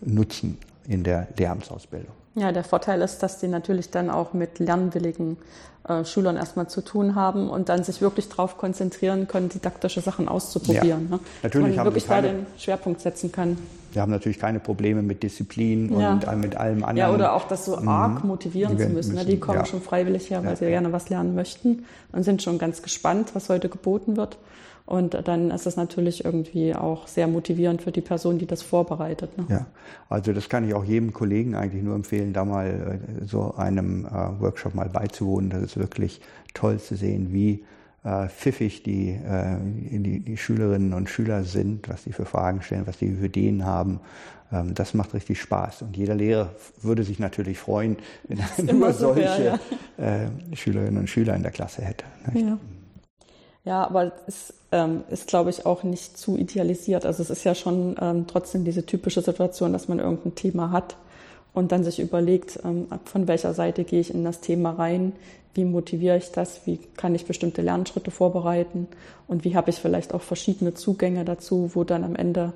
nutzen 0.00 0.58
in 0.88 1.04
der 1.04 1.28
Lehramtsausbildung. 1.36 2.12
Ja, 2.34 2.50
der 2.52 2.64
Vorteil 2.64 3.02
ist, 3.02 3.22
dass 3.22 3.38
die 3.38 3.48
natürlich 3.48 3.90
dann 3.90 4.10
auch 4.10 4.32
mit 4.32 4.58
lernwilligen 4.58 5.36
äh, 5.88 6.04
Schülern 6.04 6.36
erstmal 6.36 6.68
zu 6.68 6.82
tun 6.82 7.14
haben 7.14 7.48
und 7.48 7.68
dann 7.68 7.82
sich 7.82 8.00
wirklich 8.00 8.28
darauf 8.28 8.58
konzentrieren 8.58 9.26
können, 9.26 9.48
didaktische 9.48 10.00
Sachen 10.00 10.28
auszuprobieren. 10.28 11.08
Ja. 11.10 11.16
Ne? 11.16 11.20
Natürlich 11.42 11.68
Dass 11.68 11.76
man 11.76 11.86
wirklich 11.86 12.06
keine, 12.06 12.26
da 12.26 12.32
den 12.34 12.46
Schwerpunkt 12.58 13.00
setzen 13.00 13.32
kann. 13.32 13.56
Wir 13.92 14.02
haben 14.02 14.12
natürlich 14.12 14.38
keine 14.38 14.60
Probleme 14.60 15.02
mit 15.02 15.22
Disziplin 15.22 15.98
ja. 15.98 16.12
und 16.12 16.40
mit 16.40 16.56
allem 16.56 16.84
anderen. 16.84 16.96
Ja, 16.96 17.10
oder 17.10 17.32
auch 17.32 17.48
das 17.48 17.64
so 17.64 17.78
arg 17.78 18.22
mhm. 18.22 18.28
motivieren 18.28 18.78
zu 18.78 18.88
müssen. 18.88 19.14
Ne? 19.14 19.20
müssen. 19.20 19.30
Die 19.30 19.40
kommen 19.40 19.58
ja. 19.58 19.64
schon 19.64 19.80
freiwillig 19.80 20.30
her, 20.30 20.44
weil 20.44 20.56
sie 20.56 20.66
gerne 20.66 20.92
was 20.92 21.08
lernen 21.08 21.34
möchten 21.34 21.84
und 22.12 22.22
sind 22.22 22.42
schon 22.42 22.58
ganz 22.58 22.82
gespannt, 22.82 23.30
was 23.34 23.48
heute 23.48 23.68
geboten 23.68 24.16
wird. 24.16 24.36
Und 24.88 25.28
dann 25.28 25.50
ist 25.50 25.66
es 25.66 25.76
natürlich 25.76 26.24
irgendwie 26.24 26.74
auch 26.74 27.08
sehr 27.08 27.26
motivierend 27.26 27.82
für 27.82 27.92
die 27.92 28.00
Person, 28.00 28.38
die 28.38 28.46
das 28.46 28.62
vorbereitet. 28.62 29.36
Ne? 29.36 29.44
Ja, 29.50 29.66
also 30.08 30.32
das 30.32 30.48
kann 30.48 30.66
ich 30.66 30.72
auch 30.72 30.84
jedem 30.84 31.12
Kollegen 31.12 31.54
eigentlich 31.54 31.82
nur 31.82 31.94
empfehlen, 31.94 32.32
da 32.32 32.46
mal 32.46 33.00
äh, 33.20 33.26
so 33.26 33.54
einem 33.54 34.06
äh, 34.06 34.40
Workshop 34.40 34.74
mal 34.74 34.88
beizuwohnen. 34.88 35.50
Das 35.50 35.60
ist 35.60 35.76
wirklich 35.76 36.22
toll 36.54 36.78
zu 36.78 36.96
sehen, 36.96 37.34
wie 37.34 37.64
äh, 38.02 38.28
pfiffig 38.28 38.82
die, 38.82 39.10
äh, 39.10 39.58
die, 39.60 40.20
die, 40.20 40.36
Schülerinnen 40.38 40.94
und 40.94 41.10
Schüler 41.10 41.44
sind, 41.44 41.90
was 41.90 42.04
die 42.04 42.12
für 42.14 42.24
Fragen 42.24 42.62
stellen, 42.62 42.86
was 42.86 42.96
die 42.96 43.10
für 43.10 43.26
Ideen 43.26 43.66
haben. 43.66 44.00
Ähm, 44.50 44.72
das 44.72 44.94
macht 44.94 45.12
richtig 45.12 45.38
Spaß. 45.38 45.82
Und 45.82 45.98
jeder 45.98 46.14
Lehrer 46.14 46.54
würde 46.80 47.04
sich 47.04 47.18
natürlich 47.18 47.58
freuen, 47.58 47.98
wenn 48.26 48.38
er 48.38 48.72
nur 48.72 48.94
solche 48.94 49.44
ja. 49.44 49.58
Äh, 49.98 50.56
Schülerinnen 50.56 50.96
und 50.96 51.10
Schüler 51.10 51.36
in 51.36 51.42
der 51.42 51.52
Klasse 51.52 51.82
hätte. 51.82 52.06
Ja. 52.32 52.56
Ja, 53.64 53.84
aber 53.84 54.12
es 54.26 54.54
ähm, 54.72 55.02
ist, 55.10 55.26
glaube 55.26 55.50
ich, 55.50 55.66
auch 55.66 55.82
nicht 55.82 56.16
zu 56.16 56.36
idealisiert. 56.36 57.04
Also 57.04 57.22
es 57.22 57.30
ist 57.30 57.44
ja 57.44 57.54
schon 57.54 57.96
ähm, 58.00 58.26
trotzdem 58.26 58.64
diese 58.64 58.86
typische 58.86 59.20
Situation, 59.20 59.72
dass 59.72 59.88
man 59.88 59.98
irgendein 59.98 60.34
Thema 60.34 60.70
hat 60.70 60.96
und 61.52 61.72
dann 61.72 61.84
sich 61.84 61.98
überlegt, 61.98 62.60
ähm, 62.64 62.86
von 63.04 63.28
welcher 63.28 63.54
Seite 63.54 63.84
gehe 63.84 64.00
ich 64.00 64.14
in 64.14 64.24
das 64.24 64.40
Thema 64.40 64.70
rein, 64.70 65.12
wie 65.54 65.64
motiviere 65.64 66.16
ich 66.16 66.30
das, 66.30 66.66
wie 66.66 66.78
kann 66.96 67.14
ich 67.14 67.26
bestimmte 67.26 67.62
Lernschritte 67.62 68.10
vorbereiten 68.10 68.86
und 69.26 69.44
wie 69.44 69.56
habe 69.56 69.70
ich 69.70 69.76
vielleicht 69.76 70.14
auch 70.14 70.22
verschiedene 70.22 70.74
Zugänge 70.74 71.24
dazu, 71.24 71.72
wo 71.74 71.84
dann 71.84 72.04
am 72.04 72.14
Ende 72.14 72.52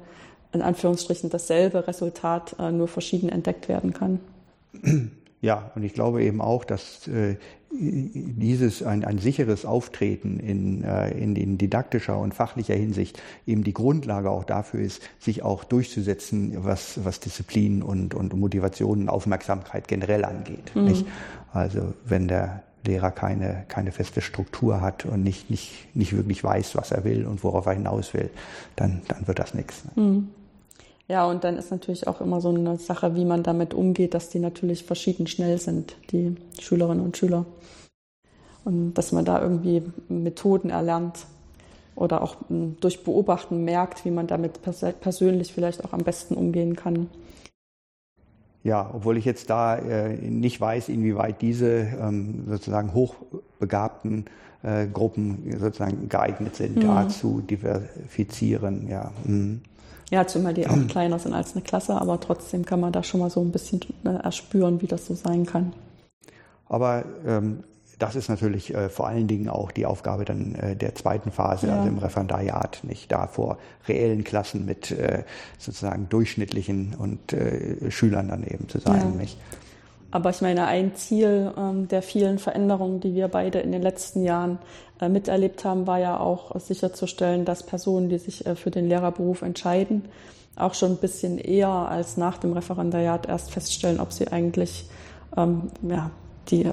in 0.53 0.62
Anführungsstrichen 0.62 1.31
dasselbe 1.31 1.88
Resultat 1.88 2.55
äh, 2.59 2.71
nur 2.71 2.88
verschieden 2.88 3.29
entdeckt 3.29 3.69
werden 3.69 3.93
kann. 3.93 4.21
Ja, 5.43 5.73
und 5.75 5.83
ich 5.83 5.93
glaube 5.93 6.23
eben 6.23 6.41
auch, 6.41 6.65
dass 6.65 7.09
äh, 7.09 7.37
dieses 7.75 8.83
ein, 8.83 9.05
ein 9.05 9.19
sicheres 9.19 9.65
Auftreten 9.65 10.39
in, 10.39 10.85
äh, 10.85 11.11
in, 11.11 11.37
in 11.37 11.59
didaktischer 11.59 12.19
und 12.19 12.35
fachlicher 12.35 12.75
Hinsicht 12.75 13.21
eben 13.47 13.65
die 13.65 13.73
Grundlage 13.73 14.31
auch 14.31 14.45
dafür 14.45 14.81
ist, 14.81 15.03
sich 15.19 15.43
auch 15.43 15.65
durchzusetzen, 15.65 16.65
was, 16.65 17.05
was 17.05 17.21
Disziplin 17.21 17.83
und, 17.83 18.15
und 18.15 18.35
Motivation 18.35 19.03
und 19.03 19.09
Aufmerksamkeit 19.09 19.89
generell 19.89 20.25
angeht. 20.25 20.75
Mhm. 20.75 20.85
Nicht? 20.85 21.07
Also 21.53 21.95
wenn 22.05 22.29
der 22.29 22.63
Lehrer 22.85 23.11
keine, 23.11 23.65
keine 23.69 23.93
feste 23.93 24.21
Struktur 24.21 24.81
hat 24.81 25.05
und 25.07 25.23
nicht, 25.23 25.51
nicht, 25.51 25.95
nicht 25.95 26.15
wirklich 26.15 26.43
weiß, 26.43 26.75
was 26.77 26.91
er 26.91 27.05
will 27.05 27.27
und 27.27 27.45
worauf 27.45 27.67
er 27.67 27.75
hinaus 27.75 28.13
will, 28.13 28.31
dann, 28.77 29.03
dann 29.09 29.27
wird 29.27 29.39
das 29.39 29.55
nichts. 29.55 29.85
Ne? 29.97 30.03
Mhm. 30.03 30.29
Ja, 31.12 31.27
und 31.27 31.44
dann 31.44 31.59
ist 31.59 31.70
natürlich 31.70 32.09
auch 32.09 32.22
immer 32.22 32.40
so 32.40 32.48
eine 32.48 32.79
Sache, 32.79 33.14
wie 33.14 33.27
man 33.27 33.42
damit 33.42 33.75
umgeht, 33.75 34.14
dass 34.14 34.31
die 34.31 34.38
natürlich 34.38 34.85
verschieden 34.85 35.27
schnell 35.27 35.59
sind, 35.59 35.94
die 36.11 36.37
Schülerinnen 36.59 37.05
und 37.05 37.18
Schüler. 37.18 37.44
Und 38.64 38.94
dass 38.94 39.12
man 39.12 39.27
da 39.27 39.42
irgendwie 39.42 39.83
Methoden 40.09 40.70
erlernt 40.70 41.27
oder 41.96 42.22
auch 42.22 42.37
hm, 42.48 42.79
durch 42.81 43.05
Beobachten 43.05 43.62
merkt, 43.62 44.07
wie 44.07 44.11
man 44.11 44.27
damit 44.27 44.62
pers 44.62 44.87
persönlich 45.03 45.53
vielleicht 45.53 45.85
auch 45.85 45.92
am 45.92 46.01
besten 46.01 46.33
umgehen 46.35 46.77
kann. 46.77 47.11
Ja, 48.64 48.90
obwohl 48.94 49.18
ich 49.18 49.27
jetzt 49.27 49.51
da 49.51 49.77
äh, 49.77 50.16
nicht 50.16 50.62
weiß, 50.62 50.88
inwieweit 50.88 51.42
diese 51.42 51.88
ähm, 52.01 52.46
sozusagen 52.48 52.94
hochbegabten 52.94 54.25
äh, 54.62 54.87
Gruppen 54.87 55.59
sozusagen 55.59 56.09
geeignet 56.09 56.57
sind, 56.57 56.77
mhm. 56.77 56.81
da 56.81 57.07
zu 57.11 57.42
diversifizieren. 57.42 58.88
Ja. 58.88 59.12
Mhm. 59.25 59.61
Ja, 60.12 60.27
zumal 60.27 60.53
die 60.53 60.66
auch 60.66 60.87
kleiner 60.88 61.18
sind 61.18 61.33
als 61.33 61.55
eine 61.55 61.62
Klasse, 61.62 61.98
aber 61.98 62.20
trotzdem 62.20 62.66
kann 62.66 62.81
man 62.81 62.92
da 62.92 63.03
schon 63.03 63.18
mal 63.18 63.31
so 63.31 63.40
ein 63.40 63.51
bisschen 63.51 63.81
ne, 64.03 64.20
erspüren, 64.22 64.83
wie 64.83 64.87
das 64.87 65.07
so 65.07 65.14
sein 65.14 65.46
kann. 65.46 65.72
Aber 66.68 67.07
ähm, 67.27 67.64
das 67.98 68.14
ist 68.14 68.29
natürlich 68.29 68.75
äh, 68.75 68.90
vor 68.90 69.09
allen 69.09 69.27
Dingen 69.27 69.48
auch 69.48 69.70
die 69.70 69.87
Aufgabe 69.87 70.27
dann 70.27 70.55
äh, 70.57 70.77
der 70.77 70.94
zweiten 70.94 71.31
Phase, 71.31 71.68
ja. 71.68 71.77
also 71.77 71.88
im 71.88 71.96
Referendariat, 71.96 72.81
nicht 72.83 73.11
da 73.11 73.27
vor 73.27 73.57
reellen 73.88 74.22
Klassen 74.22 74.66
mit 74.66 74.90
äh, 74.90 75.25
sozusagen 75.57 76.11
durchschnittlichen 76.11 76.94
und 76.98 77.33
äh, 77.33 77.90
Schülern 77.90 78.29
daneben 78.29 78.68
zu 78.68 78.81
sein. 78.81 79.01
Ja. 79.01 79.18
Nicht? 79.18 79.38
Aber 80.12 80.29
ich 80.31 80.42
meine, 80.42 80.66
ein 80.66 80.94
Ziel 80.94 81.53
ähm, 81.57 81.88
der 81.88 82.03
vielen 82.03 82.38
Veränderungen, 82.38 83.01
die 83.01 83.14
wir 83.14 83.29
beide 83.29 83.61
in 83.61 83.72
den 83.72 83.83
letzten 83.83 84.22
Jahren 84.22 84.59
äh, 85.01 85.09
miterlebt 85.09 85.64
haben, 85.64 85.87
war 85.87 85.98
ja 85.98 86.20
auch 86.20 86.59
sicherzustellen, 86.61 87.46
dass 87.46 87.64
Personen, 87.64 88.11
die 88.11 88.18
sich 88.18 88.46
äh, 88.46 88.55
für 88.55 88.70
den 88.70 88.88
Lehrerberuf 88.88 89.40
entscheiden, 89.40 90.05
auch 90.55 90.75
schon 90.75 90.92
ein 90.92 90.96
bisschen 90.98 91.38
eher 91.38 91.70
als 91.70 92.18
nach 92.18 92.37
dem 92.37 92.53
Referendariat 92.53 93.27
erst 93.27 93.51
feststellen, 93.53 94.01
ob 94.01 94.12
sie 94.12 94.29
eigentlich, 94.29 94.87
ähm, 95.35 95.70
ja, 95.83 96.11
die 96.51 96.64
äh, 96.64 96.72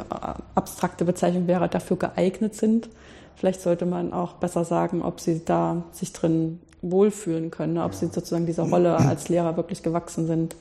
abstrakte 0.56 1.06
Bezeichnung 1.06 1.48
wäre, 1.48 1.70
dafür 1.70 1.96
geeignet 1.96 2.56
sind. 2.56 2.90
Vielleicht 3.36 3.62
sollte 3.62 3.86
man 3.86 4.12
auch 4.12 4.34
besser 4.34 4.66
sagen, 4.66 5.02
ob 5.02 5.22
sie 5.22 5.46
da 5.46 5.84
sich 5.94 6.12
drin 6.12 6.60
wohlfühlen 6.82 7.52
können, 7.52 7.78
ob 7.78 7.94
sie 7.94 8.08
sozusagen 8.08 8.46
dieser 8.46 8.64
Rolle 8.64 8.98
als 8.98 9.30
Lehrer 9.30 9.56
wirklich 9.56 9.82
gewachsen 9.82 10.28
sind. 10.28 10.58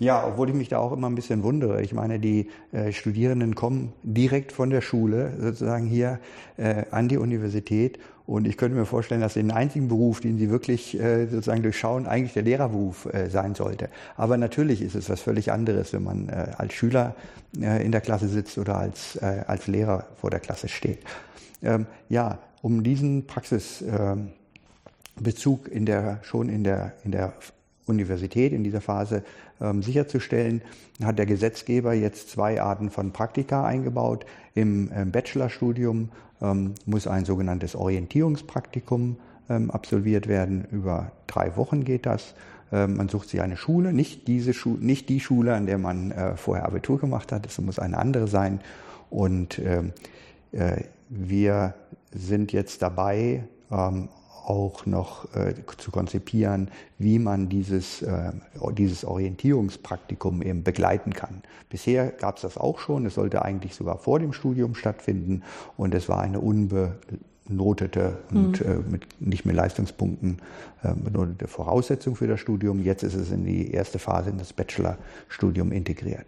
Ja, 0.00 0.26
obwohl 0.26 0.48
ich 0.48 0.54
mich 0.54 0.68
da 0.68 0.78
auch 0.78 0.92
immer 0.92 1.10
ein 1.10 1.14
bisschen 1.14 1.42
wundere. 1.42 1.82
Ich 1.82 1.92
meine, 1.92 2.18
die 2.18 2.48
äh, 2.72 2.90
Studierenden 2.90 3.54
kommen 3.54 3.92
direkt 4.02 4.50
von 4.50 4.70
der 4.70 4.80
Schule 4.80 5.34
sozusagen 5.38 5.84
hier 5.84 6.18
äh, 6.56 6.86
an 6.90 7.08
die 7.08 7.18
Universität 7.18 7.98
und 8.24 8.46
ich 8.46 8.56
könnte 8.56 8.78
mir 8.78 8.86
vorstellen, 8.86 9.20
dass 9.20 9.34
den 9.34 9.50
einzigen 9.50 9.88
Beruf, 9.88 10.20
den 10.20 10.38
sie 10.38 10.48
wirklich 10.48 10.98
äh, 10.98 11.26
sozusagen 11.26 11.62
durchschauen, 11.62 12.06
eigentlich 12.06 12.32
der 12.32 12.44
Lehrerberuf 12.44 13.12
äh, 13.12 13.28
sein 13.28 13.54
sollte. 13.54 13.90
Aber 14.16 14.38
natürlich 14.38 14.80
ist 14.80 14.94
es 14.94 15.10
was 15.10 15.20
völlig 15.20 15.52
anderes, 15.52 15.92
wenn 15.92 16.04
man 16.04 16.30
äh, 16.30 16.46
als 16.56 16.72
Schüler 16.72 17.14
äh, 17.60 17.84
in 17.84 17.92
der 17.92 18.00
Klasse 18.00 18.28
sitzt 18.28 18.56
oder 18.56 18.78
als, 18.78 19.16
äh, 19.16 19.42
als 19.46 19.66
Lehrer 19.66 20.06
vor 20.16 20.30
der 20.30 20.40
Klasse 20.40 20.68
steht. 20.68 21.00
Ähm, 21.62 21.84
ja, 22.08 22.38
um 22.62 22.82
diesen 22.82 23.26
Praxisbezug 23.26 24.30
ähm, 25.66 25.72
in 25.72 25.84
der, 25.84 26.20
schon 26.22 26.48
in 26.48 26.64
der, 26.64 26.94
in 27.04 27.12
der 27.12 27.34
Universität 27.90 28.52
in 28.52 28.64
dieser 28.64 28.80
Phase 28.80 29.22
ähm, 29.60 29.82
sicherzustellen, 29.82 30.62
hat 31.02 31.18
der 31.18 31.26
Gesetzgeber 31.26 31.92
jetzt 31.92 32.30
zwei 32.30 32.62
Arten 32.62 32.90
von 32.90 33.12
Praktika 33.12 33.64
eingebaut. 33.64 34.24
Im 34.54 34.90
ähm, 34.94 35.10
Bachelorstudium 35.10 36.08
ähm, 36.40 36.74
muss 36.86 37.06
ein 37.06 37.24
sogenanntes 37.24 37.74
Orientierungspraktikum 37.74 39.16
ähm, 39.48 39.70
absolviert 39.70 40.28
werden. 40.28 40.66
Über 40.70 41.12
drei 41.26 41.56
Wochen 41.56 41.84
geht 41.84 42.06
das. 42.06 42.34
Ähm, 42.72 42.96
man 42.96 43.08
sucht 43.08 43.28
sich 43.28 43.40
eine 43.40 43.56
Schule, 43.56 43.92
nicht, 43.92 44.28
diese 44.28 44.54
Schu 44.54 44.76
nicht 44.80 45.08
die 45.08 45.20
Schule, 45.20 45.54
an 45.54 45.66
der 45.66 45.78
man 45.78 46.12
äh, 46.12 46.36
vorher 46.36 46.66
Abitur 46.66 46.98
gemacht 46.98 47.32
hat. 47.32 47.46
Es 47.46 47.60
muss 47.60 47.78
eine 47.78 47.98
andere 47.98 48.28
sein. 48.28 48.60
Und 49.10 49.58
ähm, 49.58 49.92
äh, 50.52 50.84
wir 51.08 51.74
sind 52.12 52.52
jetzt 52.52 52.82
dabei, 52.82 53.44
auch 54.44 54.86
noch 54.86 55.34
äh, 55.34 55.54
zu 55.78 55.90
konzipieren, 55.90 56.70
wie 56.98 57.18
man 57.18 57.48
dieses, 57.48 58.02
äh, 58.02 58.32
dieses 58.76 59.04
Orientierungspraktikum 59.04 60.42
eben 60.42 60.62
begleiten 60.62 61.12
kann. 61.12 61.42
Bisher 61.68 62.10
gab 62.10 62.36
es 62.36 62.42
das 62.42 62.58
auch 62.58 62.78
schon, 62.78 63.06
es 63.06 63.14
sollte 63.14 63.42
eigentlich 63.42 63.74
sogar 63.74 63.98
vor 63.98 64.18
dem 64.18 64.32
Studium 64.32 64.74
stattfinden 64.74 65.42
und 65.76 65.94
es 65.94 66.08
war 66.08 66.20
eine 66.20 66.40
unbenotete 66.40 68.18
und 68.30 68.64
mhm. 68.64 68.72
äh, 68.72 68.76
mit 68.90 69.20
nicht 69.20 69.44
mehr 69.44 69.54
Leistungspunkten 69.54 70.38
äh, 70.82 70.92
benotete 70.94 71.46
Voraussetzung 71.46 72.16
für 72.16 72.26
das 72.26 72.40
Studium. 72.40 72.82
Jetzt 72.82 73.02
ist 73.02 73.14
es 73.14 73.30
in 73.30 73.44
die 73.44 73.70
erste 73.70 73.98
Phase 73.98 74.30
in 74.30 74.38
das 74.38 74.52
Bachelorstudium 74.52 75.72
integriert. 75.72 76.26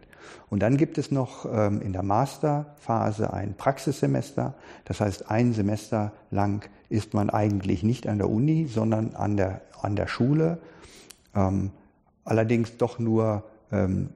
Und 0.50 0.61
dann 0.61 0.76
gibt 0.76 0.98
es 0.98 1.11
noch 1.11 1.46
ähm, 1.50 1.80
in 1.80 1.92
der 1.92 2.02
Masterphase 2.02 3.32
ein 3.32 3.54
Praxissemester. 3.54 4.54
Das 4.85 5.00
heißt, 5.00 5.30
ein 5.30 5.52
Semester 5.52 6.12
lang 6.30 6.68
ist 6.88 7.14
man 7.14 7.30
eigentlich 7.30 7.82
nicht 7.82 8.06
an 8.06 8.18
der 8.18 8.28
Uni, 8.28 8.66
sondern 8.66 9.14
an 9.14 9.37
der, 9.37 9.62
an 9.80 9.96
der 9.96 10.06
Schule. 10.06 10.58
Ähm, 11.35 11.70
allerdings 12.24 12.76
doch 12.76 12.98
nur 12.98 13.44
ähm, 13.70 14.11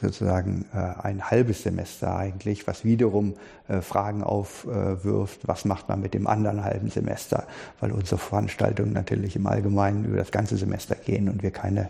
sozusagen 0.00 0.66
äh, 0.74 0.78
ein 1.02 1.30
halbes 1.30 1.62
Semester 1.62 2.16
eigentlich, 2.16 2.66
was 2.66 2.84
wiederum 2.84 3.34
äh, 3.68 3.80
Fragen 3.80 4.22
aufwirft, 4.22 5.46
was 5.46 5.64
macht 5.64 5.88
man 5.88 6.00
mit 6.00 6.14
dem 6.14 6.26
anderen 6.26 6.64
halben 6.64 6.90
Semester, 6.90 7.46
weil 7.80 7.92
unsere 7.92 8.18
Veranstaltungen 8.18 8.92
natürlich 8.92 9.36
im 9.36 9.46
Allgemeinen 9.46 10.04
über 10.04 10.18
das 10.18 10.30
ganze 10.30 10.56
Semester 10.56 10.94
gehen 10.94 11.28
und 11.28 11.42
wir 11.42 11.50
keine 11.50 11.88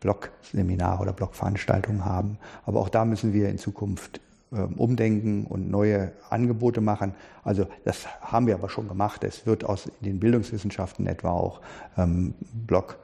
Blogseminare 0.00 1.02
oder 1.02 1.12
Blogveranstaltungen 1.12 2.04
haben. 2.04 2.38
Aber 2.66 2.80
auch 2.80 2.88
da 2.88 3.04
müssen 3.04 3.32
wir 3.32 3.48
in 3.48 3.58
Zukunft 3.58 4.20
ähm, 4.52 4.74
umdenken 4.74 5.44
und 5.46 5.70
neue 5.70 6.12
Angebote 6.30 6.80
machen. 6.80 7.14
Also 7.42 7.66
das 7.84 8.06
haben 8.20 8.46
wir 8.46 8.54
aber 8.54 8.68
schon 8.68 8.88
gemacht. 8.88 9.24
Es 9.24 9.46
wird 9.46 9.64
aus 9.64 9.90
den 10.00 10.20
Bildungswissenschaften 10.20 11.06
etwa 11.06 11.30
auch 11.30 11.60
ähm, 11.96 12.34
Blog 12.66 12.98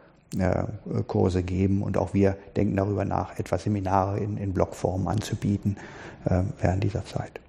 Kurse 1.09 1.43
geben 1.43 1.83
und 1.83 1.99
auch 1.99 2.15
wir 2.15 2.37
denken 2.55 2.77
darüber 2.77 3.05
nach, 3.05 3.37
etwa 3.41 3.59
Seminare 3.59 4.21
in, 4.21 4.37
in 4.37 4.55
Blogform 4.55 5.09
anzubieten 5.09 5.77
während 6.25 6.85
dieser 6.85 7.05
Zeit. 7.05 7.41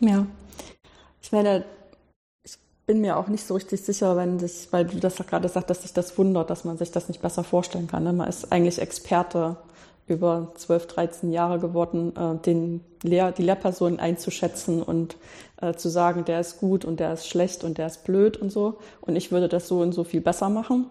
Ja, 0.00 0.26
ich 1.22 1.32
meine, 1.32 1.64
bin 2.86 3.00
mir 3.00 3.16
auch 3.16 3.28
nicht 3.28 3.46
so 3.46 3.54
richtig 3.54 3.82
sicher, 3.82 4.16
wenn 4.16 4.38
sich, 4.38 4.68
weil 4.70 4.84
du 4.84 4.98
das 4.98 5.16
gerade 5.16 5.48
sagst, 5.48 5.70
dass 5.70 5.82
sich 5.82 5.92
das 5.92 6.16
wundert, 6.18 6.50
dass 6.50 6.64
man 6.64 6.76
sich 6.76 6.90
das 6.90 7.08
nicht 7.08 7.22
besser 7.22 7.44
vorstellen 7.44 7.86
kann. 7.86 8.04
Ne? 8.04 8.12
Man 8.12 8.28
ist 8.28 8.50
eigentlich 8.52 8.80
Experte 8.80 9.56
über 10.06 10.52
12, 10.56 10.86
13 10.88 11.32
Jahre 11.32 11.58
geworden, 11.58 12.14
äh, 12.16 12.36
den 12.44 12.84
Lehr 13.02 13.32
die 13.32 13.42
Lehrpersonen 13.42 14.00
einzuschätzen 14.00 14.82
und 14.82 15.16
äh, 15.60 15.74
zu 15.74 15.88
sagen, 15.88 16.24
der 16.24 16.40
ist 16.40 16.58
gut 16.58 16.84
und 16.84 17.00
der 17.00 17.12
ist 17.12 17.28
schlecht 17.28 17.64
und 17.64 17.78
der 17.78 17.86
ist 17.86 18.04
blöd 18.04 18.36
und 18.36 18.50
so. 18.50 18.78
Und 19.00 19.16
ich 19.16 19.30
würde 19.30 19.48
das 19.48 19.68
so 19.68 19.80
und 19.80 19.92
so 19.92 20.04
viel 20.04 20.20
besser 20.20 20.48
machen. 20.50 20.86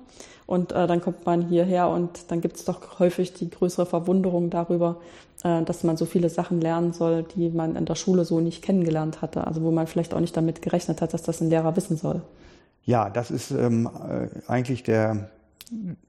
Und 0.49 0.71
äh, 0.71 0.87
dann 0.87 0.99
kommt 0.99 1.27
man 1.27 1.43
hierher 1.43 1.89
und 1.89 2.31
dann 2.31 2.41
gibt 2.41 2.55
es 2.55 2.65
doch 2.65 2.97
häufig 2.97 3.33
die 3.35 3.51
größere 3.51 3.85
Verwunderung 3.85 4.49
darüber, 4.49 4.97
äh, 5.43 5.61
dass 5.61 5.83
man 5.83 5.95
so 5.95 6.07
viele 6.07 6.27
Sachen 6.29 6.59
lernen 6.59 6.91
soll, 6.91 7.21
die 7.21 7.49
man 7.49 7.75
in 7.75 7.85
der 7.85 7.93
Schule 7.93 8.25
so 8.25 8.39
nicht 8.39 8.63
kennengelernt 8.63 9.21
hatte. 9.21 9.45
Also 9.45 9.61
wo 9.61 9.69
man 9.69 9.85
vielleicht 9.85 10.11
auch 10.11 10.19
nicht 10.19 10.35
damit 10.35 10.63
gerechnet 10.63 11.03
hat, 11.03 11.13
dass 11.13 11.21
das 11.21 11.39
ein 11.39 11.51
Lehrer 11.51 11.75
wissen 11.75 11.97
soll. 11.97 12.23
Ja, 12.83 13.11
das 13.11 13.29
ist 13.29 13.51
ähm, 13.51 13.87
äh, 14.09 14.27
eigentlich 14.49 14.81
der, 14.81 15.29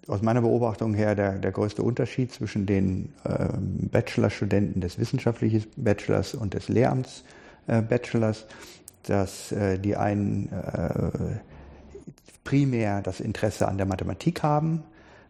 aus 0.07 0.23
meiner 0.23 0.41
Beobachtung 0.41 0.95
her 0.95 1.15
der, 1.15 1.33
der 1.33 1.53
größte 1.53 1.83
Unterschied 1.83 2.33
zwischen 2.33 2.65
den 2.65 3.13
äh, 3.25 3.47
Bachelorstudenten 3.93 4.81
des 4.81 4.99
wissenschaftlichen 4.99 5.67
Bachelors 5.77 6.35
und 6.35 6.55
des 6.55 6.71
Lehramts-Bachelors, 6.71 8.41
äh, 8.41 8.47
dass 9.03 9.53
äh, 9.53 9.79
die 9.79 9.97
einen 9.97 10.49
äh, 10.49 11.41
primär 12.45 13.03
das 13.03 13.21
Interesse 13.21 13.69
an 13.69 13.77
der 13.77 13.87
Mathematik 13.87 14.43
haben, 14.43 14.83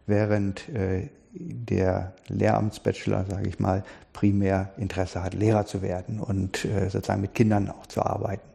während 0.07 0.67
äh, 0.69 1.09
der 1.33 2.13
Lehramtsbachelor, 2.27 3.25
sage 3.29 3.47
ich 3.47 3.59
mal, 3.59 3.83
primär 4.13 4.71
Interesse 4.77 5.23
hat, 5.23 5.33
Lehrer 5.33 5.65
zu 5.65 5.81
werden 5.81 6.19
und 6.19 6.65
äh, 6.65 6.89
sozusagen 6.89 7.21
mit 7.21 7.33
Kindern 7.33 7.69
auch 7.69 7.87
zu 7.87 8.03
arbeiten. 8.03 8.47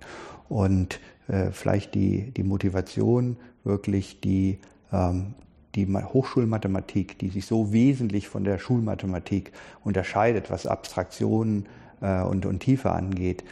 Und 0.49 1.01
äh, 1.29 1.51
vielleicht 1.53 1.95
die, 1.95 2.31
die 2.33 2.43
Motivation, 2.43 3.37
wirklich 3.65 4.21
die, 4.21 4.59
ähm, 4.93 5.35
die 5.75 5.87
Hochschulmathematik, 5.87 7.19
die 7.19 7.31
sich 7.31 7.47
so 7.47 7.73
wesentlich 7.73 8.29
von 8.29 8.45
der 8.45 8.59
Schulmathematik 8.59 9.53
unterscheidet, 9.83 10.51
was 10.51 10.67
Abstraktionen 10.67 11.67
äh, 12.01 12.23
und, 12.23 12.47
und 12.47 12.61
Tiefe 12.61 12.91
angeht, 12.91 13.45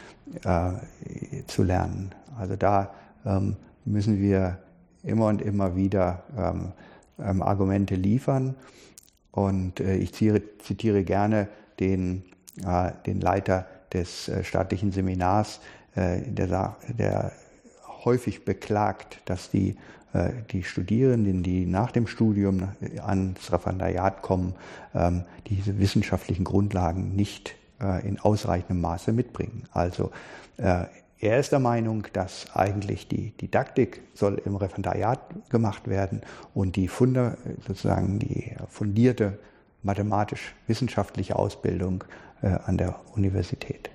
äh, 0.43 0.71
zu 1.47 1.63
lernen. 1.63 2.13
Also 2.37 2.55
da 2.55 2.93
ähm, 3.25 3.55
müssen 3.85 4.19
wir 4.19 4.59
immer 5.05 5.27
und 5.27 5.41
immer 5.41 5.75
wieder 5.75 6.23
ähm, 6.37 6.71
ähm, 7.19 7.41
Argumente 7.41 7.95
liefern. 7.95 8.55
Und 9.31 9.79
äh, 9.79 9.95
ich 9.95 10.13
zitiere, 10.13 10.41
zitiere 10.59 11.03
gerne 11.03 11.47
den, 11.79 12.23
äh, 12.65 12.91
den 13.05 13.21
Leiter 13.21 13.67
des 13.93 14.27
äh, 14.27 14.43
staatlichen 14.43 14.91
Seminars, 14.91 15.59
äh, 15.95 16.21
der, 16.21 16.75
der 16.87 17.31
häufig 18.03 18.45
beklagt, 18.45 19.21
dass 19.25 19.49
die, 19.49 19.75
äh, 20.13 20.31
die 20.51 20.63
Studierenden, 20.63 21.43
die 21.43 21.65
nach 21.65 21.91
dem 21.91 22.07
Studium 22.07 22.69
ans 23.05 23.51
Referendariat 23.51 24.21
kommen, 24.21 24.55
ähm, 24.93 25.23
diese 25.47 25.79
wissenschaftlichen 25.79 26.43
Grundlagen 26.43 27.15
nicht 27.15 27.55
äh, 27.81 28.07
in 28.07 28.19
ausreichendem 28.19 28.81
Maße 28.81 29.11
mitbringen. 29.11 29.63
Also 29.71 30.11
er 31.19 31.39
ist 31.39 31.51
der 31.51 31.59
Meinung, 31.59 32.07
dass 32.13 32.53
eigentlich 32.53 33.07
die 33.07 33.31
Didaktik 33.31 34.01
soll 34.13 34.41
im 34.45 34.55
Referendariat 34.55 35.49
gemacht 35.49 35.87
werden 35.87 36.21
und 36.53 36.75
die 36.75 36.87
Funde, 36.87 37.37
sozusagen 37.65 38.19
die 38.19 38.55
fundierte 38.67 39.39
mathematisch-wissenschaftliche 39.83 41.35
Ausbildung 41.37 42.03
äh, 42.41 42.47
an 42.47 42.77
der 42.77 42.99
Universität. 43.15 43.89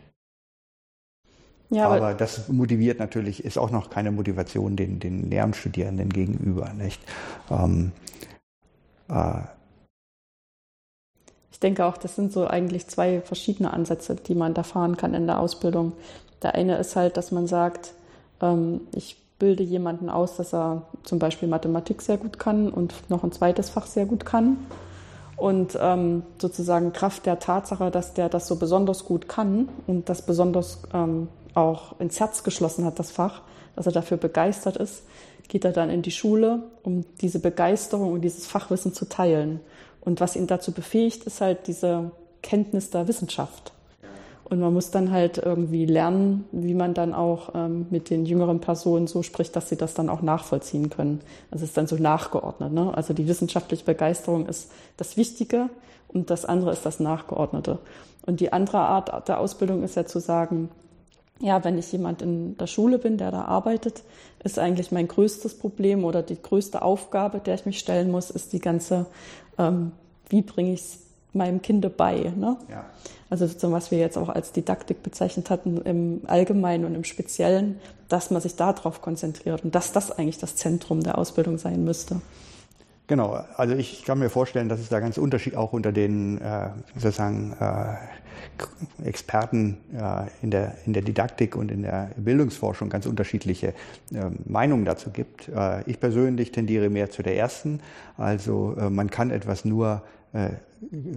Ja, 1.68 1.86
aber, 1.86 1.96
aber, 1.96 2.14
das 2.14 2.48
motiviert 2.48 2.98
natürlich, 2.98 3.44
ist 3.44 3.58
auch 3.58 3.70
noch 3.70 3.90
keine 3.90 4.10
Motivation 4.10 4.76
den, 4.76 4.98
den 4.98 5.30
Lehramtsstudierenden 5.30 6.08
gegenüber, 6.08 6.72
nicht? 6.72 7.00
Ähm, 7.50 7.92
äh, 9.08 9.42
ich 11.52 11.60
denke 11.60 11.84
auch, 11.84 11.96
das 11.98 12.16
sind 12.16 12.32
so 12.32 12.46
eigentlich 12.46 12.88
zwei 12.88 13.20
verschiedene 13.20 13.72
Ansätze, 13.72 14.16
die 14.16 14.34
man 14.34 14.54
da 14.54 14.62
fahren 14.62 14.96
kann 14.96 15.14
in 15.14 15.26
der 15.26 15.38
Ausbildung. 15.38 15.92
Der 16.42 16.54
eine 16.54 16.76
ist 16.78 16.96
halt, 16.96 17.16
dass 17.16 17.32
man 17.32 17.46
sagt, 17.46 17.92
ähm, 18.40 18.82
ich 18.94 19.16
bilde 19.38 19.62
jemanden 19.62 20.08
aus, 20.08 20.36
dass 20.36 20.54
er 20.54 20.82
zum 21.02 21.18
Beispiel 21.18 21.48
Mathematik 21.48 22.02
sehr 22.02 22.18
gut 22.18 22.38
kann 22.38 22.70
und 22.70 22.94
noch 23.08 23.24
ein 23.24 23.32
zweites 23.32 23.70
Fach 23.70 23.86
sehr 23.86 24.06
gut 24.06 24.24
kann. 24.24 24.58
Und 25.36 25.78
ähm, 25.80 26.22
sozusagen 26.38 26.92
Kraft 26.92 27.24
der 27.24 27.38
Tatsache, 27.38 27.90
dass 27.90 28.12
der 28.12 28.28
das 28.28 28.46
so 28.46 28.56
besonders 28.56 29.06
gut 29.06 29.26
kann 29.26 29.70
und 29.86 30.08
das 30.10 30.22
besonders 30.22 30.80
ähm, 30.92 31.28
auch 31.54 31.98
ins 31.98 32.20
Herz 32.20 32.44
geschlossen 32.44 32.84
hat, 32.84 32.98
das 32.98 33.10
Fach, 33.10 33.40
dass 33.74 33.86
er 33.86 33.92
dafür 33.92 34.18
begeistert 34.18 34.76
ist, 34.76 35.02
geht 35.48 35.64
er 35.64 35.72
dann 35.72 35.88
in 35.88 36.02
die 36.02 36.10
Schule, 36.10 36.62
um 36.82 37.04
diese 37.22 37.40
Begeisterung 37.40 38.12
und 38.12 38.20
dieses 38.20 38.46
Fachwissen 38.46 38.92
zu 38.92 39.08
teilen. 39.08 39.60
Und 40.02 40.20
was 40.20 40.36
ihn 40.36 40.46
dazu 40.46 40.72
befähigt, 40.72 41.24
ist 41.24 41.40
halt 41.40 41.66
diese 41.66 42.10
Kenntnis 42.42 42.90
der 42.90 43.08
Wissenschaft. 43.08 43.72
Und 44.50 44.58
man 44.58 44.74
muss 44.74 44.90
dann 44.90 45.12
halt 45.12 45.38
irgendwie 45.38 45.86
lernen, 45.86 46.44
wie 46.50 46.74
man 46.74 46.92
dann 46.92 47.14
auch 47.14 47.54
ähm, 47.54 47.86
mit 47.90 48.10
den 48.10 48.26
jüngeren 48.26 48.60
Personen 48.60 49.06
so 49.06 49.22
spricht, 49.22 49.54
dass 49.54 49.68
sie 49.68 49.76
das 49.76 49.94
dann 49.94 50.08
auch 50.08 50.22
nachvollziehen 50.22 50.90
können. 50.90 51.20
Also 51.52 51.62
es 51.62 51.70
ist 51.70 51.76
dann 51.76 51.86
so 51.86 51.96
nachgeordnet. 51.96 52.72
Ne? 52.72 52.92
Also 52.92 53.14
die 53.14 53.28
wissenschaftliche 53.28 53.84
Begeisterung 53.84 54.46
ist 54.46 54.72
das 54.96 55.16
Wichtige 55.16 55.70
und 56.08 56.30
das 56.30 56.44
andere 56.44 56.72
ist 56.72 56.84
das 56.84 56.98
Nachgeordnete. 56.98 57.78
Und 58.26 58.40
die 58.40 58.52
andere 58.52 58.78
Art 58.78 59.28
der 59.28 59.38
Ausbildung 59.38 59.84
ist 59.84 59.94
ja 59.94 60.04
zu 60.04 60.18
sagen, 60.18 60.68
ja, 61.38 61.62
wenn 61.64 61.78
ich 61.78 61.90
jemand 61.92 62.20
in 62.20 62.58
der 62.58 62.66
Schule 62.66 62.98
bin, 62.98 63.18
der 63.18 63.30
da 63.30 63.44
arbeitet, 63.44 64.02
ist 64.42 64.58
eigentlich 64.58 64.90
mein 64.90 65.06
größtes 65.06 65.58
Problem 65.58 66.04
oder 66.04 66.22
die 66.22 66.40
größte 66.40 66.82
Aufgabe, 66.82 67.38
der 67.38 67.54
ich 67.54 67.66
mich 67.66 67.78
stellen 67.78 68.10
muss, 68.10 68.30
ist 68.30 68.52
die 68.52 68.58
ganze, 68.58 69.06
ähm, 69.58 69.92
wie 70.28 70.42
bringe 70.42 70.72
ich 70.72 70.80
es 70.80 70.98
meinem 71.32 71.62
Kind 71.62 71.96
bei. 71.96 72.32
Ne? 72.36 72.56
Ja. 72.68 72.84
Also 73.28 73.46
so 73.46 73.70
was 73.72 73.90
wir 73.90 73.98
jetzt 73.98 74.18
auch 74.18 74.28
als 74.28 74.52
Didaktik 74.52 75.02
bezeichnet 75.02 75.50
hatten 75.50 75.80
im 75.82 76.22
Allgemeinen 76.26 76.84
und 76.84 76.94
im 76.94 77.04
Speziellen, 77.04 77.80
dass 78.08 78.30
man 78.30 78.40
sich 78.40 78.56
darauf 78.56 79.02
konzentriert 79.02 79.64
und 79.64 79.74
dass 79.74 79.92
das 79.92 80.10
eigentlich 80.10 80.38
das 80.38 80.56
Zentrum 80.56 81.02
der 81.02 81.16
Ausbildung 81.18 81.58
sein 81.58 81.84
müsste. 81.84 82.20
Genau, 83.06 83.40
also 83.56 83.74
ich 83.74 84.04
kann 84.04 84.20
mir 84.20 84.30
vorstellen, 84.30 84.68
dass 84.68 84.78
es 84.78 84.88
da 84.88 85.00
ganz 85.00 85.18
Unterschied 85.18 85.56
auch 85.56 85.72
unter 85.72 85.90
den 85.90 86.40
äh, 86.40 86.68
sozusagen 86.94 87.56
äh, 87.58 87.96
Experten 89.04 89.78
äh, 89.92 90.28
in, 90.42 90.52
der, 90.52 90.76
in 90.86 90.92
der 90.92 91.02
Didaktik 91.02 91.56
und 91.56 91.72
in 91.72 91.82
der 91.82 92.10
Bildungsforschung 92.16 92.88
ganz 92.88 93.06
unterschiedliche 93.06 93.74
äh, 94.12 94.26
Meinungen 94.44 94.84
dazu 94.84 95.10
gibt. 95.10 95.48
Äh, 95.48 95.82
ich 95.90 95.98
persönlich 95.98 96.52
tendiere 96.52 96.88
mehr 96.88 97.10
zu 97.10 97.24
der 97.24 97.36
ersten. 97.36 97.80
Also 98.16 98.76
äh, 98.78 98.90
man 98.90 99.10
kann 99.10 99.30
etwas 99.30 99.64
nur 99.64 100.02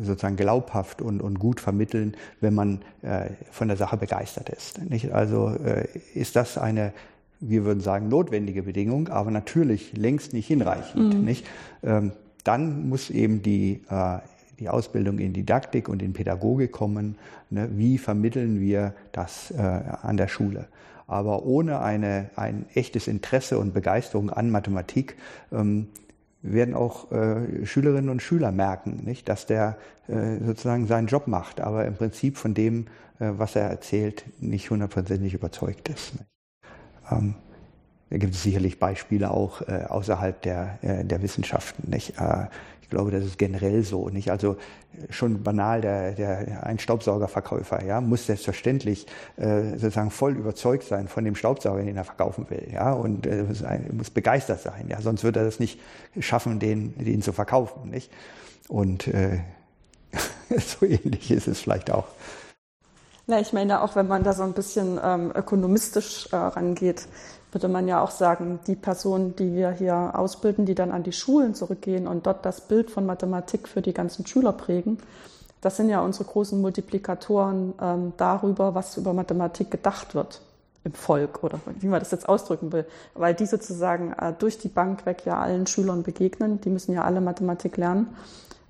sozusagen 0.03 0.35
glaubhaft 0.35 1.01
und, 1.01 1.21
und 1.21 1.39
gut 1.39 1.59
vermitteln, 1.59 2.15
wenn 2.41 2.53
man 2.53 2.81
äh, 3.01 3.29
von 3.51 3.67
der 3.67 3.77
Sache 3.77 3.97
begeistert 3.97 4.49
ist. 4.49 4.81
Nicht? 4.89 5.13
Also 5.13 5.55
äh, 5.63 5.87
ist 6.13 6.35
das 6.35 6.57
eine, 6.57 6.93
wir 7.39 7.63
würden 7.63 7.79
sagen, 7.79 8.09
notwendige 8.09 8.63
Bedingung, 8.63 9.07
aber 9.09 9.31
natürlich 9.31 9.95
längst 9.95 10.33
nicht 10.33 10.47
hinreichend. 10.47 11.13
Mhm. 11.13 11.23
Nicht? 11.23 11.45
Ähm, 11.83 12.11
dann 12.43 12.89
muss 12.89 13.09
eben 13.09 13.41
die, 13.41 13.81
äh, 13.89 14.19
die 14.59 14.69
Ausbildung 14.69 15.19
in 15.19 15.33
Didaktik 15.33 15.87
und 15.87 16.01
in 16.01 16.13
Pädagogik 16.13 16.71
kommen. 16.71 17.17
Ne? 17.49 17.69
Wie 17.73 17.97
vermitteln 17.97 18.59
wir 18.59 18.93
das 19.11 19.51
äh, 19.51 19.61
an 19.61 20.17
der 20.17 20.27
Schule? 20.27 20.67
Aber 21.07 21.45
ohne 21.45 21.81
eine, 21.81 22.29
ein 22.35 22.65
echtes 22.73 23.07
Interesse 23.07 23.59
und 23.59 23.73
Begeisterung 23.73 24.29
an 24.29 24.49
Mathematik 24.49 25.15
ähm, 25.51 25.87
werden 26.43 26.75
auch 26.75 27.11
äh, 27.11 27.65
Schülerinnen 27.65 28.09
und 28.09 28.21
Schüler 28.21 28.51
merken, 28.51 29.01
nicht, 29.05 29.29
dass 29.29 29.45
der 29.45 29.77
äh, 30.07 30.37
sozusagen 30.45 30.87
seinen 30.87 31.07
Job 31.07 31.27
macht, 31.27 31.61
aber 31.61 31.85
im 31.85 31.95
Prinzip 31.95 32.37
von 32.37 32.53
dem, 32.53 32.87
äh, 33.19 33.31
was 33.37 33.55
er 33.55 33.69
erzählt, 33.69 34.25
nicht 34.39 34.69
hundertprozentig 34.69 35.33
überzeugt 35.33 35.89
ist. 35.89 36.13
Ähm, 37.09 37.35
da 38.13 38.19
gibt 38.19 38.35
es 38.35 38.43
sicherlich 38.43 38.77
Beispiele 38.77 39.31
auch 39.31 39.61
äh, 39.61 39.85
außerhalb 39.89 40.39
der, 40.43 40.77
äh, 40.83 41.03
der 41.03 41.23
Wissenschaften. 41.23 41.89
Nicht? 41.89 42.19
Äh, 42.19 42.45
glaube, 42.93 43.09
das 43.09 43.25
ist 43.25 43.39
generell 43.39 43.83
so. 43.83 44.09
Nicht? 44.09 44.29
Also 44.29 44.55
schon 45.09 45.41
banal, 45.41 45.81
der, 45.81 46.11
der, 46.11 46.63
ein 46.63 46.77
Staubsaugerverkäufer 46.77 47.83
ja, 47.83 48.01
muss 48.01 48.27
selbstverständlich 48.27 49.07
äh, 49.37 49.71
sozusagen 49.71 50.11
voll 50.11 50.33
überzeugt 50.37 50.83
sein 50.83 51.07
von 51.07 51.25
dem 51.25 51.35
Staubsauger, 51.35 51.81
den 51.81 51.97
er 51.97 52.03
verkaufen 52.03 52.45
will. 52.51 52.67
Ja? 52.71 52.93
Und 52.93 53.25
äh, 53.25 53.43
muss, 53.43 53.63
muss 53.91 54.11
begeistert 54.11 54.61
sein. 54.61 54.85
Ja? 54.89 55.01
Sonst 55.01 55.23
wird 55.23 55.37
er 55.37 55.43
das 55.43 55.59
nicht 55.59 55.79
schaffen, 56.19 56.59
den, 56.59 56.95
den 57.03 57.23
zu 57.23 57.33
verkaufen. 57.33 57.89
Nicht? 57.89 58.11
Und 58.67 59.07
äh, 59.07 59.39
so 60.59 60.85
ähnlich 60.85 61.31
ist 61.31 61.47
es 61.47 61.61
vielleicht 61.61 61.89
auch. 61.89 62.05
Ja, 63.25 63.39
ich 63.39 63.53
meine 63.53 63.81
auch, 63.81 63.95
wenn 63.95 64.07
man 64.07 64.23
da 64.23 64.33
so 64.33 64.43
ein 64.43 64.53
bisschen 64.53 64.99
ähm, 65.03 65.31
ökonomistisch 65.33 66.27
äh, 66.31 66.35
rangeht, 66.35 67.07
würde 67.53 67.67
man 67.67 67.87
ja 67.87 68.01
auch 68.01 68.11
sagen, 68.11 68.59
die 68.67 68.75
Personen, 68.75 69.35
die 69.35 69.53
wir 69.53 69.71
hier 69.71 70.13
ausbilden, 70.15 70.65
die 70.65 70.75
dann 70.75 70.91
an 70.91 71.03
die 71.03 71.11
Schulen 71.11 71.55
zurückgehen 71.55 72.07
und 72.07 72.25
dort 72.25 72.45
das 72.45 72.61
Bild 72.61 72.91
von 72.91 73.05
Mathematik 73.05 73.67
für 73.67 73.81
die 73.81 73.93
ganzen 73.93 74.25
Schüler 74.25 74.53
prägen, 74.53 74.97
das 75.61 75.77
sind 75.77 75.89
ja 75.89 76.01
unsere 76.01 76.25
großen 76.25 76.59
Multiplikatoren 76.59 77.73
ähm, 77.81 78.13
darüber, 78.17 78.75
was 78.75 78.97
über 78.97 79.13
Mathematik 79.13 79.71
gedacht 79.71 80.13
wird 80.13 80.41
im 80.83 80.93
Volk 80.93 81.43
oder 81.43 81.59
wie 81.79 81.87
man 81.87 81.99
das 81.99 82.11
jetzt 82.11 82.27
ausdrücken 82.27 82.73
will, 82.73 82.85
weil 83.13 83.33
die 83.33 83.45
sozusagen 83.45 84.11
äh, 84.13 84.33
durch 84.37 84.57
die 84.57 84.67
Bank 84.67 85.05
weg 85.05 85.23
ja 85.25 85.39
allen 85.39 85.65
Schülern 85.65 86.03
begegnen, 86.03 86.59
die 86.59 86.69
müssen 86.69 86.93
ja 86.93 87.03
alle 87.03 87.21
Mathematik 87.21 87.77
lernen 87.77 88.13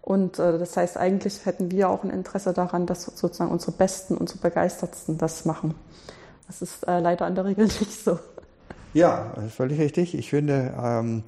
und 0.04 0.38
äh, 0.38 0.60
das 0.60 0.76
heißt, 0.76 0.98
eigentlich 0.98 1.46
hätten 1.46 1.72
wir 1.72 1.89
auch 1.89 2.04
ein 2.04 2.10
Interesse 2.10 2.52
daran, 2.52 2.86
dass 2.86 3.06
sozusagen 3.06 3.52
unsere 3.52 3.72
Besten, 3.72 4.17
unsere 4.17 4.39
Begeistertsten 4.39 5.17
das 5.17 5.46
machen. 5.46 5.76
Das 6.46 6.62
ist 6.62 6.86
äh, 6.86 7.00
leider 7.00 7.26
in 7.26 7.36
der 7.36 7.46
Regel 7.46 7.65
nicht 7.80 8.04
so. 8.04 8.19
Ja, 8.93 9.34
völlig 9.49 9.79
richtig. 9.79 10.15
Ich 10.17 10.29
finde, 10.29 10.73
ähm, 10.82 11.23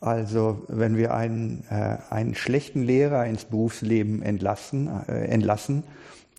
also 0.00 0.62
wenn 0.68 0.96
wir 0.96 1.14
einen, 1.14 1.64
äh, 1.70 1.96
einen 2.10 2.34
schlechten 2.34 2.82
Lehrer 2.82 3.26
ins 3.26 3.44
Berufsleben 3.44 4.22
entlassen, 4.22 4.90
äh, 5.08 5.26
entlassen 5.26 5.84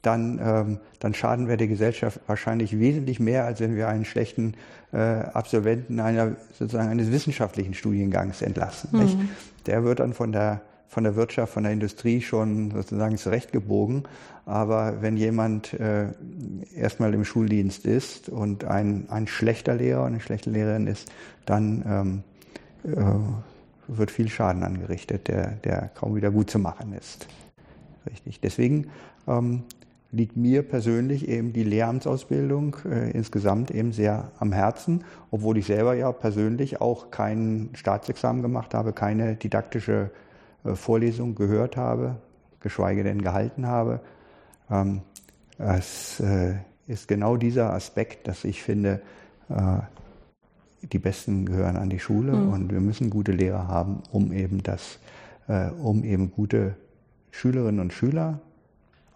dann, 0.02 0.40
ähm, 0.44 0.80
dann 1.00 1.14
schaden 1.14 1.48
wir 1.48 1.58
der 1.58 1.68
Gesellschaft 1.68 2.20
wahrscheinlich 2.28 2.80
wesentlich 2.80 3.20
mehr, 3.20 3.46
als 3.46 3.60
wenn 3.60 3.76
wir 3.76 3.88
einen 3.88 4.06
schlechten 4.06 4.56
äh, 4.92 4.98
Absolventen 4.98 6.00
einer, 6.00 6.36
sozusagen 6.58 6.90
eines 6.90 7.12
wissenschaftlichen 7.12 7.74
Studiengangs 7.74 8.42
entlassen. 8.42 8.90
Mhm. 8.92 9.30
Der 9.68 9.84
wird 9.84 10.00
dann 10.00 10.14
von 10.14 10.32
der 10.32 10.62
von 10.92 11.06
der 11.06 11.16
Wirtschaft, 11.16 11.54
von 11.54 11.64
der 11.64 11.72
Industrie 11.72 12.20
schon 12.20 12.72
sozusagen 12.72 13.18
zurechtgebogen. 13.18 14.04
Aber 14.46 15.02
wenn 15.02 15.16
jemand 15.16 15.74
äh, 15.80 16.08
erstmal 16.76 17.14
im 17.14 17.24
Schuldienst 17.24 17.86
ist 17.86 18.28
und 18.28 18.66
ein, 18.66 19.06
ein 19.10 19.26
schlechter 19.26 19.76
Lehrer 19.76 20.02
und 20.02 20.08
eine 20.08 20.20
schlechte 20.20 20.50
Lehrerin 20.50 20.88
ist, 20.88 21.10
dann 21.46 22.24
ähm, 22.86 22.94
äh, 22.94 23.06
wird 23.88 24.12
viel 24.12 24.28
Schaden 24.28 24.64
angerichtet, 24.64 25.30
der, 25.30 25.52
der 25.64 25.92
kaum 25.96 26.14
wieder 26.14 26.30
gut 26.30 26.50
zu 26.50 26.60
machen 26.60 26.92
ist. 26.92 27.26
Richtig. 28.10 28.42
Deswegen 28.42 28.88
ähm, 29.30 29.64
liegt 30.12 30.36
mir 30.36 30.62
persönlich 30.62 31.30
eben 31.30 31.54
die 31.54 31.64
Lehramtsausbildung 31.64 32.76
äh, 32.84 33.12
insgesamt 33.12 33.72
eben 33.72 33.94
sehr 33.94 34.30
am 34.40 34.52
Herzen, 34.52 35.06
obwohl 35.32 35.58
ich 35.58 35.68
selber 35.68 35.94
ja 35.94 36.12
persönlich 36.12 36.82
auch 36.82 37.12
kein 37.12 37.70
Staatsexamen 37.76 38.42
gemacht 38.42 38.74
habe, 38.74 38.92
keine 38.92 39.36
didaktische 39.36 40.12
äh, 40.64 40.76
Vorlesung 40.76 41.36
gehört 41.36 41.78
habe, 41.78 42.18
geschweige 42.60 43.04
denn 43.04 43.22
gehalten 43.22 43.68
habe. 43.68 44.00
Ähm, 44.70 45.02
es 45.58 46.20
äh, 46.20 46.56
ist 46.88 47.08
genau 47.08 47.38
dieser 47.38 47.74
Aspekt, 47.74 48.28
dass 48.28 48.44
ich 48.44 48.64
finde, 48.64 49.02
äh, 49.50 49.80
die 50.92 51.00
Besten 51.00 51.46
gehören 51.46 51.78
an 51.78 51.90
die 51.90 52.00
Schule 52.00 52.34
mhm. 52.34 52.54
und 52.54 52.72
wir 52.72 52.82
müssen 52.82 53.10
gute 53.10 53.32
Lehrer 53.32 53.68
haben, 53.68 54.02
um 54.12 54.32
eben 54.32 54.64
das, 54.64 54.98
um 55.80 56.04
eben 56.04 56.32
gute 56.32 56.76
Schülerinnen 57.30 57.80
und 57.80 57.94
Schüler 57.94 58.40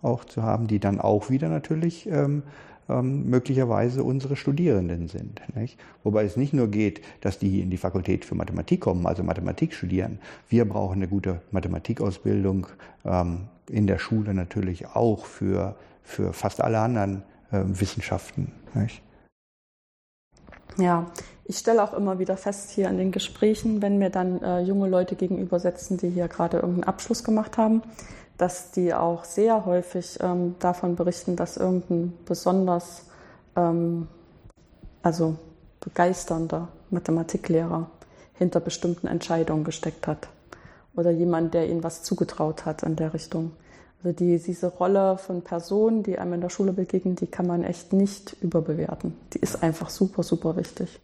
auch 0.03 0.25
zu 0.25 0.43
haben, 0.43 0.67
die 0.67 0.79
dann 0.79 1.01
auch 1.01 1.31
wieder 1.31 1.49
natürlich 1.49 2.07
ähm, 2.07 2.43
ähm, 2.89 3.29
möglicherweise 3.29 4.03
unsere 4.03 4.35
Studierenden 4.35 5.07
sind. 5.07 5.41
Nicht? 5.55 5.79
Wobei 6.03 6.23
es 6.23 6.37
nicht 6.37 6.53
nur 6.53 6.67
geht, 6.67 7.01
dass 7.21 7.39
die 7.39 7.61
in 7.61 7.69
die 7.69 7.77
Fakultät 7.77 8.25
für 8.25 8.35
Mathematik 8.35 8.81
kommen, 8.81 9.05
also 9.05 9.23
Mathematik 9.23 9.73
studieren. 9.73 10.19
Wir 10.49 10.67
brauchen 10.67 10.95
eine 10.95 11.07
gute 11.07 11.41
Mathematikausbildung 11.51 12.67
ähm, 13.03 13.47
in 13.69 13.87
der 13.87 13.97
Schule 13.97 14.33
natürlich 14.33 14.87
auch 14.87 15.25
für, 15.25 15.75
für 16.03 16.33
fast 16.33 16.61
alle 16.61 16.79
anderen 16.79 17.23
äh, 17.51 17.61
Wissenschaften. 17.65 18.51
Nicht? 18.73 19.01
Ja, 20.77 21.09
ich 21.45 21.57
stelle 21.57 21.83
auch 21.83 21.93
immer 21.93 22.19
wieder 22.19 22.37
fest 22.37 22.71
hier 22.71 22.89
in 22.89 22.97
den 22.97 23.11
Gesprächen, 23.11 23.81
wenn 23.81 23.97
mir 23.97 24.09
dann 24.09 24.41
äh, 24.41 24.61
junge 24.61 24.89
Leute 24.89 25.15
gegenübersetzen, 25.15 25.97
die 25.97 26.09
hier 26.09 26.27
gerade 26.27 26.57
irgendeinen 26.57 26.83
Abschluss 26.83 27.23
gemacht 27.23 27.57
haben, 27.57 27.81
dass 28.37 28.71
die 28.71 28.93
auch 28.93 29.23
sehr 29.23 29.65
häufig 29.65 30.17
ähm, 30.21 30.55
davon 30.59 30.95
berichten, 30.95 31.35
dass 31.35 31.57
irgendein 31.57 32.13
besonders 32.25 33.05
ähm, 33.55 34.07
also 35.01 35.35
begeisternder 35.79 36.69
Mathematiklehrer 36.89 37.89
hinter 38.33 38.59
bestimmten 38.59 39.07
Entscheidungen 39.07 39.63
gesteckt 39.63 40.07
hat 40.07 40.27
oder 40.95 41.11
jemand, 41.11 41.53
der 41.53 41.69
ihnen 41.69 41.83
was 41.83 42.03
zugetraut 42.03 42.65
hat 42.65 42.83
in 42.83 42.95
der 42.95 43.13
Richtung. 43.13 43.51
Also 44.03 44.15
die, 44.17 44.39
diese 44.39 44.67
Rolle 44.67 45.17
von 45.17 45.41
Personen, 45.41 46.03
die 46.03 46.17
einem 46.17 46.33
in 46.33 46.41
der 46.41 46.49
Schule 46.49 46.73
begegnen, 46.73 47.15
die 47.15 47.27
kann 47.27 47.47
man 47.47 47.63
echt 47.63 47.93
nicht 47.93 48.35
überbewerten. 48.41 49.17
Die 49.33 49.39
ist 49.39 49.63
einfach 49.63 49.89
super, 49.89 50.23
super 50.23 50.55
wichtig. 50.57 50.99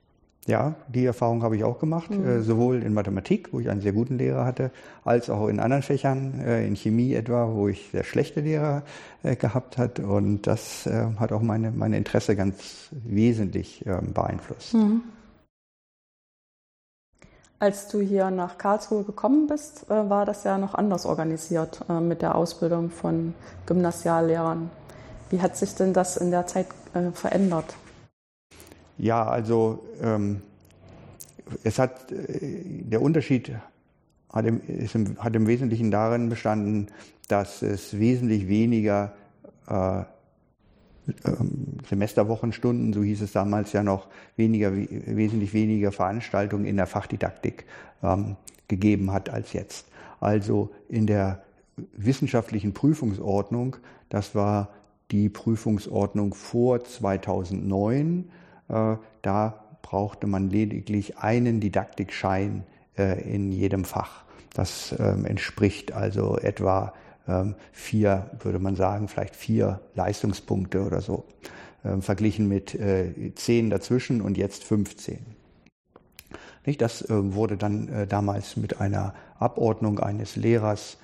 Ja, 0.47 0.73
die 0.87 1.05
Erfahrung 1.05 1.43
habe 1.43 1.55
ich 1.55 1.63
auch 1.63 1.77
gemacht, 1.77 2.09
mhm. 2.09 2.27
äh, 2.27 2.41
sowohl 2.41 2.81
in 2.81 2.95
Mathematik, 2.95 3.53
wo 3.53 3.59
ich 3.59 3.69
einen 3.69 3.81
sehr 3.81 3.93
guten 3.93 4.17
Lehrer 4.17 4.43
hatte, 4.43 4.71
als 5.05 5.29
auch 5.29 5.47
in 5.47 5.59
anderen 5.59 5.83
Fächern, 5.83 6.39
äh, 6.39 6.65
in 6.65 6.75
Chemie 6.75 7.13
etwa, 7.13 7.53
wo 7.53 7.67
ich 7.67 7.89
sehr 7.91 8.03
schlechte 8.03 8.41
Lehrer 8.41 8.81
äh, 9.21 9.35
gehabt 9.35 9.77
hat. 9.77 9.99
Und 9.99 10.47
das 10.47 10.87
äh, 10.87 11.05
hat 11.19 11.31
auch 11.31 11.43
meine, 11.43 11.69
meine 11.69 11.95
Interesse 11.95 12.35
ganz 12.35 12.89
wesentlich 12.91 13.85
ähm, 13.85 14.13
beeinflusst. 14.13 14.73
Mhm. 14.73 15.03
Als 17.59 17.89
du 17.89 18.01
hier 18.01 18.31
nach 18.31 18.57
Karlsruhe 18.57 19.03
gekommen 19.03 19.45
bist, 19.45 19.91
äh, 19.91 20.09
war 20.09 20.25
das 20.25 20.43
ja 20.43 20.57
noch 20.57 20.73
anders 20.73 21.05
organisiert 21.05 21.85
äh, 21.87 21.99
mit 21.99 22.23
der 22.23 22.33
Ausbildung 22.33 22.89
von 22.89 23.35
Gymnasiallehrern. 23.67 24.71
Wie 25.29 25.39
hat 25.39 25.55
sich 25.55 25.75
denn 25.75 25.93
das 25.93 26.17
in 26.17 26.31
der 26.31 26.47
Zeit 26.47 26.65
verändert? 27.13 27.75
Ja, 29.01 29.25
also 29.25 29.83
ähm, 29.99 30.41
es 31.63 31.79
hat 31.79 32.11
äh, 32.11 32.83
der 32.83 33.01
Unterschied 33.01 33.51
hat 34.31 34.45
im, 34.45 34.61
im, 34.67 35.17
hat 35.17 35.35
im, 35.35 35.47
Wesentlichen 35.47 35.89
darin 35.89 36.29
bestanden, 36.29 36.85
dass 37.27 37.63
es 37.63 37.97
wesentlich 37.97 38.47
weniger 38.47 39.13
äh, 39.67 40.01
ähm, 41.25 41.79
Semesterwochenstunden, 41.89 42.93
so 42.93 43.01
hieß 43.01 43.21
es 43.21 43.31
damals 43.31 43.73
ja 43.73 43.81
noch, 43.81 44.05
weniger, 44.35 44.71
wesentlich 44.71 45.51
weniger 45.51 45.91
Veranstaltungen 45.91 46.65
in 46.65 46.77
der 46.77 46.85
Fachdidaktik 46.85 47.65
ähm, 48.03 48.35
gegeben 48.67 49.11
hat 49.11 49.31
als 49.31 49.53
jetzt. 49.53 49.87
Also 50.19 50.69
in 50.89 51.07
der 51.07 51.41
wissenschaftlichen 51.97 52.75
Prüfungsordnung, 52.75 53.77
das 54.09 54.35
war 54.35 54.69
die 55.09 55.27
Prüfungsordnung 55.27 56.35
vor 56.35 56.83
2009, 56.83 58.25
äh, 58.29 58.40
da 59.21 59.61
brauchte 59.81 60.27
man 60.27 60.49
lediglich 60.49 61.17
einen 61.17 61.59
Didaktikschein 61.59 62.63
äh, 62.97 63.21
in 63.21 63.51
jedem 63.51 63.85
Fach. 63.85 64.23
Das 64.53 64.93
ähm, 64.99 65.25
entspricht 65.25 65.91
also 65.93 66.37
etwa 66.37 66.93
ähm, 67.27 67.55
vier, 67.71 68.29
würde 68.39 68.59
man 68.59 68.75
sagen, 68.75 69.07
vielleicht 69.07 69.35
vier 69.35 69.79
Leistungspunkte 69.95 70.83
oder 70.85 71.01
so, 71.01 71.25
ähm, 71.85 72.01
verglichen 72.01 72.47
mit 72.47 72.75
äh, 72.75 73.33
zehn 73.35 73.69
dazwischen 73.69 74.21
und 74.21 74.37
jetzt 74.37 74.63
15. 74.63 75.19
Das 76.77 77.05
wurde 77.09 77.57
dann 77.57 78.07
damals 78.07 78.55
mit 78.55 78.79
einer 78.79 79.15
Abordnung 79.39 79.97
eines 79.97 80.35
Lehrers 80.35 80.99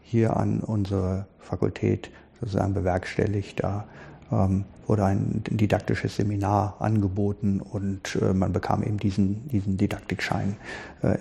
hier 0.00 0.36
an 0.36 0.60
unsere 0.60 1.26
Fakultät 1.40 2.12
sozusagen 2.38 2.72
bewerkstelligt. 2.72 3.64
Da 3.64 3.88
ähm, 4.30 4.64
wurde 4.86 5.04
ein 5.04 5.42
didaktisches 5.50 6.16
Seminar 6.16 6.76
angeboten 6.80 7.60
und 7.60 8.16
äh, 8.20 8.32
man 8.32 8.52
bekam 8.52 8.82
eben 8.82 8.98
diesen, 8.98 9.48
diesen 9.48 9.76
Didaktikschein 9.76 10.56
äh, 11.02 11.18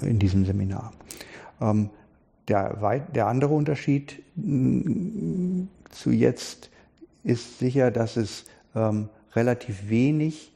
in 0.00 0.18
diesem 0.18 0.44
Seminar. 0.44 0.92
Ähm, 1.60 1.90
der, 2.48 3.00
der 3.14 3.26
andere 3.28 3.54
Unterschied 3.54 4.22
mm, 4.36 5.64
zu 5.90 6.10
jetzt 6.10 6.70
ist 7.22 7.58
sicher, 7.58 7.90
dass 7.90 8.16
es 8.16 8.44
ähm, 8.74 9.08
relativ 9.34 9.88
wenig 9.88 10.52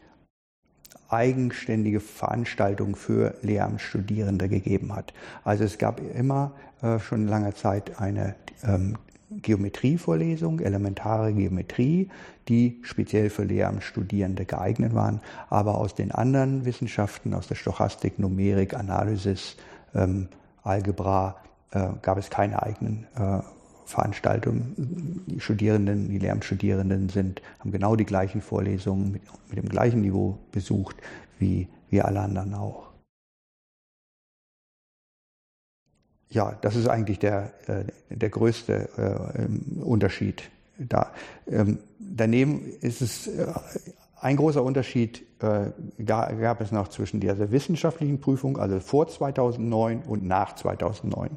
eigenständige 1.08 2.00
Veranstaltungen 2.00 2.96
für 2.96 3.34
Lehramtsstudierende 3.42 4.48
gegeben 4.48 4.94
hat. 4.94 5.12
Also 5.44 5.64
es 5.64 5.78
gab 5.78 6.00
immer 6.16 6.52
äh, 6.82 6.98
schon 6.98 7.28
lange 7.28 7.54
Zeit 7.54 8.00
eine 8.00 8.34
ähm, 8.64 8.96
Geometrievorlesung, 9.30 10.60
elementare 10.60 11.32
Geometrie, 11.32 12.08
die 12.48 12.78
speziell 12.82 13.30
für 13.30 13.44
Lehramtsstudierende 13.44 14.44
geeignet 14.44 14.94
waren. 14.94 15.20
Aber 15.50 15.78
aus 15.78 15.94
den 15.94 16.12
anderen 16.12 16.64
Wissenschaften, 16.64 17.34
aus 17.34 17.48
der 17.48 17.56
Stochastik, 17.56 18.18
Numerik, 18.18 18.74
Analysis, 18.74 19.56
ähm, 19.94 20.28
Algebra, 20.62 21.36
äh, 21.72 21.88
gab 22.02 22.18
es 22.18 22.30
keine 22.30 22.62
eigenen 22.62 23.06
äh, 23.16 23.40
Veranstaltungen. 23.84 25.24
Die 25.26 25.40
Studierenden, 25.40 26.08
die 26.08 26.18
Lehramtsstudierenden 26.18 27.08
sind, 27.08 27.42
haben 27.60 27.70
genau 27.70 27.96
die 27.96 28.04
gleichen 28.04 28.40
Vorlesungen 28.40 29.12
mit, 29.12 29.22
mit 29.48 29.58
dem 29.58 29.68
gleichen 29.68 30.00
Niveau 30.00 30.38
besucht 30.52 30.96
wie, 31.38 31.68
wie 31.90 32.00
alle 32.00 32.20
anderen 32.20 32.54
auch. 32.54 32.85
Ja, 36.30 36.56
das 36.60 36.76
ist 36.76 36.88
eigentlich 36.88 37.18
der, 37.18 37.52
äh, 37.66 37.84
der 38.14 38.30
größte 38.30 38.88
äh, 38.96 39.82
Unterschied 39.82 40.42
da. 40.78 41.12
Ähm, 41.46 41.78
daneben 41.98 42.62
ist 42.80 43.00
es 43.00 43.28
äh, 43.28 43.46
ein 44.20 44.36
großer 44.36 44.62
Unterschied 44.62 45.24
gab 45.38 46.62
es 46.62 46.72
noch 46.72 46.88
zwischen 46.88 47.20
dieser 47.20 47.50
wissenschaftlichen 47.50 48.18
Prüfung, 48.18 48.56
also 48.56 48.80
vor 48.80 49.06
2009 49.06 50.00
und 50.00 50.24
nach 50.24 50.54
2009. 50.54 51.28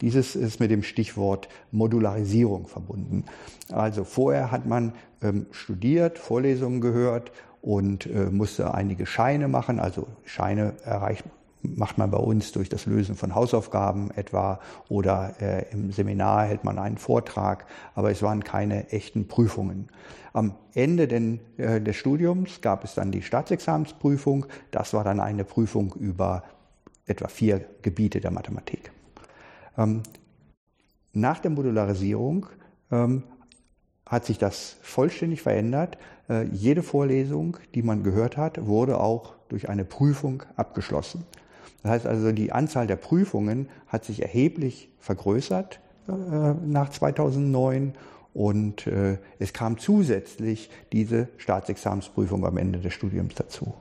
Dieses 0.00 0.34
ist 0.34 0.58
mit 0.58 0.70
dem 0.70 0.82
Stichwort 0.82 1.50
Modularisierung 1.70 2.66
verbunden. 2.66 3.26
Also 3.70 4.04
vorher 4.04 4.50
hat 4.50 4.64
man 4.64 4.94
ähm, 5.20 5.44
studiert, 5.50 6.18
Vorlesungen 6.18 6.80
gehört 6.80 7.30
und 7.60 8.08
musste 8.32 8.72
einige 8.72 9.04
Scheine 9.04 9.48
machen. 9.48 9.78
Also 9.78 10.06
Scheine 10.24 10.72
erreicht 10.82 11.26
macht 11.62 11.98
man 11.98 12.10
bei 12.10 12.18
uns 12.18 12.52
durch 12.52 12.68
das 12.68 12.86
Lösen 12.86 13.14
von 13.14 13.34
Hausaufgaben 13.34 14.10
etwa 14.10 14.60
oder 14.88 15.34
äh, 15.40 15.70
im 15.72 15.92
Seminar 15.92 16.44
hält 16.44 16.64
man 16.64 16.78
einen 16.78 16.98
Vortrag, 16.98 17.66
aber 17.94 18.10
es 18.10 18.22
waren 18.22 18.42
keine 18.44 18.90
echten 18.90 19.28
Prüfungen. 19.28 19.88
Am 20.32 20.54
Ende 20.74 21.08
den, 21.08 21.40
äh, 21.58 21.80
des 21.80 21.96
Studiums 21.96 22.60
gab 22.60 22.84
es 22.84 22.94
dann 22.94 23.12
die 23.12 23.22
Staatsexamensprüfung. 23.22 24.46
Das 24.70 24.94
war 24.94 25.04
dann 25.04 25.20
eine 25.20 25.44
Prüfung 25.44 25.94
über 25.94 26.42
etwa 27.06 27.28
vier 27.28 27.64
Gebiete 27.82 28.20
der 28.20 28.30
Mathematik. 28.30 28.92
Ähm, 29.76 30.02
nach 31.12 31.40
der 31.40 31.50
Modularisierung 31.50 32.46
ähm, 32.90 33.24
hat 34.06 34.24
sich 34.24 34.38
das 34.38 34.76
vollständig 34.82 35.42
verändert. 35.42 35.98
Äh, 36.28 36.44
jede 36.44 36.82
Vorlesung, 36.82 37.58
die 37.74 37.82
man 37.82 38.02
gehört 38.02 38.36
hat, 38.36 38.66
wurde 38.66 38.98
auch 38.98 39.34
durch 39.48 39.68
eine 39.68 39.84
Prüfung 39.84 40.42
abgeschlossen. 40.56 41.24
Das 41.82 41.92
heißt 41.92 42.06
also, 42.06 42.32
die 42.32 42.52
Anzahl 42.52 42.86
der 42.86 42.96
Prüfungen 42.96 43.68
hat 43.88 44.04
sich 44.04 44.22
erheblich 44.22 44.88
vergrößert 45.00 45.80
äh, 46.08 46.12
nach 46.12 46.90
2009 46.90 47.94
und 48.34 48.86
äh, 48.86 49.18
es 49.38 49.52
kam 49.52 49.78
zusätzlich 49.78 50.70
diese 50.92 51.28
Staatsexamensprüfung 51.36 52.46
am 52.46 52.56
Ende 52.56 52.78
des 52.78 52.94
Studiums 52.94 53.34
dazu. 53.34 53.74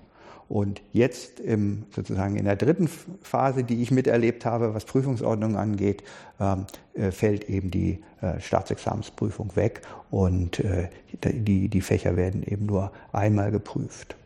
Und 0.50 0.82
jetzt 0.92 1.40
im, 1.40 1.84
sozusagen 1.96 2.36
in 2.36 2.44
der 2.44 2.58
dritten 2.58 2.90
Phase, 3.22 3.64
die 3.64 3.82
ich 3.82 3.90
miterlebt 3.90 4.44
habe, 4.44 4.74
was 4.74 4.84
Prüfungsordnung 4.84 5.56
angeht, 5.56 6.04
ähm, 6.42 6.66
äh, 6.94 7.12
fällt 7.12 7.50
eben 7.50 7.72
die 7.72 8.04
äh, 8.20 8.38
Staatsexamensprüfung 8.42 9.56
weg 9.56 9.82
und 10.10 10.60
äh, 10.60 10.90
die, 11.24 11.70
die 11.70 11.82
Fächer 11.82 12.18
werden 12.18 12.44
eben 12.44 12.66
nur 12.66 12.92
einmal 13.14 13.52
geprüft, 13.52 14.18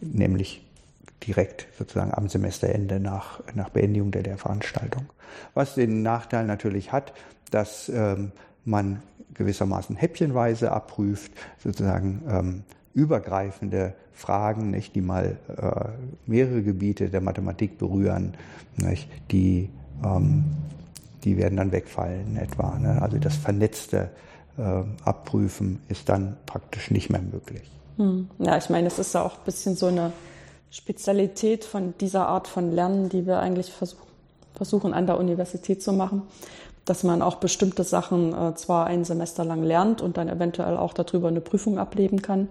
nämlich 0.00 0.67
direkt 1.26 1.66
sozusagen 1.76 2.12
am 2.14 2.28
Semesterende 2.28 3.00
nach, 3.00 3.40
nach 3.54 3.70
Beendigung 3.70 4.10
der 4.10 4.22
Lehrveranstaltung. 4.22 5.06
Was 5.54 5.74
den 5.74 6.02
Nachteil 6.02 6.46
natürlich 6.46 6.92
hat, 6.92 7.12
dass 7.50 7.88
ähm, 7.88 8.32
man 8.64 9.02
gewissermaßen 9.34 9.96
häppchenweise 9.96 10.72
abprüft, 10.72 11.32
sozusagen 11.62 12.22
ähm, 12.28 12.64
übergreifende 12.94 13.94
Fragen, 14.12 14.70
nicht, 14.70 14.94
die 14.96 15.00
mal 15.00 15.38
äh, 15.48 15.90
mehrere 16.26 16.62
Gebiete 16.62 17.08
der 17.08 17.20
Mathematik 17.20 17.78
berühren, 17.78 18.34
nicht, 18.76 19.08
die, 19.30 19.70
ähm, 20.04 20.44
die 21.24 21.36
werden 21.36 21.56
dann 21.56 21.70
wegfallen 21.72 22.36
etwa. 22.36 22.78
Ne? 22.78 23.00
Also 23.00 23.18
das 23.18 23.36
vernetzte 23.36 24.10
äh, 24.56 24.82
Abprüfen 25.04 25.80
ist 25.88 26.08
dann 26.08 26.36
praktisch 26.46 26.90
nicht 26.90 27.10
mehr 27.10 27.22
möglich. 27.22 27.70
Hm. 27.96 28.28
Ja, 28.38 28.56
ich 28.56 28.70
meine, 28.70 28.88
es 28.88 28.98
ist 28.98 29.14
ja 29.14 29.22
auch 29.22 29.38
ein 29.38 29.44
bisschen 29.44 29.76
so 29.76 29.86
eine 29.86 30.12
Spezialität 30.70 31.64
von 31.64 31.94
dieser 32.00 32.28
Art 32.28 32.48
von 32.48 32.72
Lernen, 32.72 33.08
die 33.08 33.26
wir 33.26 33.38
eigentlich 33.38 33.72
versuchen, 33.72 34.06
versuchen 34.54 34.92
an 34.92 35.06
der 35.06 35.18
Universität 35.18 35.82
zu 35.82 35.92
machen 35.92 36.22
dass 36.88 37.04
man 37.04 37.22
auch 37.22 37.36
bestimmte 37.36 37.84
Sachen 37.84 38.32
äh, 38.32 38.54
zwar 38.54 38.86
ein 38.86 39.04
Semester 39.04 39.44
lang 39.44 39.62
lernt 39.62 40.00
und 40.00 40.16
dann 40.16 40.28
eventuell 40.28 40.76
auch 40.76 40.94
darüber 40.94 41.28
eine 41.28 41.40
Prüfung 41.40 41.78
ablegen 41.78 42.22
kann, 42.22 42.48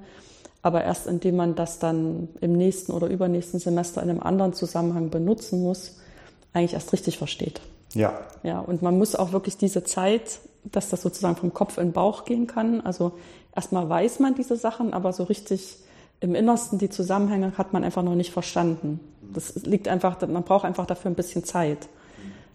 aber 0.62 0.84
erst 0.84 1.08
indem 1.08 1.38
man 1.38 1.56
das 1.56 1.80
dann 1.80 2.30
im 2.42 2.54
nächsten 2.54 2.92
oder 2.92 3.08
übernächsten 3.08 3.60
Semester 3.60 4.02
in 4.04 4.10
einem 4.10 4.22
anderen 4.22 4.54
Zusammenhang 4.54 5.10
benutzen 5.10 5.64
muss, 5.64 5.98
eigentlich 6.54 6.74
erst 6.74 6.94
richtig 6.94 7.18
versteht. 7.18 7.62
Ja. 7.94 8.20
Ja, 8.44 8.60
und 8.60 8.82
man 8.82 8.98
muss 8.98 9.16
auch 9.16 9.32
wirklich 9.32 9.58
diese 9.58 9.84
Zeit, 9.84 10.40
dass 10.66 10.90
das 10.90 11.02
sozusagen 11.02 11.36
vom 11.36 11.54
Kopf 11.54 11.78
in 11.78 11.88
den 11.88 11.94
Bauch 11.94 12.26
gehen 12.26 12.46
kann. 12.46 12.82
Also 12.82 13.14
erstmal 13.56 13.90
weiß 13.90 14.20
man 14.20 14.36
diese 14.36 14.56
Sachen, 14.56 14.94
aber 14.94 15.14
so 15.14 15.24
richtig 15.24 15.78
im 16.20 16.36
Innersten 16.36 16.80
die 16.80 16.90
Zusammenhänge 16.90 17.58
hat 17.58 17.74
man 17.74 17.84
einfach 17.84 18.04
noch 18.04 18.16
nicht 18.16 18.32
verstanden. 18.32 19.00
Das 19.34 19.56
liegt 19.66 19.88
einfach, 19.88 20.20
man 20.28 20.44
braucht 20.44 20.66
einfach 20.66 20.86
dafür 20.86 21.12
ein 21.12 21.16
bisschen 21.16 21.44
Zeit. 21.44 21.90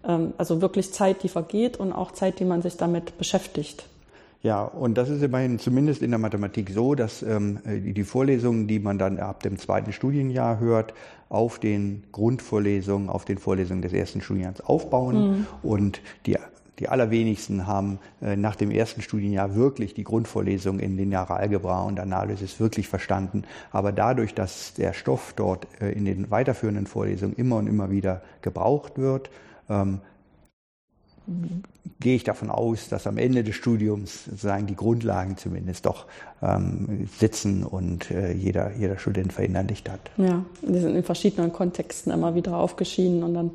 Ähm, 0.04 0.32
also 0.38 0.60
wirklich 0.60 0.92
Zeit, 0.92 1.22
die 1.22 1.28
vergeht 1.28 1.76
und 1.76 1.92
auch 1.92 2.12
Zeit, 2.12 2.40
die 2.40 2.44
man 2.44 2.62
sich 2.62 2.76
damit 2.76 3.18
beschäftigt. 3.18 3.86
Ja, 4.42 4.64
und 4.64 4.98
das 4.98 5.08
ist 5.08 5.22
immerhin 5.22 5.60
zumindest 5.60 6.02
in 6.02 6.10
der 6.10 6.18
Mathematik 6.18 6.70
so, 6.70 6.96
dass 6.96 7.22
ähm, 7.22 7.60
die 7.64 8.02
Vorlesungen, 8.02 8.66
die 8.66 8.80
man 8.80 8.98
dann 8.98 9.20
ab 9.20 9.44
dem 9.44 9.56
zweiten 9.56 9.92
Studienjahr 9.92 10.58
hört, 10.58 10.94
auf 11.28 11.60
den 11.60 12.02
Grundvorlesungen, 12.10 13.08
auf 13.08 13.24
den 13.24 13.38
Vorlesungen 13.38 13.82
des 13.82 13.92
ersten 13.92 14.20
Studienjahres 14.20 14.60
aufbauen. 14.60 15.30
Mhm. 15.30 15.46
Und 15.62 16.00
die, 16.26 16.36
die 16.78 16.88
allerwenigsten 16.88 17.66
haben 17.66 17.98
äh, 18.20 18.36
nach 18.36 18.56
dem 18.56 18.70
ersten 18.70 19.02
Studienjahr 19.02 19.54
wirklich 19.54 19.94
die 19.94 20.04
Grundvorlesung 20.04 20.80
in 20.80 20.96
linearer 20.96 21.36
Algebra 21.36 21.82
und 21.82 22.00
Analysis 22.00 22.60
wirklich 22.60 22.88
verstanden. 22.88 23.44
Aber 23.70 23.92
dadurch, 23.92 24.34
dass 24.34 24.74
der 24.74 24.92
Stoff 24.92 25.34
dort 25.36 25.66
äh, 25.80 25.92
in 25.92 26.04
den 26.04 26.30
weiterführenden 26.30 26.86
Vorlesungen 26.86 27.34
immer 27.36 27.56
und 27.56 27.66
immer 27.66 27.90
wieder 27.90 28.22
gebraucht 28.40 28.98
wird, 28.98 29.30
ähm, 29.68 30.00
gehe 32.00 32.16
ich 32.16 32.24
davon 32.24 32.50
aus, 32.50 32.88
dass 32.88 33.06
am 33.06 33.16
Ende 33.16 33.44
des 33.44 33.54
Studiums 33.54 34.24
sozusagen 34.24 34.66
die 34.66 34.74
Grundlagen 34.74 35.36
zumindest 35.36 35.86
doch 35.86 36.06
ähm, 36.42 37.08
sitzen 37.18 37.64
und 37.64 38.10
äh, 38.10 38.32
jeder, 38.32 38.74
jeder 38.76 38.98
Student 38.98 39.32
verinnerlicht 39.32 39.88
hat. 39.88 40.00
Ja, 40.16 40.44
die 40.62 40.80
sind 40.80 40.96
in 40.96 41.04
verschiedenen 41.04 41.52
Kontexten 41.52 42.12
immer 42.12 42.34
wieder 42.34 42.56
aufgeschieden 42.56 43.22
und 43.22 43.34
dann 43.34 43.50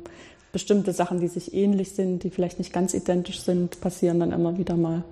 bestimmte 0.52 0.92
Sachen, 0.92 1.20
die 1.20 1.28
sich 1.28 1.54
ähnlich 1.54 1.92
sind, 1.92 2.22
die 2.22 2.30
vielleicht 2.30 2.58
nicht 2.58 2.72
ganz 2.72 2.94
identisch 2.94 3.40
sind, 3.42 3.80
passieren 3.80 4.20
dann 4.20 4.32
immer 4.32 4.58
wieder 4.58 4.76
mal. 4.76 5.04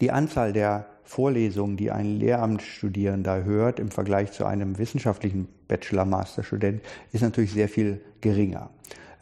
Die 0.00 0.10
Anzahl 0.10 0.52
der 0.52 0.86
Vorlesungen, 1.02 1.76
die 1.76 1.90
ein 1.90 2.18
Lehramtsstudierender 2.18 3.44
hört 3.44 3.80
im 3.80 3.90
Vergleich 3.90 4.32
zu 4.32 4.44
einem 4.44 4.78
wissenschaftlichen 4.78 5.48
Bachelor-Master-Student, 5.66 6.82
ist 7.12 7.22
natürlich 7.22 7.52
sehr 7.52 7.68
viel 7.68 8.00
geringer. 8.20 8.70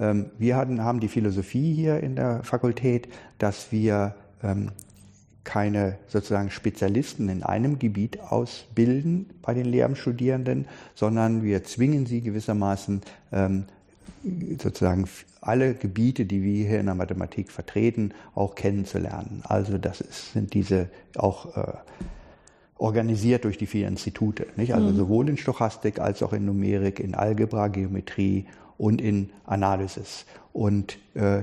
Ähm, 0.00 0.26
wir 0.38 0.56
hatten, 0.56 0.82
haben 0.82 1.00
die 1.00 1.08
Philosophie 1.08 1.72
hier 1.72 2.00
in 2.00 2.16
der 2.16 2.42
Fakultät, 2.42 3.08
dass 3.38 3.72
wir 3.72 4.14
ähm, 4.42 4.72
keine 5.44 5.96
sozusagen 6.08 6.50
Spezialisten 6.50 7.28
in 7.28 7.44
einem 7.44 7.78
Gebiet 7.78 8.20
ausbilden 8.20 9.30
bei 9.42 9.54
den 9.54 9.66
Lehramtsstudierenden, 9.66 10.66
sondern 10.94 11.44
wir 11.44 11.62
zwingen 11.62 12.04
sie 12.04 12.20
gewissermaßen 12.20 13.00
ähm, 13.32 13.64
sozusagen 14.60 15.06
alle 15.46 15.74
Gebiete, 15.74 16.26
die 16.26 16.42
wir 16.42 16.68
hier 16.68 16.80
in 16.80 16.86
der 16.86 16.94
Mathematik 16.94 17.50
vertreten, 17.50 18.12
auch 18.34 18.54
kennenzulernen. 18.54 19.42
Also 19.44 19.78
das 19.78 20.00
ist, 20.00 20.32
sind 20.32 20.54
diese 20.54 20.88
auch 21.16 21.56
äh, 21.56 21.72
organisiert 22.78 23.44
durch 23.44 23.58
die 23.58 23.66
vier 23.66 23.88
Institute, 23.88 24.46
nicht? 24.56 24.74
Also 24.74 24.88
mhm. 24.88 24.96
sowohl 24.96 25.28
in 25.28 25.36
Stochastik 25.36 25.98
als 25.98 26.22
auch 26.22 26.32
in 26.32 26.44
Numerik, 26.44 27.00
in 27.00 27.14
Algebra, 27.14 27.68
Geometrie 27.68 28.46
und 28.76 29.00
in 29.00 29.30
Analysis. 29.46 30.26
Und 30.52 30.98
äh, 31.14 31.42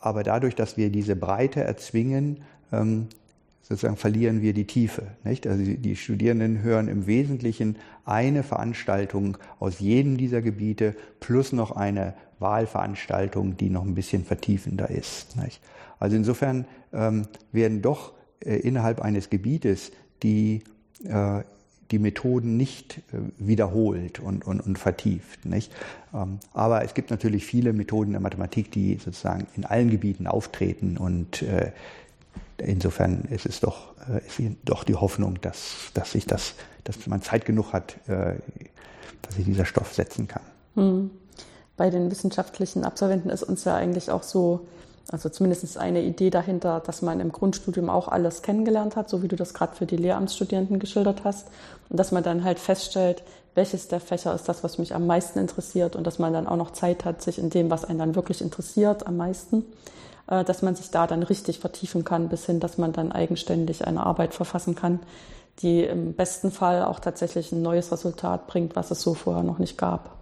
aber 0.00 0.22
dadurch, 0.22 0.54
dass 0.54 0.76
wir 0.76 0.90
diese 0.90 1.16
Breite 1.16 1.64
erzwingen, 1.64 2.42
ähm, 2.72 3.08
sozusagen 3.66 3.96
verlieren 3.96 4.42
wir 4.42 4.52
die 4.52 4.66
Tiefe. 4.66 5.08
Nicht? 5.24 5.46
Also 5.46 5.64
die 5.64 5.96
Studierenden 5.96 6.62
hören 6.62 6.88
im 6.88 7.06
Wesentlichen 7.06 7.76
eine 8.04 8.42
Veranstaltung 8.42 9.38
aus 9.58 9.80
jedem 9.80 10.18
dieser 10.18 10.42
Gebiete 10.42 10.94
plus 11.18 11.52
noch 11.52 11.72
eine 11.72 12.14
Wahlveranstaltung, 12.38 13.56
die 13.56 13.70
noch 13.70 13.84
ein 13.84 13.94
bisschen 13.94 14.24
vertiefender 14.24 14.90
ist. 14.90 15.36
Nicht? 15.36 15.60
Also 15.98 16.14
insofern 16.16 16.66
ähm, 16.92 17.26
werden 17.52 17.80
doch 17.80 18.12
äh, 18.40 18.56
innerhalb 18.56 19.00
eines 19.00 19.30
Gebietes 19.30 19.92
die 20.22 20.62
äh, 21.04 21.42
die 21.90 21.98
Methoden 21.98 22.56
nicht 22.56 22.98
äh, 23.12 23.18
wiederholt 23.38 24.18
und, 24.18 24.44
und, 24.44 24.60
und 24.60 24.78
vertieft. 24.78 25.44
Nicht? 25.44 25.72
Ähm, 26.12 26.38
aber 26.52 26.84
es 26.84 26.94
gibt 26.94 27.10
natürlich 27.10 27.44
viele 27.44 27.72
Methoden 27.72 28.12
der 28.12 28.20
Mathematik, 28.20 28.70
die 28.72 28.94
sozusagen 28.96 29.46
in 29.56 29.64
allen 29.64 29.90
Gebieten 29.90 30.26
auftreten 30.26 30.96
und 30.96 31.42
äh, 31.42 31.72
insofern 32.58 33.22
ist 33.30 33.46
es 33.46 33.60
doch, 33.60 33.94
äh, 34.08 34.18
ist 34.26 34.56
doch 34.64 34.84
die 34.84 34.94
Hoffnung, 34.94 35.40
dass, 35.40 35.90
dass 35.94 36.12
sich 36.12 36.26
das, 36.26 36.54
dass 36.84 37.06
man 37.06 37.22
Zeit 37.22 37.44
genug 37.44 37.72
hat, 37.72 37.96
dass 38.06 39.36
sich 39.36 39.44
dieser 39.44 39.64
Stoff 39.64 39.94
setzen 39.94 40.28
kann. 40.28 40.42
Hm. 40.74 41.10
Bei 41.76 41.88
den 41.88 42.10
wissenschaftlichen 42.10 42.84
Absolventen 42.84 43.30
ist 43.30 43.42
uns 43.42 43.64
ja 43.64 43.74
eigentlich 43.74 44.10
auch 44.10 44.22
so 44.22 44.66
also 45.10 45.28
zumindest 45.28 45.76
eine 45.76 46.02
Idee 46.02 46.30
dahinter, 46.30 46.80
dass 46.80 47.02
man 47.02 47.20
im 47.20 47.30
Grundstudium 47.30 47.90
auch 47.90 48.08
alles 48.08 48.42
kennengelernt 48.42 48.96
hat, 48.96 49.10
so 49.10 49.22
wie 49.22 49.28
du 49.28 49.36
das 49.36 49.52
gerade 49.52 49.74
für 49.76 49.86
die 49.86 49.96
Lehramtsstudenten 49.96 50.78
geschildert 50.78 51.24
hast. 51.24 51.48
Und 51.90 51.98
dass 51.98 52.12
man 52.12 52.22
dann 52.22 52.44
halt 52.44 52.58
feststellt, 52.58 53.22
welches 53.54 53.88
der 53.88 54.00
Fächer 54.00 54.34
ist 54.34 54.48
das, 54.48 54.64
was 54.64 54.78
mich 54.78 54.94
am 54.94 55.06
meisten 55.06 55.38
interessiert 55.38 55.94
und 55.94 56.06
dass 56.06 56.18
man 56.18 56.32
dann 56.32 56.46
auch 56.46 56.56
noch 56.56 56.72
Zeit 56.72 57.04
hat, 57.04 57.22
sich 57.22 57.38
in 57.38 57.50
dem, 57.50 57.70
was 57.70 57.84
einen 57.84 57.98
dann 57.98 58.14
wirklich 58.14 58.40
interessiert, 58.40 59.06
am 59.06 59.16
meisten 59.16 59.64
äh, 60.28 60.44
dass 60.44 60.62
man 60.62 60.74
sich 60.74 60.90
da 60.90 61.06
dann 61.06 61.22
richtig 61.22 61.58
vertiefen 61.58 62.04
kann, 62.04 62.28
bis 62.28 62.46
hin, 62.46 62.60
dass 62.60 62.78
man 62.78 62.92
dann 62.92 63.12
eigenständig 63.12 63.86
eine 63.86 64.04
Arbeit 64.04 64.34
verfassen 64.34 64.74
kann, 64.74 65.00
die 65.60 65.84
im 65.84 66.14
besten 66.14 66.50
Fall 66.50 66.82
auch 66.84 67.00
tatsächlich 67.00 67.52
ein 67.52 67.62
neues 67.62 67.92
Resultat 67.92 68.46
bringt, 68.46 68.76
was 68.76 68.90
es 68.90 69.00
so 69.00 69.14
vorher 69.14 69.42
noch 69.42 69.58
nicht 69.58 69.78
gab. 69.78 70.16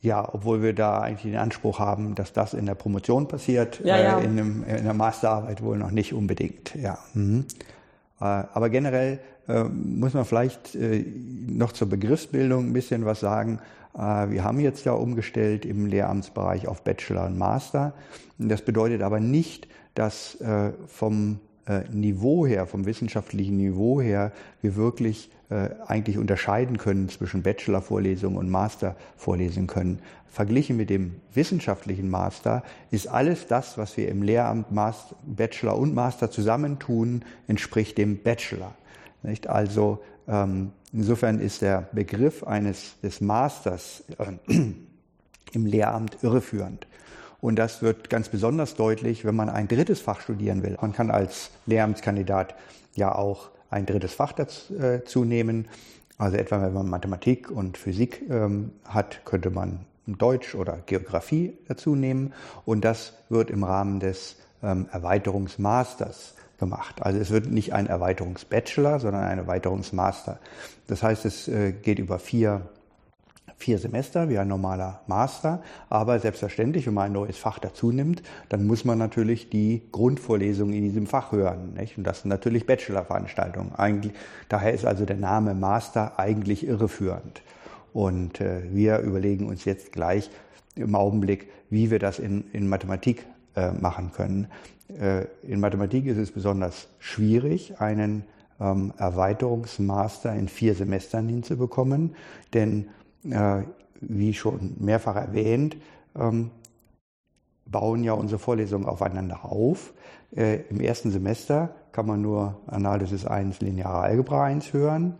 Ja, 0.00 0.32
obwohl 0.32 0.62
wir 0.62 0.74
da 0.74 1.00
eigentlich 1.00 1.32
den 1.32 1.40
Anspruch 1.40 1.80
haben, 1.80 2.14
dass 2.14 2.32
das 2.32 2.54
in 2.54 2.66
der 2.66 2.76
Promotion 2.76 3.26
passiert, 3.26 3.80
ja, 3.84 3.98
ja. 3.98 4.18
Äh, 4.18 4.24
in, 4.24 4.30
einem, 4.30 4.64
in, 4.64 4.84
der 4.84 4.94
Masterarbeit 4.94 5.62
wohl 5.62 5.76
noch 5.76 5.90
nicht 5.90 6.14
unbedingt. 6.14 6.74
Ja. 6.76 6.98
Mhm. 7.14 7.46
Äh, 8.20 8.24
aber 8.24 8.70
generell 8.70 9.18
muss 9.64 10.14
man 10.14 10.24
vielleicht 10.24 10.74
äh, 10.74 11.04
noch 11.46 11.72
zur 11.72 11.88
Begriffsbildung 11.88 12.66
ein 12.66 12.72
bisschen 12.72 13.04
was 13.04 13.20
sagen. 13.20 13.60
Äh, 13.94 14.30
wir 14.30 14.44
haben 14.44 14.60
jetzt 14.60 14.84
ja 14.84 14.92
umgestellt 14.92 15.64
im 15.64 15.86
Lehramtsbereich 15.86 16.68
auf 16.68 16.82
Bachelor 16.82 17.26
und 17.26 17.38
Master. 17.38 17.94
Das 18.38 18.62
bedeutet 18.62 19.02
aber 19.02 19.20
nicht, 19.20 19.68
dass 19.94 20.40
äh, 20.40 20.72
vom 20.86 21.40
Niveau 21.92 22.46
her, 22.46 22.64
vom 22.64 22.86
wissenschaftlichen 22.86 23.58
Niveau 23.58 24.00
her, 24.00 24.32
wir 24.62 24.74
wirklich 24.74 25.30
äh, 25.50 25.70
eigentlich 25.86 26.18
unterscheiden 26.18 26.78
können 26.78 27.08
zwischen 27.08 27.42
Bachelor-Vorlesungen 27.42 28.36
und 28.36 28.50
Master-Vorlesungen 28.50 29.66
können. 29.66 29.98
Verglichen 30.30 30.76
mit 30.76 30.90
dem 30.90 31.16
wissenschaftlichen 31.32 32.10
Master 32.10 32.62
ist 32.90 33.06
alles 33.06 33.46
das, 33.46 33.78
was 33.78 33.96
wir 33.96 34.08
im 34.08 34.22
Lehramt 34.22 34.72
Master, 34.72 35.16
Bachelor 35.26 35.78
und 35.78 35.94
Master 35.94 36.30
zusammentun, 36.30 37.22
entspricht 37.46 37.96
dem 37.96 38.22
Bachelor. 38.22 38.74
Nicht? 39.28 39.46
Also 39.46 40.00
ähm, 40.26 40.72
insofern 40.92 41.38
ist 41.38 41.62
der 41.62 41.88
Begriff 41.92 42.44
eines 42.44 42.98
des 43.02 43.20
Masters 43.20 44.04
äh, 44.18 44.32
im 45.52 45.66
Lehramt 45.66 46.18
irreführend. 46.22 46.86
Und 47.40 47.56
das 47.56 47.82
wird 47.82 48.10
ganz 48.10 48.28
besonders 48.28 48.74
deutlich, 48.74 49.24
wenn 49.24 49.36
man 49.36 49.48
ein 49.48 49.68
drittes 49.68 50.00
Fach 50.00 50.20
studieren 50.20 50.62
will. 50.62 50.76
Man 50.80 50.92
kann 50.92 51.10
als 51.10 51.50
Lehramtskandidat 51.66 52.54
ja 52.96 53.14
auch 53.14 53.50
ein 53.70 53.86
drittes 53.86 54.12
Fach 54.12 54.32
dazu 54.32 55.24
nehmen. 55.24 55.68
Also 56.16 56.36
etwa 56.36 56.60
wenn 56.62 56.72
man 56.72 56.88
Mathematik 56.88 57.50
und 57.50 57.78
Physik 57.78 58.22
ähm, 58.28 58.72
hat, 58.84 59.24
könnte 59.24 59.50
man 59.50 59.84
Deutsch 60.06 60.54
oder 60.56 60.78
Geografie 60.86 61.56
dazu 61.68 61.94
nehmen. 61.94 62.32
Und 62.64 62.84
das 62.84 63.12
wird 63.28 63.50
im 63.50 63.62
Rahmen 63.62 64.00
des 64.00 64.36
ähm, 64.62 64.88
Erweiterungsmasters 64.90 66.34
gemacht. 66.58 67.02
Also 67.02 67.18
es 67.18 67.30
wird 67.30 67.46
nicht 67.46 67.72
ein 67.72 67.86
Erweiterungsbachelor, 67.86 69.00
sondern 69.00 69.24
ein 69.24 69.38
Erweiterungsmaster. 69.38 70.38
Das 70.86 71.02
heißt, 71.02 71.24
es 71.24 71.48
äh, 71.48 71.72
geht 71.72 71.98
über 71.98 72.18
vier 72.18 72.62
vier 73.58 73.78
Semester 73.78 74.28
wie 74.28 74.38
ein 74.38 74.48
normaler 74.48 75.00
Master. 75.06 75.62
Aber 75.90 76.18
selbstverständlich, 76.20 76.86
wenn 76.86 76.94
man 76.94 77.06
ein 77.06 77.12
neues 77.12 77.36
Fach 77.36 77.58
dazu 77.58 77.90
nimmt, 77.90 78.22
dann 78.48 78.66
muss 78.66 78.84
man 78.84 78.98
natürlich 78.98 79.50
die 79.50 79.82
Grundvorlesungen 79.90 80.74
in 80.74 80.84
diesem 80.84 81.06
Fach 81.06 81.32
hören. 81.32 81.74
Nicht? 81.74 81.98
Und 81.98 82.04
das 82.04 82.22
sind 82.22 82.30
natürlich 82.30 82.66
Bachelor-Veranstaltungen. 82.66 83.74
Eigentlich, 83.76 84.12
daher 84.48 84.72
ist 84.72 84.86
also 84.86 85.04
der 85.04 85.16
Name 85.16 85.54
Master 85.54 86.18
eigentlich 86.18 86.66
irreführend. 86.66 87.42
Und 87.92 88.40
äh, 88.40 88.62
wir 88.72 89.00
überlegen 89.00 89.48
uns 89.48 89.64
jetzt 89.64 89.92
gleich 89.92 90.30
im 90.76 90.94
Augenblick, 90.94 91.50
wie 91.68 91.90
wir 91.90 91.98
das 91.98 92.20
in, 92.20 92.44
in 92.52 92.68
Mathematik 92.68 93.26
äh, 93.56 93.72
machen 93.72 94.12
können. 94.12 94.46
Äh, 94.88 95.26
in 95.42 95.60
Mathematik 95.60 96.06
ist 96.06 96.18
es 96.18 96.32
besonders 96.32 96.88
schwierig, 96.98 97.80
einen 97.80 98.24
ähm, 98.60 98.92
Erweiterungsmaster 98.96 100.34
in 100.34 100.48
vier 100.48 100.74
Semestern 100.74 101.28
hinzubekommen, 101.28 102.14
denn 102.54 102.88
äh, 103.24 103.62
wie 104.00 104.34
schon 104.34 104.74
mehrfach 104.78 105.16
erwähnt, 105.16 105.76
ähm, 106.16 106.50
bauen 107.66 108.02
ja 108.02 108.14
unsere 108.14 108.38
Vorlesungen 108.38 108.86
aufeinander 108.86 109.44
auf. 109.44 109.92
Äh, 110.34 110.62
Im 110.70 110.80
ersten 110.80 111.10
Semester 111.10 111.74
kann 111.92 112.06
man 112.06 112.22
nur 112.22 112.56
Analysis 112.66 113.26
1, 113.26 113.60
lineare 113.60 113.98
Algebra 113.98 114.44
1 114.44 114.72
hören 114.72 115.14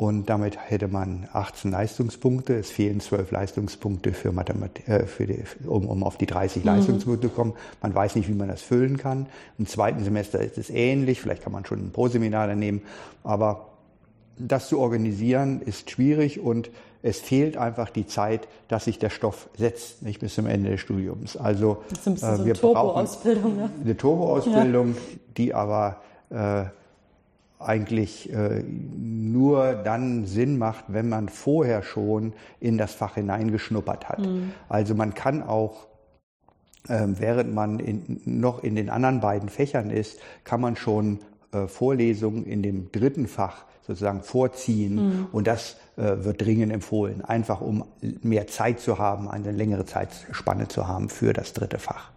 und 0.00 0.30
damit 0.30 0.56
hätte 0.70 0.88
man 0.88 1.28
18 1.34 1.72
Leistungspunkte. 1.72 2.54
Es 2.54 2.70
fehlen 2.70 3.00
12 3.00 3.32
Leistungspunkte 3.32 4.14
für 4.14 4.32
Mathematik, 4.32 4.88
äh, 4.88 5.04
für 5.04 5.26
die, 5.26 5.44
um, 5.66 5.86
um 5.86 6.04
auf 6.04 6.16
die 6.16 6.24
30 6.24 6.64
mhm. 6.64 6.70
Leistungspunkte 6.70 7.28
zu 7.28 7.34
kommen. 7.34 7.52
Man 7.82 7.94
weiß 7.94 8.14
nicht, 8.14 8.26
wie 8.26 8.32
man 8.32 8.48
das 8.48 8.62
füllen 8.62 8.96
kann. 8.96 9.26
Im 9.58 9.66
zweiten 9.66 10.02
Semester 10.02 10.40
ist 10.40 10.56
es 10.56 10.70
ähnlich. 10.70 11.20
Vielleicht 11.20 11.42
kann 11.42 11.52
man 11.52 11.66
schon 11.66 11.80
ein 11.80 11.90
Pro-Seminar 11.92 12.46
daneben. 12.46 12.80
Aber 13.24 13.66
das 14.38 14.68
zu 14.68 14.78
organisieren 14.78 15.60
ist 15.60 15.90
schwierig 15.90 16.40
und 16.40 16.70
es 17.02 17.20
fehlt 17.20 17.58
einfach 17.58 17.90
die 17.90 18.06
Zeit, 18.06 18.48
dass 18.68 18.86
sich 18.86 18.98
der 18.98 19.10
Stoff 19.10 19.50
setzt, 19.58 20.00
nicht 20.00 20.20
bis 20.20 20.34
zum 20.34 20.46
Ende 20.46 20.70
des 20.70 20.80
Studiums. 20.80 21.36
Also 21.36 21.82
äh, 22.06 22.16
so 22.16 22.46
wir 22.46 22.54
brauchen 22.54 23.04
ne? 23.34 23.70
eine 23.84 23.96
Turbo-Ausbildung, 23.98 24.94
ja. 24.94 25.18
die 25.36 25.52
aber 25.52 26.00
äh, 26.30 26.64
eigentlich 27.60 28.32
äh, 28.32 28.62
nur 28.62 29.74
dann 29.74 30.24
Sinn 30.26 30.58
macht, 30.58 30.86
wenn 30.88 31.08
man 31.08 31.28
vorher 31.28 31.82
schon 31.82 32.32
in 32.58 32.78
das 32.78 32.94
Fach 32.94 33.14
hineingeschnuppert 33.14 34.08
hat. 34.08 34.20
Mhm. 34.20 34.52
Also 34.68 34.94
man 34.94 35.14
kann 35.14 35.42
auch 35.42 35.86
äh, 36.88 37.06
während 37.06 37.54
man 37.54 37.78
in, 37.78 38.20
noch 38.24 38.62
in 38.62 38.74
den 38.74 38.88
anderen 38.90 39.20
beiden 39.20 39.48
Fächern 39.48 39.90
ist, 39.90 40.18
kann 40.44 40.60
man 40.60 40.76
schon 40.76 41.18
äh, 41.52 41.66
Vorlesungen 41.66 42.46
in 42.46 42.62
dem 42.62 42.90
dritten 42.92 43.26
Fach 43.26 43.64
sozusagen 43.86 44.22
vorziehen. 44.22 44.94
Mhm. 44.94 45.26
Und 45.32 45.46
das 45.46 45.76
äh, 45.96 46.24
wird 46.24 46.40
dringend 46.40 46.72
empfohlen, 46.72 47.22
einfach 47.22 47.60
um 47.60 47.84
mehr 48.22 48.46
Zeit 48.46 48.80
zu 48.80 48.98
haben, 48.98 49.28
eine 49.28 49.52
längere 49.52 49.84
Zeitspanne 49.84 50.68
zu 50.68 50.88
haben 50.88 51.08
für 51.08 51.32
das 51.32 51.52
dritte 51.52 51.78
Fach. 51.78 52.10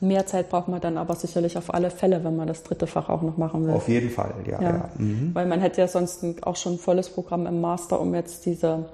Mehr 0.00 0.26
Zeit 0.26 0.50
braucht 0.50 0.68
man 0.68 0.80
dann 0.80 0.98
aber 0.98 1.14
sicherlich 1.14 1.58
auf 1.58 1.72
alle 1.72 1.90
Fälle, 1.90 2.24
wenn 2.24 2.36
man 2.36 2.46
das 2.46 2.62
dritte 2.62 2.86
Fach 2.86 3.08
auch 3.08 3.22
noch 3.22 3.36
machen 3.36 3.66
will. 3.66 3.74
Auf 3.74 3.88
jeden 3.88 4.10
Fall, 4.10 4.34
ja. 4.46 4.60
ja. 4.60 4.70
ja. 4.70 4.88
Mhm. 4.96 5.30
Weil 5.34 5.46
man 5.46 5.60
hätte 5.60 5.80
ja 5.80 5.88
sonst 5.88 6.24
auch 6.42 6.56
schon 6.56 6.74
ein 6.74 6.78
volles 6.78 7.08
Programm 7.08 7.46
im 7.46 7.60
Master, 7.60 8.00
um 8.00 8.14
jetzt 8.14 8.46
diese 8.46 8.86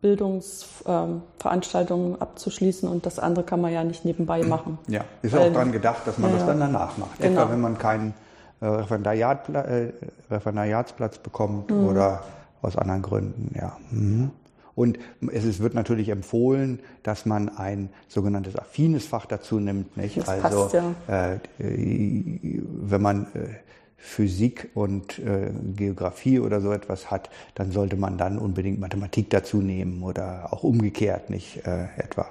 Bildungsveranstaltungen 0.00 2.14
ähm, 2.14 2.22
abzuschließen 2.22 2.88
und 2.88 3.04
das 3.04 3.18
andere 3.18 3.44
kann 3.44 3.60
man 3.60 3.72
ja 3.72 3.82
nicht 3.82 4.04
nebenbei 4.04 4.44
machen. 4.44 4.78
Ja, 4.86 5.04
ist 5.22 5.34
Weil, 5.34 5.48
auch 5.48 5.52
daran 5.52 5.72
gedacht, 5.72 6.06
dass 6.06 6.18
man 6.18 6.30
ja, 6.30 6.36
das 6.36 6.46
dann 6.46 6.60
danach 6.60 6.96
macht. 6.98 7.18
Genau. 7.18 7.40
Etwa 7.40 7.50
wenn 7.50 7.60
man 7.60 7.78
keinen 7.78 8.14
äh, 8.60 8.66
Referendariat, 8.66 9.48
äh, 9.48 9.92
Referendariatsplatz 10.30 11.18
bekommt 11.18 11.68
mhm. 11.70 11.88
oder 11.88 12.22
aus 12.62 12.76
anderen 12.76 13.02
Gründen, 13.02 13.56
ja. 13.58 13.76
Mhm. 13.90 14.30
Und 14.78 15.00
es 15.32 15.58
wird 15.58 15.74
natürlich 15.74 16.08
empfohlen, 16.08 16.78
dass 17.02 17.26
man 17.26 17.48
ein 17.48 17.90
sogenanntes 18.06 18.54
affines 18.54 19.06
Fach 19.06 19.26
dazu 19.26 19.58
nimmt, 19.58 19.96
nicht? 19.96 20.18
Das 20.18 20.28
also 20.28 20.68
passt, 20.68 20.74
ja. 21.08 21.32
äh, 21.32 21.38
wenn 21.58 23.02
man 23.02 23.24
äh, 23.34 23.48
Physik 23.96 24.70
und 24.74 25.18
äh, 25.18 25.50
Geografie 25.74 26.38
oder 26.38 26.60
so 26.60 26.70
etwas 26.70 27.10
hat, 27.10 27.28
dann 27.56 27.72
sollte 27.72 27.96
man 27.96 28.18
dann 28.18 28.38
unbedingt 28.38 28.78
Mathematik 28.78 29.30
dazu 29.30 29.56
nehmen 29.56 30.04
oder 30.04 30.52
auch 30.52 30.62
umgekehrt 30.62 31.28
nicht 31.28 31.66
äh, 31.66 31.86
etwa. 31.96 32.28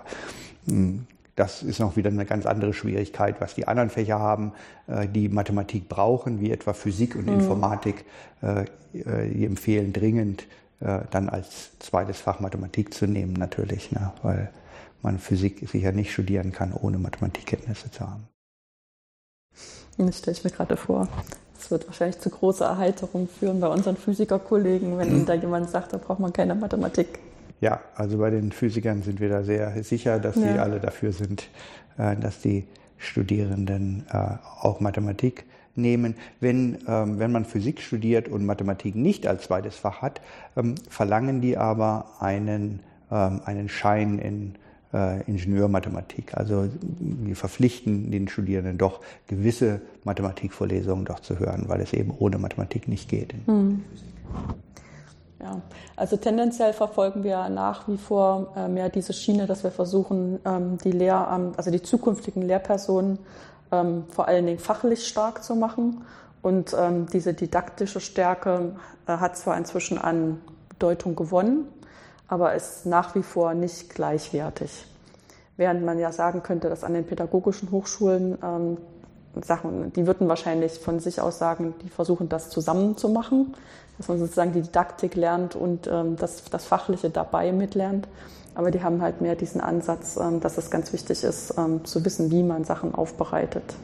Mhm. 0.67 1.05
Das 1.35 1.61
ist 1.61 1.79
noch 1.79 1.97
wieder 1.97 2.09
eine 2.09 2.25
ganz 2.25 2.45
andere 2.45 2.73
Schwierigkeit, 2.73 3.41
was 3.41 3.55
die 3.55 3.67
anderen 3.67 3.89
Fächer 3.89 4.19
haben, 4.19 4.53
äh, 4.87 5.05
die 5.05 5.27
Mathematik 5.27 5.89
brauchen, 5.89 6.39
wie 6.39 6.51
etwa 6.51 6.71
Physik 6.71 7.15
und 7.15 7.25
mhm. 7.25 7.33
Informatik. 7.33 8.05
Äh, 8.41 8.61
äh, 8.93 9.29
die 9.33 9.45
empfehlen 9.45 9.91
dringend, 9.91 10.45
dann 10.79 11.29
als 11.29 11.77
zweites 11.79 12.21
Fach 12.21 12.39
Mathematik 12.39 12.93
zu 12.93 13.07
nehmen, 13.07 13.33
natürlich, 13.33 13.91
ne? 13.91 14.11
weil 14.21 14.51
man 15.01 15.19
Physik 15.19 15.67
sicher 15.69 15.91
nicht 15.91 16.11
studieren 16.11 16.51
kann, 16.51 16.73
ohne 16.73 16.97
Mathematikkenntnisse 16.97 17.89
zu 17.91 18.01
haben. 18.01 18.27
Das 19.97 20.19
stelle 20.19 20.37
ich 20.37 20.43
mir 20.43 20.51
gerade 20.51 20.77
vor. 20.77 21.07
Das 21.55 21.71
wird 21.71 21.87
wahrscheinlich 21.87 22.19
zu 22.19 22.29
großer 22.29 22.65
Erheiterung 22.65 23.27
führen 23.27 23.59
bei 23.59 23.67
unseren 23.67 23.97
Physikerkollegen, 23.97 24.97
wenn 24.97 25.09
ihnen 25.09 25.25
da 25.25 25.33
jemand 25.33 25.69
sagt, 25.69 25.93
da 25.93 25.97
braucht 25.97 26.19
man 26.19 26.31
keine 26.31 26.53
Mathematik. 26.53 27.19
Ja, 27.61 27.81
also 27.95 28.19
bei 28.19 28.29
den 28.29 28.51
Physikern 28.51 29.01
sind 29.01 29.19
wir 29.19 29.29
da 29.29 29.43
sehr 29.43 29.83
sicher, 29.83 30.19
dass 30.19 30.35
ja. 30.35 30.53
sie 30.53 30.59
alle 30.59 30.79
dafür 30.79 31.11
sind, 31.11 31.49
äh, 31.97 32.15
dass 32.15 32.41
die 32.41 32.67
Studierenden 32.97 34.05
äh, 34.11 34.37
auch 34.61 34.79
Mathematik 34.79 35.45
nehmen. 35.77 36.15
Wenn, 36.39 36.79
ähm, 36.87 37.19
wenn 37.19 37.31
man 37.31 37.45
Physik 37.45 37.81
studiert 37.81 38.27
und 38.27 38.45
Mathematik 38.45 38.95
nicht 38.95 39.27
als 39.27 39.43
zweites 39.43 39.75
Fach 39.75 40.01
hat, 40.01 40.21
ähm, 40.55 40.75
verlangen 40.89 41.41
die 41.41 41.57
aber 41.57 42.05
einen, 42.19 42.81
ähm, 43.11 43.41
einen 43.45 43.69
Schein 43.69 44.19
in 44.19 44.55
äh, 44.93 45.21
Ingenieurmathematik. 45.23 46.35
Also 46.35 46.69
wir 46.99 47.35
verpflichten 47.35 48.11
den 48.11 48.27
Studierenden 48.27 48.77
doch 48.77 49.01
gewisse 49.27 49.81
Mathematikvorlesungen 50.03 51.05
doch 51.05 51.19
zu 51.19 51.39
hören, 51.39 51.65
weil 51.67 51.81
es 51.81 51.93
eben 51.93 52.13
ohne 52.17 52.37
Mathematik 52.37 52.87
nicht 52.87 53.09
geht. 53.09 53.33
Mhm. 53.47 53.83
Ja, 55.39 55.61
also 55.95 56.17
tendenziell 56.17 56.73
verfolgen 56.73 57.23
wir 57.23 57.47
nach 57.49 57.87
wie 57.87 57.97
vor 57.97 58.53
äh, 58.55 58.67
mehr 58.67 58.89
diese 58.89 59.13
Schiene, 59.13 59.45
dass 59.45 59.63
wir 59.63 59.69
versuchen, 59.71 60.39
ähm, 60.45 60.79
die 60.83 60.91
Lehramt, 60.91 61.57
also 61.57 61.69
die 61.69 61.81
zukünftigen 61.81 62.41
Lehrpersonen 62.41 63.19
ähm, 63.71 64.05
vor 64.09 64.27
allen 64.27 64.45
Dingen 64.45 64.59
fachlich 64.59 65.07
stark 65.07 65.43
zu 65.43 65.55
machen. 65.55 66.05
Und 66.41 66.75
ähm, 66.77 67.07
diese 67.07 67.33
didaktische 67.33 67.99
Stärke 67.99 68.75
äh, 69.07 69.17
hat 69.17 69.37
zwar 69.37 69.57
inzwischen 69.57 69.97
an 69.97 70.41
Bedeutung 70.69 71.15
gewonnen, 71.15 71.67
aber 72.27 72.53
ist 72.53 72.85
nach 72.85 73.15
wie 73.15 73.23
vor 73.23 73.53
nicht 73.53 73.89
gleichwertig. 73.89 74.85
Während 75.57 75.83
man 75.83 75.97
ja 75.97 76.11
sagen 76.11 76.43
könnte, 76.43 76.69
dass 76.69 76.83
an 76.83 76.93
den 76.93 77.05
pädagogischen 77.05 77.71
Hochschulen 77.71 78.37
ähm, 78.43 78.77
Sachen, 79.43 79.93
die 79.93 80.07
würden 80.07 80.27
wahrscheinlich 80.27 80.79
von 80.79 80.99
sich 80.99 81.21
aus 81.21 81.37
sagen, 81.37 81.73
die 81.83 81.89
versuchen 81.89 82.29
das 82.29 82.49
zusammen 82.49 82.97
zu 82.97 83.09
machen, 83.09 83.53
dass 83.97 84.07
man 84.07 84.19
sozusagen 84.19 84.53
die 84.53 84.61
Didaktik 84.61 85.15
lernt 85.15 85.55
und 85.55 85.87
ähm, 85.87 86.15
das, 86.17 86.43
das 86.45 86.65
Fachliche 86.65 87.09
dabei 87.09 87.51
mitlernt. 87.51 88.07
Aber 88.55 88.71
die 88.71 88.81
haben 88.81 89.01
halt 89.01 89.21
mehr 89.21 89.35
diesen 89.35 89.61
Ansatz, 89.61 90.17
ähm, 90.17 90.39
dass 90.39 90.57
es 90.57 90.71
ganz 90.71 90.91
wichtig 90.93 91.23
ist, 91.23 91.53
ähm, 91.57 91.85
zu 91.85 92.03
wissen, 92.03 92.31
wie 92.31 92.43
man 92.43 92.63
Sachen 92.63 92.95
aufbereitet. 92.95 93.75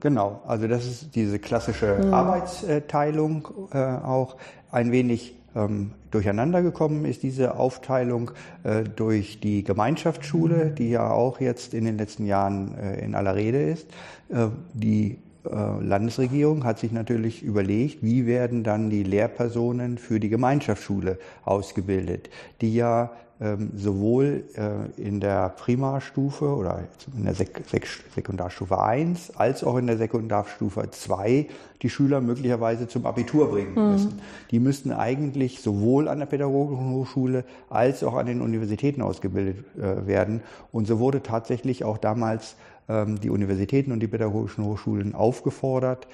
Genau, 0.00 0.40
also 0.46 0.68
das 0.68 0.86
ist 0.86 1.14
diese 1.14 1.38
klassische 1.38 1.98
mhm. 2.02 2.14
Arbeitsteilung 2.14 3.48
äh, 3.72 3.78
auch 3.78 4.36
ein 4.70 4.92
wenig 4.92 5.37
ähm, 5.58 5.90
durcheinander 6.10 6.62
gekommen 6.62 7.04
ist 7.04 7.22
diese 7.22 7.56
Aufteilung 7.56 8.30
äh, 8.62 8.84
durch 8.84 9.40
die 9.40 9.64
Gemeinschaftsschule, 9.64 10.70
die 10.70 10.90
ja 10.90 11.10
auch 11.10 11.40
jetzt 11.40 11.74
in 11.74 11.84
den 11.84 11.98
letzten 11.98 12.26
Jahren 12.26 12.76
äh, 12.78 13.04
in 13.04 13.14
aller 13.14 13.34
Rede 13.34 13.62
ist. 13.62 13.88
Äh, 14.28 14.48
die 14.72 15.18
äh, 15.44 15.82
Landesregierung 15.82 16.64
hat 16.64 16.78
sich 16.78 16.92
natürlich 16.92 17.42
überlegt, 17.42 18.02
wie 18.02 18.26
werden 18.26 18.64
dann 18.64 18.90
die 18.90 19.02
Lehrpersonen 19.02 19.98
für 19.98 20.20
die 20.20 20.28
Gemeinschaftsschule 20.28 21.18
ausgebildet, 21.44 22.30
die 22.60 22.74
ja 22.74 23.10
sowohl 23.76 24.44
äh, 24.54 25.00
in 25.00 25.20
der 25.20 25.50
Primarstufe 25.50 26.44
oder 26.44 26.84
in 27.16 27.24
der 27.24 27.34
Sek 27.34 27.62
Sek 27.70 27.86
Sekundarstufe 28.14 28.82
1 28.82 29.36
als 29.36 29.62
auch 29.62 29.76
in 29.76 29.86
der 29.86 29.96
Sekundarstufe 29.96 30.90
2 30.90 31.46
die 31.82 31.88
Schüler 31.88 32.20
möglicherweise 32.20 32.88
zum 32.88 33.06
Abitur 33.06 33.50
bringen 33.50 33.74
mhm. 33.74 33.92
müssen. 33.92 34.20
Die 34.50 34.58
müssten 34.58 34.92
eigentlich 34.92 35.60
sowohl 35.60 36.08
an 36.08 36.18
der 36.18 36.26
Pädagogischen 36.26 36.90
Hochschule 36.90 37.44
als 37.70 38.02
auch 38.02 38.14
an 38.14 38.26
den 38.26 38.40
Universitäten 38.40 39.02
ausgebildet 39.02 39.64
äh, 39.76 40.06
werden. 40.06 40.42
Und 40.72 40.88
so 40.88 40.98
wurde 40.98 41.22
tatsächlich 41.22 41.84
auch 41.84 41.98
damals 41.98 42.56
ähm, 42.88 43.20
die 43.20 43.30
Universitäten 43.30 43.92
und 43.92 44.00
die 44.00 44.08
pädagogischen 44.08 44.64
Hochschulen 44.64 45.14
aufgefordert, 45.14 46.08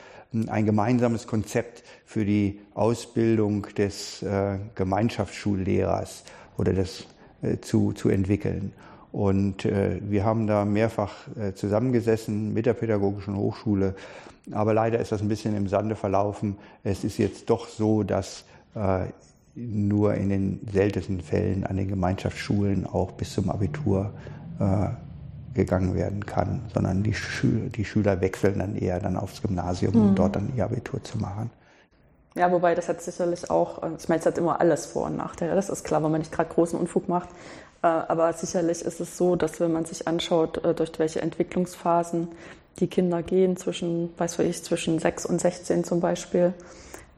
ein 0.48 0.66
gemeinsames 0.66 1.26
Konzept 1.26 1.84
für 2.04 2.24
die 2.24 2.60
Ausbildung 2.74 3.66
des 3.78 4.22
äh, 4.22 4.58
Gemeinschaftsschullehrers 4.74 6.24
oder 6.58 6.72
des 6.72 7.06
zu, 7.60 7.92
zu 7.92 8.08
entwickeln. 8.08 8.72
Und 9.12 9.64
äh, 9.64 10.00
wir 10.02 10.24
haben 10.24 10.46
da 10.46 10.64
mehrfach 10.64 11.12
äh, 11.38 11.54
zusammengesessen 11.54 12.52
mit 12.52 12.66
der 12.66 12.74
Pädagogischen 12.74 13.36
Hochschule. 13.36 13.94
Aber 14.50 14.74
leider 14.74 14.98
ist 14.98 15.12
das 15.12 15.22
ein 15.22 15.28
bisschen 15.28 15.56
im 15.56 15.68
Sande 15.68 15.94
verlaufen. 15.94 16.56
Es 16.82 17.04
ist 17.04 17.18
jetzt 17.18 17.48
doch 17.48 17.68
so, 17.68 18.02
dass 18.02 18.44
äh, 18.74 19.04
nur 19.54 20.14
in 20.14 20.28
den 20.30 20.60
seltensten 20.72 21.20
Fällen 21.20 21.64
an 21.64 21.76
den 21.76 21.88
Gemeinschaftsschulen 21.88 22.86
auch 22.86 23.12
bis 23.12 23.34
zum 23.34 23.50
Abitur 23.50 24.10
äh, 24.58 24.88
gegangen 25.54 25.94
werden 25.94 26.26
kann, 26.26 26.62
sondern 26.74 27.04
die, 27.04 27.14
Schü 27.14 27.68
die 27.70 27.84
Schüler 27.84 28.20
wechseln 28.20 28.58
dann 28.58 28.74
eher 28.74 28.98
dann 28.98 29.16
aufs 29.16 29.40
Gymnasium, 29.40 29.94
um 29.94 30.10
mhm. 30.10 30.14
dort 30.16 30.36
dann 30.36 30.52
ihr 30.56 30.64
Abitur 30.64 31.02
zu 31.04 31.18
machen. 31.18 31.50
Ja, 32.36 32.50
wobei 32.50 32.74
das 32.74 32.88
hat 32.88 33.00
sicherlich 33.00 33.48
auch, 33.48 33.80
ich 33.96 34.08
meine, 34.08 34.20
es 34.20 34.26
hat 34.26 34.38
immer 34.38 34.60
alles 34.60 34.86
Vor- 34.86 35.06
und 35.06 35.16
Nachteile, 35.16 35.54
das 35.54 35.68
ist 35.68 35.84
klar, 35.84 36.02
wenn 36.02 36.10
man 36.10 36.20
nicht 36.20 36.32
gerade 36.32 36.52
großen 36.52 36.78
Unfug 36.78 37.08
macht. 37.08 37.28
Äh, 37.82 37.86
aber 37.86 38.32
sicherlich 38.32 38.82
ist 38.82 39.00
es 39.00 39.16
so, 39.16 39.36
dass 39.36 39.60
wenn 39.60 39.72
man 39.72 39.84
sich 39.84 40.08
anschaut, 40.08 40.64
äh, 40.64 40.74
durch 40.74 40.98
welche 40.98 41.20
Entwicklungsphasen 41.20 42.28
die 42.80 42.88
Kinder 42.88 43.22
gehen, 43.22 43.56
zwischen, 43.56 44.12
weiß 44.18 44.40
ich, 44.40 44.64
zwischen 44.64 44.98
6 44.98 45.26
und 45.26 45.40
16 45.40 45.84
zum 45.84 46.00
Beispiel, 46.00 46.54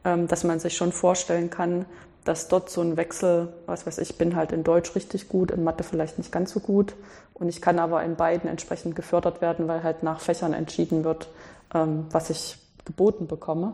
ähm, 0.05 0.27
dass 0.27 0.43
man 0.43 0.59
sich 0.59 0.75
schon 0.77 0.91
vorstellen 0.91 1.49
kann, 1.49 1.85
dass 2.25 2.49
dort 2.49 2.69
so 2.69 2.81
ein 2.81 2.97
Wechsel, 2.97 3.53
was 3.65 3.87
weiß 3.87 3.99
ich, 3.99 4.17
bin 4.17 4.35
halt 4.35 4.51
in 4.51 4.63
Deutsch 4.63 4.93
richtig 4.95 5.29
gut, 5.29 5.49
in 5.49 5.63
Mathe 5.63 5.83
vielleicht 5.83 6.17
nicht 6.17 6.31
ganz 6.31 6.51
so 6.51 6.59
gut. 6.59 6.93
Und 7.33 7.47
ich 7.47 7.61
kann 7.61 7.79
aber 7.79 8.03
in 8.03 8.15
beiden 8.15 8.49
entsprechend 8.49 8.95
gefördert 8.95 9.41
werden, 9.41 9.67
weil 9.67 9.81
halt 9.81 10.03
nach 10.03 10.19
Fächern 10.19 10.53
entschieden 10.53 11.03
wird, 11.03 11.29
ähm, 11.73 12.05
was 12.11 12.29
ich 12.29 12.57
geboten 12.85 13.27
bekomme. 13.27 13.73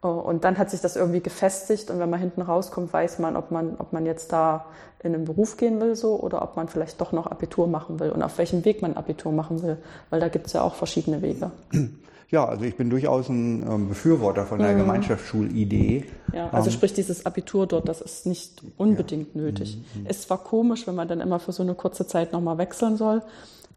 Oh, 0.00 0.08
und 0.08 0.44
dann 0.44 0.58
hat 0.58 0.70
sich 0.70 0.80
das 0.80 0.94
irgendwie 0.94 1.20
gefestigt 1.20 1.90
und 1.90 1.98
wenn 1.98 2.08
man 2.08 2.20
hinten 2.20 2.42
rauskommt, 2.42 2.92
weiß 2.92 3.18
man, 3.18 3.36
ob 3.36 3.50
man, 3.50 3.76
ob 3.78 3.92
man 3.92 4.06
jetzt 4.06 4.32
da 4.32 4.66
in 5.02 5.12
einen 5.12 5.24
Beruf 5.24 5.56
gehen 5.56 5.80
will 5.80 5.96
so 5.96 6.20
oder 6.20 6.42
ob 6.42 6.56
man 6.56 6.68
vielleicht 6.68 7.00
doch 7.00 7.10
noch 7.10 7.26
Abitur 7.26 7.66
machen 7.66 7.98
will 7.98 8.10
und 8.10 8.22
auf 8.22 8.38
welchem 8.38 8.64
Weg 8.64 8.80
man 8.80 8.96
Abitur 8.96 9.32
machen 9.32 9.60
will, 9.62 9.76
weil 10.10 10.20
da 10.20 10.28
gibt 10.28 10.46
es 10.46 10.52
ja 10.52 10.62
auch 10.62 10.74
verschiedene 10.74 11.22
Wege. 11.22 11.50
Ja, 12.30 12.44
also 12.44 12.66
ich 12.66 12.76
bin 12.76 12.90
durchaus 12.90 13.30
ein 13.30 13.66
ähm, 13.66 13.88
Befürworter 13.88 14.44
von 14.44 14.58
der 14.58 14.74
mhm. 14.74 14.80
Gemeinschaftsschulidee. 14.80 16.04
Ja, 16.34 16.50
also 16.50 16.68
ähm, 16.68 16.74
sprich 16.74 16.92
dieses 16.92 17.24
Abitur 17.24 17.66
dort, 17.66 17.88
das 17.88 18.02
ist 18.02 18.26
nicht 18.26 18.62
unbedingt 18.76 19.34
ja. 19.34 19.40
nötig. 19.40 19.78
Mhm. 19.94 20.04
Ist 20.04 20.24
zwar 20.24 20.36
komisch, 20.36 20.86
wenn 20.86 20.94
man 20.94 21.08
dann 21.08 21.22
immer 21.22 21.40
für 21.40 21.52
so 21.52 21.62
eine 21.62 21.74
kurze 21.74 22.06
Zeit 22.06 22.34
nochmal 22.34 22.58
wechseln 22.58 22.98
soll, 22.98 23.22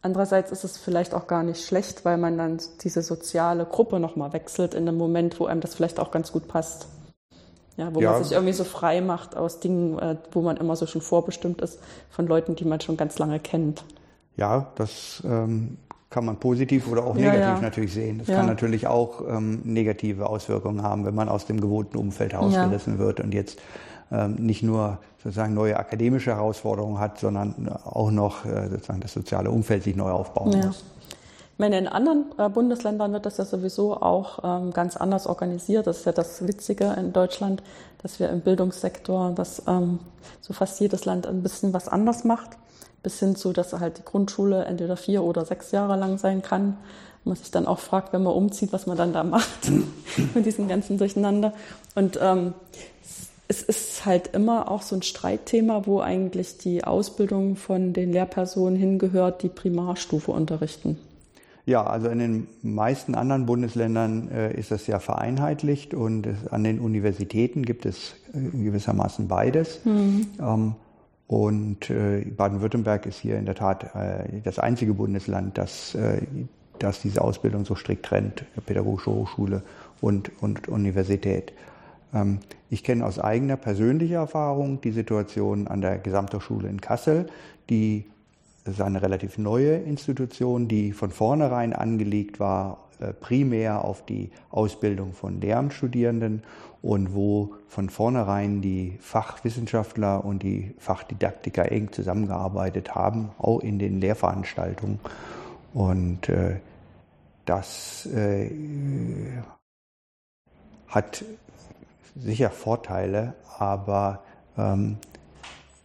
Andererseits 0.03 0.51
ist 0.51 0.63
es 0.63 0.77
vielleicht 0.77 1.13
auch 1.13 1.27
gar 1.27 1.43
nicht 1.43 1.63
schlecht, 1.63 2.05
weil 2.05 2.17
man 2.17 2.37
dann 2.37 2.59
diese 2.83 3.03
soziale 3.03 3.65
Gruppe 3.65 3.99
nochmal 3.99 4.33
wechselt 4.33 4.73
in 4.73 4.87
einem 4.87 4.97
Moment, 4.97 5.39
wo 5.39 5.45
einem 5.45 5.61
das 5.61 5.75
vielleicht 5.75 5.99
auch 5.99 6.09
ganz 6.09 6.31
gut 6.31 6.47
passt. 6.47 6.87
Ja, 7.77 7.93
wo 7.93 8.01
ja. 8.01 8.11
man 8.11 8.23
sich 8.23 8.33
irgendwie 8.33 8.53
so 8.53 8.63
frei 8.63 9.01
macht 9.01 9.37
aus 9.37 9.59
Dingen, 9.59 9.97
äh, 9.99 10.17
wo 10.31 10.41
man 10.41 10.57
immer 10.57 10.75
so 10.75 10.87
schon 10.87 11.01
vorbestimmt 11.01 11.61
ist, 11.61 11.79
von 12.09 12.27
Leuten, 12.27 12.55
die 12.55 12.65
man 12.65 12.81
schon 12.81 12.97
ganz 12.97 13.17
lange 13.17 13.39
kennt. 13.39 13.83
Ja, 14.35 14.71
das 14.75 15.21
ähm, 15.25 15.77
kann 16.09 16.25
man 16.25 16.37
positiv 16.37 16.87
oder 16.87 17.05
auch 17.05 17.15
negativ 17.15 17.39
ja, 17.39 17.55
ja. 17.55 17.61
natürlich 17.61 17.93
sehen. 17.93 18.19
Das 18.19 18.27
kann 18.27 18.45
natürlich 18.45 18.87
auch 18.87 19.21
ähm, 19.27 19.61
negative 19.63 20.27
Auswirkungen 20.27 20.83
haben, 20.83 21.05
wenn 21.05 21.15
man 21.15 21.29
aus 21.29 21.45
dem 21.45 21.61
gewohnten 21.61 21.97
Umfeld 21.97 22.33
herausgerissen 22.33 22.99
wird 22.99 23.19
und 23.19 23.33
jetzt 23.33 23.59
nicht 24.27 24.63
nur 24.63 24.97
sozusagen 25.23 25.53
neue 25.53 25.77
akademische 25.77 26.31
Herausforderungen 26.31 26.99
hat, 26.99 27.19
sondern 27.19 27.69
auch 27.85 28.11
noch 28.11 28.45
äh, 28.45 28.69
sozusagen 28.69 29.01
das 29.01 29.13
soziale 29.13 29.51
Umfeld 29.51 29.83
sich 29.83 29.95
neu 29.95 30.11
aufbauen 30.11 30.51
ja. 30.51 30.67
muss. 30.67 30.83
Ich 31.53 31.59
meine, 31.59 31.77
in 31.77 31.87
anderen 31.87 32.25
äh, 32.37 32.49
Bundesländern 32.49 33.13
wird 33.13 33.25
das 33.25 33.37
ja 33.37 33.45
sowieso 33.45 34.01
auch 34.01 34.39
ähm, 34.43 34.71
ganz 34.73 34.97
anders 34.97 35.27
organisiert. 35.27 35.85
Das 35.85 35.99
ist 35.99 36.05
ja 36.05 36.11
das 36.11 36.47
Witzige 36.47 36.95
in 36.97 37.13
Deutschland, 37.13 37.61
dass 38.01 38.19
wir 38.19 38.29
im 38.29 38.41
Bildungssektor, 38.41 39.31
dass 39.31 39.61
ähm, 39.67 39.99
so 40.39 40.53
fast 40.53 40.79
jedes 40.79 41.05
Land 41.05 41.27
ein 41.27 41.43
bisschen 41.43 41.71
was 41.71 41.87
anders 41.87 42.23
macht, 42.23 42.57
bis 43.03 43.19
hin 43.19 43.35
zu, 43.35 43.53
dass 43.53 43.73
halt 43.73 43.99
die 43.99 44.03
Grundschule 44.03 44.65
entweder 44.65 44.97
vier 44.97 45.23
oder 45.23 45.45
sechs 45.45 45.71
Jahre 45.71 45.97
lang 45.97 46.17
sein 46.17 46.41
kann. 46.41 46.77
Man 47.25 47.35
sich 47.35 47.51
dann 47.51 47.67
auch 47.67 47.77
fragt, 47.77 48.11
wenn 48.13 48.23
man 48.23 48.33
umzieht, 48.33 48.73
was 48.73 48.87
man 48.87 48.97
dann 48.97 49.13
da 49.13 49.23
macht 49.23 49.69
mit 50.33 50.45
diesem 50.47 50.67
ganzen 50.67 50.97
Durcheinander. 50.97 51.53
Und 51.93 52.17
ähm, 52.19 52.55
es 53.51 53.61
ist 53.61 54.05
halt 54.05 54.27
immer 54.27 54.71
auch 54.71 54.81
so 54.81 54.95
ein 54.95 55.01
Streitthema, 55.01 55.85
wo 55.85 55.99
eigentlich 55.99 56.57
die 56.57 56.85
Ausbildung 56.85 57.57
von 57.57 57.91
den 57.91 58.13
Lehrpersonen 58.13 58.79
hingehört, 58.79 59.43
die 59.43 59.49
Primarstufe 59.49 60.31
unterrichten. 60.31 60.97
Ja, 61.65 61.85
also 61.85 62.07
in 62.07 62.19
den 62.19 62.47
meisten 62.61 63.13
anderen 63.13 63.45
Bundesländern 63.45 64.29
äh, 64.31 64.57
ist 64.57 64.71
das 64.71 64.87
ja 64.87 64.99
vereinheitlicht 64.99 65.93
und 65.93 66.27
es, 66.27 66.47
an 66.47 66.63
den 66.63 66.79
Universitäten 66.79 67.63
gibt 67.63 67.85
es 67.85 68.15
äh, 68.33 68.39
gewissermaßen 68.39 69.27
beides. 69.27 69.83
Mhm. 69.83 70.27
Ähm, 70.39 70.75
und 71.27 71.89
äh, 71.89 72.21
Baden-Württemberg 72.21 73.05
ist 73.05 73.19
hier 73.19 73.37
in 73.37 73.45
der 73.45 73.55
Tat 73.55 73.93
äh, 73.95 74.39
das 74.45 74.59
einzige 74.59 74.93
Bundesland, 74.93 75.57
das, 75.57 75.93
äh, 75.95 76.21
das 76.79 77.01
diese 77.01 77.21
Ausbildung 77.21 77.65
so 77.65 77.75
strikt 77.75 78.05
trennt, 78.05 78.45
Pädagogische 78.65 79.11
Hochschule 79.11 79.61
und, 79.99 80.31
und 80.41 80.69
Universität. 80.69 81.51
Ähm, 82.13 82.39
ich 82.69 82.83
kenne 82.83 83.05
aus 83.05 83.19
eigener 83.19 83.57
persönlicher 83.57 84.19
Erfahrung 84.19 84.81
die 84.81 84.91
Situation 84.91 85.67
an 85.67 85.81
der 85.81 85.97
Gesamthochschule 85.97 86.69
in 86.69 86.81
Kassel, 86.81 87.27
die 87.69 88.05
das 88.63 88.75
ist 88.75 88.81
eine 88.81 89.01
relativ 89.01 89.39
neue 89.39 89.77
Institution, 89.77 90.67
die 90.67 90.91
von 90.91 91.09
vornherein 91.09 91.73
angelegt 91.73 92.39
war, 92.39 92.77
äh, 92.99 93.11
primär 93.11 93.83
auf 93.83 94.05
die 94.05 94.29
Ausbildung 94.51 95.13
von 95.13 95.41
Lehramtsstudierenden 95.41 96.43
und 96.83 97.15
wo 97.15 97.55
von 97.67 97.89
vornherein 97.89 98.61
die 98.61 98.97
Fachwissenschaftler 98.99 100.23
und 100.23 100.43
die 100.43 100.75
Fachdidaktiker 100.77 101.71
eng 101.71 101.91
zusammengearbeitet 101.91 102.93
haben, 102.93 103.29
auch 103.39 103.61
in 103.61 103.79
den 103.79 103.99
Lehrveranstaltungen. 103.99 104.99
Und 105.73 106.29
äh, 106.29 106.57
das 107.45 108.05
äh, 108.13 108.51
hat 110.87 111.23
sicher 112.15 112.49
Vorteile, 112.49 113.33
aber 113.57 114.23
ähm, 114.57 114.97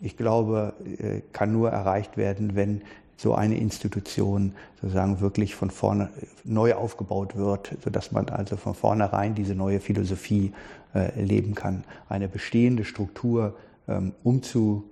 ich 0.01 0.17
glaube, 0.17 0.75
äh, 0.99 1.21
kann 1.33 1.53
nur 1.53 1.71
erreicht 1.71 2.17
werden, 2.17 2.55
wenn 2.55 2.83
so 3.17 3.35
eine 3.35 3.57
Institution 3.57 4.53
sozusagen 4.81 5.21
wirklich 5.21 5.55
von 5.55 5.71
vorne 5.71 6.11
neu 6.45 6.75
aufgebaut 6.75 7.37
wird, 7.37 7.77
sodass 7.83 8.13
man 8.13 8.29
also 8.29 8.57
von 8.57 8.75
vornherein 8.75 9.35
diese 9.35 9.55
neue 9.55 9.81
Philosophie 9.81 10.53
äh, 10.95 11.19
leben 11.21 11.55
kann. 11.55 11.85
Eine 12.09 12.29
bestehende 12.29 12.85
Struktur 12.85 13.57
ähm, 13.89 14.13
umzubauen, 14.23 14.85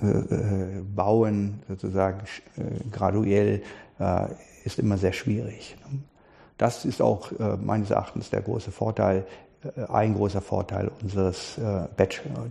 äh, 0.00 1.68
sozusagen 1.68 2.20
äh, 2.56 2.62
graduell, 2.90 3.62
äh, 4.00 4.26
ist 4.64 4.80
immer 4.80 4.98
sehr 4.98 5.12
schwierig. 5.12 5.76
Das 6.58 6.84
ist 6.84 7.00
auch 7.00 7.32
äh, 7.32 7.56
meines 7.56 7.90
Erachtens 7.90 8.30
der 8.30 8.42
große 8.42 8.72
Vorteil 8.72 9.18
äh, 9.18 9.51
ein 9.88 10.14
großer 10.14 10.40
Vorteil 10.40 10.90
unseres 11.02 11.58
äh, 11.58 11.88
Bachelor, 11.96 12.46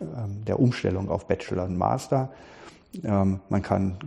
ähm, 0.00 0.44
der 0.46 0.58
Umstellung 0.58 1.08
auf 1.10 1.26
Bachelor 1.26 1.64
und 1.64 1.76
Master. 1.76 2.30
Ähm, 3.02 3.40
man 3.48 3.62
kann 3.62 3.98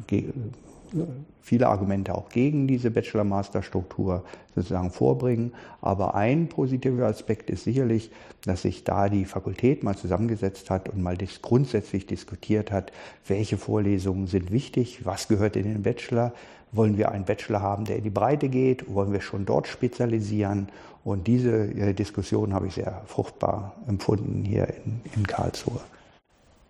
viele 1.41 1.67
Argumente 1.67 2.15
auch 2.15 2.29
gegen 2.29 2.67
diese 2.67 2.91
Bachelor-Master-Struktur 2.91 4.23
sozusagen 4.55 4.91
vorbringen. 4.91 5.53
Aber 5.81 6.15
ein 6.15 6.47
positiver 6.49 7.07
Aspekt 7.07 7.49
ist 7.49 7.65
sicherlich, 7.65 8.11
dass 8.43 8.61
sich 8.61 8.83
da 8.83 9.09
die 9.09 9.25
Fakultät 9.25 9.83
mal 9.83 9.95
zusammengesetzt 9.95 10.69
hat 10.69 10.89
und 10.89 11.01
mal 11.01 11.17
grundsätzlich 11.41 12.05
diskutiert 12.05 12.71
hat, 12.71 12.91
welche 13.27 13.57
Vorlesungen 13.57 14.27
sind 14.27 14.51
wichtig, 14.51 15.05
was 15.05 15.27
gehört 15.27 15.55
in 15.55 15.63
den 15.63 15.83
Bachelor, 15.83 16.33
wollen 16.71 16.97
wir 16.97 17.11
einen 17.11 17.25
Bachelor 17.25 17.61
haben, 17.61 17.85
der 17.85 17.97
in 17.97 18.03
die 18.03 18.09
Breite 18.09 18.49
geht, 18.49 18.93
wollen 18.93 19.13
wir 19.13 19.21
schon 19.21 19.45
dort 19.45 19.67
spezialisieren. 19.67 20.67
Und 21.07 21.25
diese 21.25 21.51
äh, 21.51 21.93
Diskussion 21.93 22.53
habe 22.53 22.67
ich 22.67 22.73
sehr 22.73 23.01
fruchtbar 23.05 23.77
empfunden 23.87 24.43
hier 24.43 24.67
in, 24.83 24.99
in 25.15 25.25
Karlsruhe. 25.25 25.79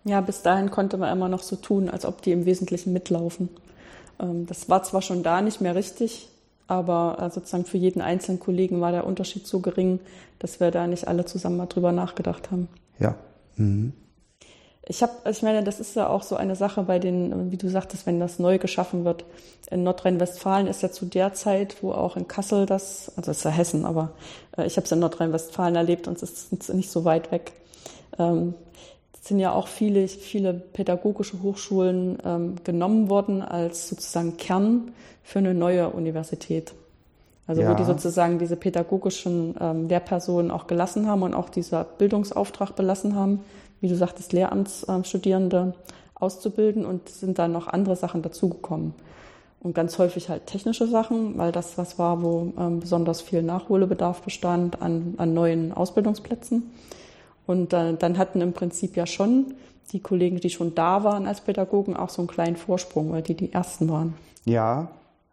Ja, 0.04 0.20
bis 0.20 0.42
dahin 0.42 0.70
konnte 0.70 0.96
man 0.96 1.12
immer 1.12 1.28
noch 1.28 1.42
so 1.42 1.56
tun, 1.56 1.90
als 1.90 2.06
ob 2.06 2.22
die 2.22 2.30
im 2.30 2.46
Wesentlichen 2.46 2.92
mitlaufen. 2.92 3.48
Ähm, 4.20 4.46
das 4.46 4.68
war 4.68 4.84
zwar 4.84 5.02
schon 5.02 5.24
da 5.24 5.40
nicht 5.40 5.60
mehr 5.60 5.74
richtig, 5.74 6.28
aber 6.68 7.16
äh, 7.20 7.30
sozusagen 7.30 7.64
für 7.64 7.78
jeden 7.78 8.00
einzelnen 8.00 8.38
Kollegen 8.38 8.80
war 8.80 8.92
der 8.92 9.08
Unterschied 9.08 9.44
so 9.44 9.58
gering, 9.58 9.98
dass 10.38 10.60
wir 10.60 10.70
da 10.70 10.86
nicht 10.86 11.08
alle 11.08 11.24
zusammen 11.24 11.56
mal 11.56 11.66
drüber 11.66 11.90
nachgedacht 11.90 12.52
haben. 12.52 12.68
Ja. 13.00 13.16
Mhm. 13.56 13.92
Ich 14.90 15.02
habe, 15.02 15.12
ich 15.30 15.42
meine, 15.42 15.62
das 15.62 15.80
ist 15.80 15.96
ja 15.96 16.08
auch 16.08 16.22
so 16.22 16.34
eine 16.36 16.56
Sache 16.56 16.82
bei 16.82 16.98
den, 16.98 17.52
wie 17.52 17.58
du 17.58 17.68
sagtest, 17.68 18.06
wenn 18.06 18.18
das 18.18 18.38
neu 18.38 18.56
geschaffen 18.58 19.04
wird. 19.04 19.26
In 19.70 19.82
Nordrhein-Westfalen 19.82 20.66
ist 20.66 20.82
ja 20.82 20.90
zu 20.90 21.04
der 21.04 21.34
Zeit, 21.34 21.82
wo 21.82 21.92
auch 21.92 22.16
in 22.16 22.26
Kassel 22.26 22.64
das, 22.64 23.12
also 23.14 23.30
es 23.30 23.38
ist 23.38 23.44
ja 23.44 23.50
Hessen, 23.50 23.84
aber 23.84 24.12
äh, 24.56 24.66
ich 24.66 24.76
habe 24.76 24.86
es 24.86 24.92
in 24.92 24.98
Nordrhein-Westfalen 25.00 25.76
erlebt 25.76 26.08
und 26.08 26.22
es 26.22 26.50
ist 26.50 26.72
nicht 26.72 26.90
so 26.90 27.04
weit 27.04 27.30
weg. 27.30 27.52
Ähm, 28.18 28.54
sind 29.20 29.38
ja 29.38 29.52
auch 29.52 29.68
viele, 29.68 30.08
viele 30.08 30.54
pädagogische 30.54 31.42
Hochschulen 31.42 32.18
ähm, 32.24 32.56
genommen 32.64 33.10
worden 33.10 33.42
als 33.42 33.90
sozusagen 33.90 34.38
Kern 34.38 34.92
für 35.22 35.38
eine 35.38 35.52
neue 35.52 35.90
Universität. 35.90 36.72
Also 37.46 37.62
ja. 37.62 37.70
wo 37.70 37.74
die 37.74 37.84
sozusagen 37.84 38.38
diese 38.38 38.56
pädagogischen 38.56 39.54
ähm, 39.60 39.88
Lehrpersonen 39.88 40.50
auch 40.50 40.66
gelassen 40.66 41.06
haben 41.06 41.22
und 41.22 41.34
auch 41.34 41.50
dieser 41.50 41.84
Bildungsauftrag 41.84 42.74
belassen 42.74 43.14
haben, 43.14 43.40
wie 43.80 43.88
du 43.88 43.96
sagtest, 43.96 44.32
Lehramtsstudierende 44.32 45.74
auszubilden 46.14 46.84
und 46.84 47.08
sind 47.08 47.38
dann 47.38 47.52
noch 47.52 47.68
andere 47.68 47.96
Sachen 47.96 48.22
dazugekommen. 48.22 48.94
Und 49.60 49.74
ganz 49.74 49.98
häufig 49.98 50.28
halt 50.28 50.46
technische 50.46 50.86
Sachen, 50.86 51.36
weil 51.36 51.50
das 51.50 51.78
was 51.78 51.98
war, 51.98 52.22
wo 52.22 52.52
ähm, 52.58 52.80
besonders 52.80 53.20
viel 53.20 53.42
Nachholbedarf 53.42 54.22
bestand 54.22 54.80
an, 54.80 55.14
an 55.16 55.34
neuen 55.34 55.72
Ausbildungsplätzen. 55.72 56.70
Und 57.46 57.72
äh, 57.72 57.94
dann 57.94 58.18
hatten 58.18 58.40
im 58.40 58.52
Prinzip 58.52 58.96
ja 58.96 59.06
schon 59.06 59.54
die 59.92 60.00
Kollegen, 60.00 60.38
die 60.38 60.50
schon 60.50 60.74
da 60.74 61.02
waren 61.02 61.26
als 61.26 61.40
Pädagogen, 61.40 61.96
auch 61.96 62.10
so 62.10 62.22
einen 62.22 62.28
kleinen 62.28 62.56
Vorsprung, 62.56 63.10
weil 63.10 63.22
die 63.22 63.34
die 63.34 63.52
Ersten 63.52 63.88
waren. 63.88 64.14
Ja, 64.44 64.88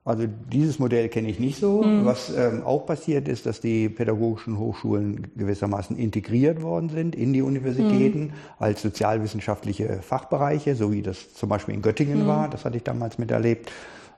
also 0.05 0.27
dieses 0.27 0.77
Modell 0.77 1.09
kenne 1.09 1.29
ich 1.29 1.39
nicht 1.39 1.59
so. 1.59 1.81
Mhm. 1.81 2.05
Was 2.05 2.29
ähm, 2.29 2.63
auch 2.63 2.85
passiert 2.85 3.27
ist, 3.27 3.47
dass 3.47 3.59
die 3.59 3.89
pädagogischen 3.89 4.59
Hochschulen 4.59 5.31
gewissermaßen 5.35 5.97
integriert 5.97 6.61
worden 6.61 6.89
sind 6.89 7.15
in 7.15 7.33
die 7.33 7.41
Universitäten 7.41 8.25
mhm. 8.25 8.33
als 8.59 8.83
sozialwissenschaftliche 8.83 10.03
Fachbereiche, 10.03 10.75
so 10.75 10.91
wie 10.91 11.01
das 11.01 11.33
zum 11.33 11.49
Beispiel 11.49 11.73
in 11.73 11.81
Göttingen 11.81 12.23
mhm. 12.23 12.27
war. 12.27 12.49
Das 12.49 12.65
hatte 12.65 12.77
ich 12.77 12.83
damals 12.83 13.17
miterlebt. 13.17 13.71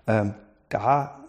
Ähm, 0.07 0.33
da 0.67 1.23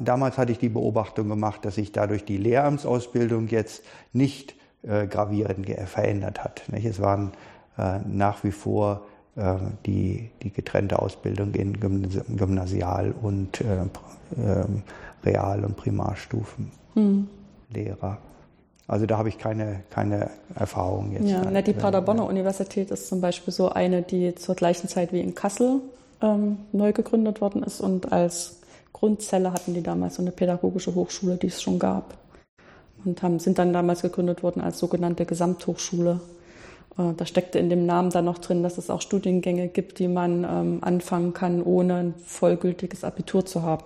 damals 0.00 0.36
hatte 0.36 0.52
ich 0.52 0.58
die 0.58 0.68
Beobachtung 0.68 1.28
gemacht, 1.28 1.64
dass 1.64 1.76
sich 1.76 1.92
dadurch 1.92 2.24
die 2.24 2.36
Lehramtsausbildung 2.36 3.48
jetzt 3.48 3.84
nicht 4.12 4.54
äh, 4.82 5.06
gravierend 5.06 5.66
verändert 5.86 6.44
hat. 6.44 6.64
Nicht? 6.70 6.84
Es 6.84 7.00
waren 7.00 7.32
äh, 7.78 8.00
nach 8.06 8.44
wie 8.44 8.50
vor 8.50 9.06
die, 9.86 10.30
die 10.42 10.50
getrennte 10.52 11.00
Ausbildung 11.00 11.54
in 11.54 11.80
Gymnasial- 11.80 13.14
und 13.22 13.60
äh, 13.62 13.64
ähm, 14.36 14.82
Real- 15.24 15.64
und 15.64 15.76
Primarstufen 15.76 16.70
hm. 16.94 17.28
Lehrer. 17.72 18.18
Also 18.86 19.06
da 19.06 19.16
habe 19.16 19.30
ich 19.30 19.38
keine, 19.38 19.84
keine 19.90 20.28
Erfahrung 20.54 21.12
jetzt. 21.12 21.28
Ja, 21.28 21.42
na, 21.50 21.62
die 21.62 21.72
Paderborner 21.72 22.26
Universität 22.26 22.90
ist 22.90 23.08
zum 23.08 23.20
Beispiel 23.20 23.54
so 23.54 23.70
eine, 23.70 24.02
die 24.02 24.34
zur 24.34 24.54
gleichen 24.54 24.88
Zeit 24.88 25.12
wie 25.12 25.20
in 25.20 25.34
Kassel 25.34 25.80
ähm, 26.20 26.58
neu 26.72 26.92
gegründet 26.92 27.40
worden 27.40 27.62
ist 27.62 27.80
und 27.80 28.12
als 28.12 28.58
Grundzelle 28.92 29.52
hatten 29.52 29.72
die 29.72 29.82
damals 29.82 30.16
so 30.16 30.22
eine 30.22 30.32
pädagogische 30.32 30.94
Hochschule, 30.94 31.36
die 31.36 31.46
es 31.46 31.62
schon 31.62 31.78
gab 31.78 32.18
und 33.04 33.22
haben, 33.22 33.38
sind 33.38 33.58
dann 33.58 33.72
damals 33.72 34.02
gegründet 34.02 34.42
worden 34.42 34.60
als 34.60 34.78
sogenannte 34.78 35.24
Gesamthochschule. 35.24 36.20
Äh, 36.98 37.14
da 37.16 37.26
steckte 37.26 37.58
in 37.58 37.70
dem 37.70 37.86
Namen 37.86 38.10
dann 38.10 38.24
noch 38.24 38.38
drin, 38.38 38.62
dass 38.62 38.78
es 38.78 38.90
auch 38.90 39.00
Studiengänge 39.00 39.68
gibt, 39.68 39.98
die 39.98 40.08
man 40.08 40.44
ähm, 40.44 40.78
anfangen 40.82 41.32
kann, 41.32 41.62
ohne 41.62 41.94
ein 41.94 42.14
vollgültiges 42.24 43.04
Abitur 43.04 43.44
zu 43.44 43.62
haben, 43.62 43.84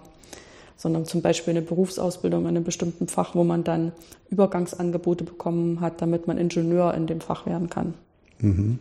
sondern 0.77 1.05
zum 1.07 1.23
Beispiel 1.23 1.53
eine 1.53 1.63
Berufsausbildung 1.63 2.43
in 2.43 2.49
einem 2.49 2.65
bestimmten 2.65 3.09
Fach, 3.09 3.35
wo 3.35 3.45
man 3.45 3.65
dann 3.65 3.93
Übergangsangebote 4.31 5.25
bekommen 5.25 5.81
hat, 5.81 6.03
damit 6.03 6.27
man 6.27 6.39
Ingenieur 6.39 6.95
in 6.95 7.07
dem 7.07 7.21
Fach 7.21 7.47
werden 7.47 7.71
kann. 7.71 7.95
Mhm. 8.41 8.79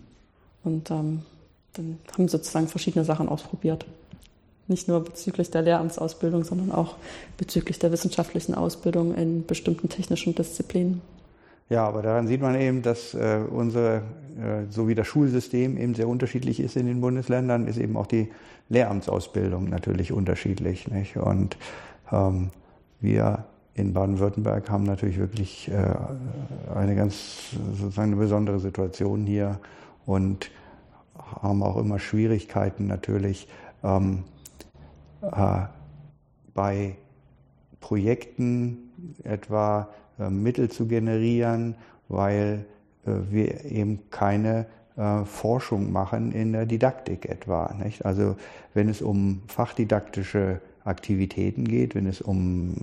Und 0.63 0.89
ähm, 0.91 1.21
dann 1.73 1.99
haben 2.13 2.27
sozusagen 2.27 2.67
verschiedene 2.67 3.05
Sachen 3.05 3.29
ausprobiert. 3.29 3.85
Nicht 4.67 4.87
nur 4.87 5.03
bezüglich 5.03 5.51
der 5.51 5.61
Lehramtsausbildung, 5.61 6.43
sondern 6.43 6.71
auch 6.71 6.95
bezüglich 7.37 7.77
der 7.77 7.91
wissenschaftlichen 7.91 8.55
Ausbildung 8.55 9.13
in 9.13 9.45
bestimmten 9.45 9.89
technischen 9.89 10.33
Disziplinen. 10.33 11.01
Ja, 11.67 11.87
aber 11.87 12.03
daran 12.03 12.27
sieht 12.27 12.41
man 12.41 12.55
eben, 12.59 12.83
dass 12.83 13.15
äh, 13.15 13.39
unsere, 13.49 14.03
äh, 14.37 14.69
so 14.69 14.87
wie 14.87 14.93
das 14.93 15.07
Schulsystem 15.07 15.77
eben 15.77 15.95
sehr 15.95 16.07
unterschiedlich 16.07 16.59
ist 16.59 16.75
in 16.75 16.85
den 16.85 17.01
Bundesländern, 17.01 17.67
ist 17.67 17.77
eben 17.77 17.97
auch 17.97 18.05
die 18.05 18.31
Lehramtsausbildung 18.69 19.69
natürlich 19.69 20.11
unterschiedlich. 20.11 20.87
Nicht? 20.87 21.17
Und 21.17 21.57
ähm, 22.11 22.51
wir 23.01 23.45
in 23.73 23.93
Baden-Württemberg 23.93 24.69
haben 24.69 24.83
natürlich 24.83 25.17
wirklich 25.17 25.69
äh, 25.69 25.95
eine 26.73 26.95
ganz 26.95 27.55
sozusagen 27.73 28.11
eine 28.11 28.21
besondere 28.21 28.59
Situation 28.59 29.25
hier 29.25 29.59
und 30.05 30.51
haben 31.41 31.63
auch 31.63 31.77
immer 31.77 31.99
Schwierigkeiten 31.99 32.85
natürlich, 32.87 33.47
ähm, 33.83 34.23
äh, 35.21 35.63
bei 36.53 36.95
Projekten 37.81 38.91
etwa 39.23 39.89
Mittel 40.17 40.69
zu 40.69 40.87
generieren, 40.87 41.75
weil 42.07 42.65
äh, 43.05 43.11
wir 43.29 43.65
eben 43.65 43.99
keine 44.11 44.65
äh, 44.97 45.23
Forschung 45.25 45.91
machen 45.91 46.31
in 46.31 46.53
der 46.53 46.65
Didaktik 46.65 47.25
etwa. 47.25 47.75
Also 48.03 48.35
wenn 48.73 48.89
es 48.89 49.01
um 49.01 49.41
fachdidaktische 49.47 50.61
Aktivitäten 50.83 51.65
geht, 51.65 51.95
wenn 51.95 52.07
es 52.07 52.21
um 52.21 52.75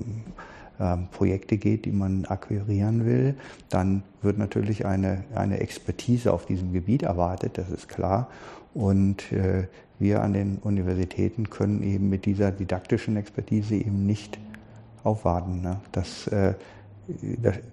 ähm, 0.80 1.08
Projekte 1.12 1.56
geht, 1.56 1.84
die 1.84 1.92
man 1.92 2.24
akquirieren 2.24 3.06
will, 3.06 3.34
dann 3.68 4.02
wird 4.20 4.38
natürlich 4.38 4.84
eine, 4.84 5.24
eine 5.34 5.60
Expertise 5.60 6.32
auf 6.32 6.46
diesem 6.46 6.72
Gebiet 6.72 7.02
erwartet, 7.02 7.58
das 7.58 7.70
ist 7.70 7.88
klar. 7.88 8.28
Und 8.74 9.30
äh, 9.32 9.68
wir 9.98 10.22
an 10.22 10.32
den 10.32 10.58
Universitäten 10.58 11.50
können 11.50 11.82
eben 11.82 12.08
mit 12.08 12.26
dieser 12.26 12.50
didaktischen 12.50 13.16
Expertise 13.16 13.76
eben 13.76 14.04
nicht 14.06 14.38
aufwarten. 15.04 15.62
Ne? 15.62 15.80
Das, 15.92 16.26
äh, 16.26 16.54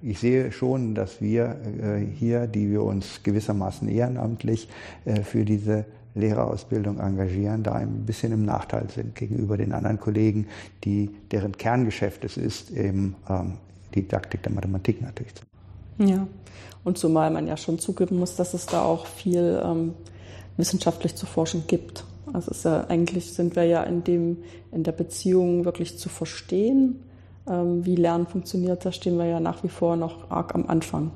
ich 0.02 0.20
sehe 0.20 0.52
schon, 0.52 0.96
dass 0.96 1.22
wir 1.22 1.56
äh, 1.82 2.06
hier, 2.06 2.48
die 2.48 2.72
wir 2.72 2.84
uns 2.84 3.22
gewissermaßen 3.24 3.88
ehrenamtlich 3.88 4.68
äh, 5.06 5.22
für 5.22 5.46
diese 5.46 5.86
Lehrerausbildung 6.16 7.00
engagieren, 7.00 7.64
da 7.64 7.74
ein 7.74 8.06
bisschen 8.06 8.32
im 8.32 8.44
Nachteil 8.44 8.90
sind 8.90 9.16
gegenüber 9.16 9.58
den 9.58 9.74
anderen 9.74 10.00
Kollegen, 10.00 10.48
die, 10.84 11.12
deren 11.32 11.56
Kerngeschäft 11.56 12.26
es 12.26 12.38
ist, 12.38 12.72
eben 12.72 13.16
ähm, 13.30 13.54
Didaktik 13.96 14.44
der 14.44 14.52
Mathematik 14.52 15.02
natürlich 15.02 15.36
zu 15.36 15.44
Ja, 16.00 16.28
und 16.84 16.98
zumal 16.98 17.32
man 17.32 17.48
ja 17.48 17.58
schon 17.58 17.80
zugeben 17.80 18.20
muss, 18.20 18.36
dass 18.36 18.54
es 18.54 18.66
da 18.66 18.82
auch 18.82 19.06
viel 19.06 19.62
ähm, 19.64 19.94
wissenschaftlich 20.58 21.16
zu 21.16 21.26
forschen 21.26 21.66
gibt. 21.68 22.04
Also 22.34 22.52
ja, 22.68 22.86
eigentlich 22.88 23.34
sind 23.34 23.56
wir 23.56 23.64
ja 23.64 23.84
in 23.84 24.04
dem, 24.04 24.38
in 24.72 24.84
der 24.84 24.92
Beziehung 24.92 25.66
wirklich 25.66 25.98
zu 25.98 26.10
verstehen, 26.10 27.04
wie 27.50 27.96
Lernen 27.96 28.28
funktioniert, 28.28 28.86
da 28.86 28.92
stehen 28.92 29.18
wir 29.18 29.26
ja 29.26 29.40
nach 29.40 29.64
wie 29.64 29.70
vor 29.70 29.96
noch 29.96 30.30
arg 30.30 30.56
am 30.56 30.68
Anfang. 30.68 31.12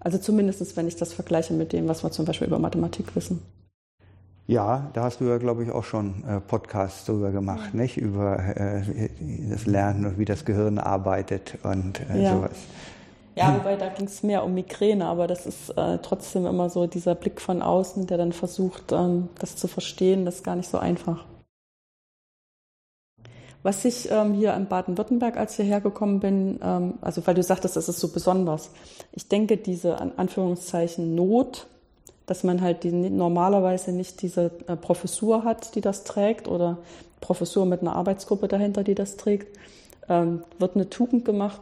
Also 0.00 0.18
zumindest, 0.18 0.76
wenn 0.76 0.88
ich 0.88 0.96
das 0.96 1.12
vergleiche 1.12 1.54
mit 1.54 1.72
dem, 1.72 1.88
was 1.88 2.02
wir 2.04 2.10
zum 2.10 2.24
Beispiel 2.24 2.46
über 2.46 2.58
Mathematik 2.58 3.14
wissen. 3.16 3.40
Ja, 4.46 4.90
da 4.92 5.04
hast 5.04 5.20
du 5.20 5.24
ja, 5.24 5.38
glaube 5.38 5.64
ich, 5.64 5.70
auch 5.70 5.84
schon 5.84 6.22
äh, 6.28 6.38
Podcasts 6.38 7.06
darüber 7.06 7.30
gemacht, 7.30 7.70
ja. 7.72 7.80
nicht? 7.80 7.96
Über 7.96 8.38
äh, 8.38 8.82
das 9.48 9.64
Lernen 9.64 10.04
und 10.04 10.18
wie 10.18 10.26
das 10.26 10.44
Gehirn 10.44 10.78
arbeitet 10.78 11.56
und 11.62 12.00
äh, 12.10 12.22
ja. 12.22 12.36
sowas. 12.36 12.58
Ja, 13.36 13.56
wobei 13.56 13.76
da 13.76 13.88
ging 13.88 14.06
es 14.06 14.22
mehr 14.22 14.44
um 14.44 14.54
Migräne, 14.54 15.06
aber 15.06 15.26
das 15.26 15.46
ist 15.46 15.70
äh, 15.70 15.98
trotzdem 16.02 16.46
immer 16.46 16.68
so 16.68 16.86
dieser 16.86 17.14
Blick 17.14 17.40
von 17.40 17.62
außen, 17.62 18.06
der 18.06 18.18
dann 18.18 18.32
versucht, 18.32 18.92
ähm, 18.92 19.28
das 19.38 19.56
zu 19.56 19.66
verstehen, 19.66 20.24
das 20.24 20.36
ist 20.36 20.44
gar 20.44 20.56
nicht 20.56 20.68
so 20.68 20.78
einfach. 20.78 21.24
Was 23.64 23.84
ich 23.84 24.08
ähm, 24.12 24.34
hier 24.34 24.54
in 24.54 24.66
Baden-Württemberg, 24.66 25.36
als 25.36 25.52
ich 25.52 25.64
hierher 25.64 25.80
gekommen 25.80 26.20
bin, 26.20 26.60
ähm, 26.62 26.94
also 27.00 27.26
weil 27.26 27.34
du 27.34 27.42
sagtest, 27.42 27.74
das 27.74 27.88
ist 27.88 27.98
so 27.98 28.08
besonders. 28.08 28.70
Ich 29.10 29.26
denke, 29.26 29.56
diese 29.56 30.00
an 30.00 30.12
Anführungszeichen 30.16 31.16
Not 31.16 31.66
dass 32.26 32.42
man 32.42 32.60
halt 32.60 32.84
die, 32.84 32.90
normalerweise 32.90 33.92
nicht 33.92 34.22
diese 34.22 34.50
äh, 34.66 34.76
Professur 34.76 35.44
hat, 35.44 35.74
die 35.74 35.80
das 35.80 36.04
trägt 36.04 36.48
oder 36.48 36.78
Professur 37.20 37.66
mit 37.66 37.82
einer 37.82 37.96
Arbeitsgruppe 37.96 38.48
dahinter, 38.48 38.82
die 38.82 38.94
das 38.94 39.16
trägt, 39.16 39.58
ähm, 40.08 40.42
wird 40.58 40.74
eine 40.74 40.88
Tugend 40.88 41.24
gemacht, 41.24 41.60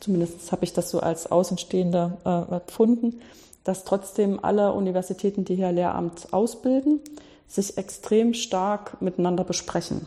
zumindest 0.00 0.50
habe 0.52 0.64
ich 0.64 0.72
das 0.72 0.90
so 0.90 1.00
als 1.00 1.30
Außenstehender 1.30 2.18
äh, 2.24 2.54
empfunden, 2.56 3.20
dass 3.64 3.84
trotzdem 3.84 4.42
alle 4.42 4.72
Universitäten, 4.72 5.44
die 5.44 5.56
hier 5.56 5.70
Lehramt 5.70 6.32
ausbilden, 6.32 7.00
sich 7.46 7.76
extrem 7.78 8.34
stark 8.34 9.00
miteinander 9.00 9.44
besprechen. 9.44 10.06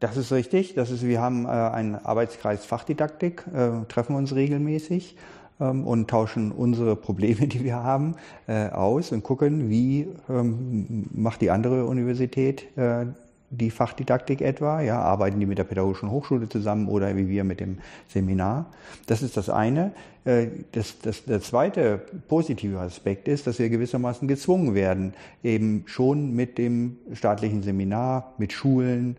Das 0.00 0.16
ist 0.16 0.32
richtig. 0.32 0.74
Das 0.74 0.90
ist, 0.90 1.06
wir 1.06 1.20
haben 1.20 1.46
äh, 1.46 1.48
einen 1.48 1.94
Arbeitskreis 1.94 2.64
Fachdidaktik, 2.64 3.44
äh, 3.54 3.84
treffen 3.88 4.16
uns 4.16 4.34
regelmäßig 4.34 5.16
ähm, 5.60 5.86
und 5.86 6.08
tauschen 6.08 6.52
unsere 6.52 6.96
Probleme, 6.96 7.46
die 7.46 7.64
wir 7.64 7.82
haben, 7.82 8.16
äh, 8.46 8.68
aus 8.68 9.12
und 9.12 9.22
gucken, 9.22 9.70
wie 9.70 10.08
ähm, 10.28 11.06
macht 11.12 11.40
die 11.40 11.50
andere 11.50 11.86
Universität 11.86 12.76
äh, 12.76 13.06
die 13.50 13.70
Fachdidaktik 13.70 14.40
etwa, 14.40 14.80
ja, 14.80 15.00
arbeiten 15.00 15.38
die 15.38 15.46
mit 15.46 15.58
der 15.58 15.64
Pädagogischen 15.64 16.10
Hochschule 16.10 16.48
zusammen 16.48 16.88
oder 16.88 17.16
wie 17.16 17.28
wir 17.28 17.44
mit 17.44 17.60
dem 17.60 17.78
Seminar. 18.08 18.66
Das 19.06 19.22
ist 19.22 19.36
das 19.36 19.48
eine. 19.48 19.92
Äh, 20.24 20.48
das, 20.72 20.98
das, 21.00 21.24
der 21.24 21.40
zweite 21.40 22.00
positive 22.28 22.80
Aspekt 22.80 23.28
ist, 23.28 23.46
dass 23.46 23.58
wir 23.58 23.68
gewissermaßen 23.68 24.26
gezwungen 24.28 24.74
werden, 24.74 25.14
eben 25.42 25.84
schon 25.86 26.34
mit 26.34 26.58
dem 26.58 26.96
staatlichen 27.12 27.62
Seminar, 27.62 28.32
mit 28.38 28.52
Schulen, 28.52 29.16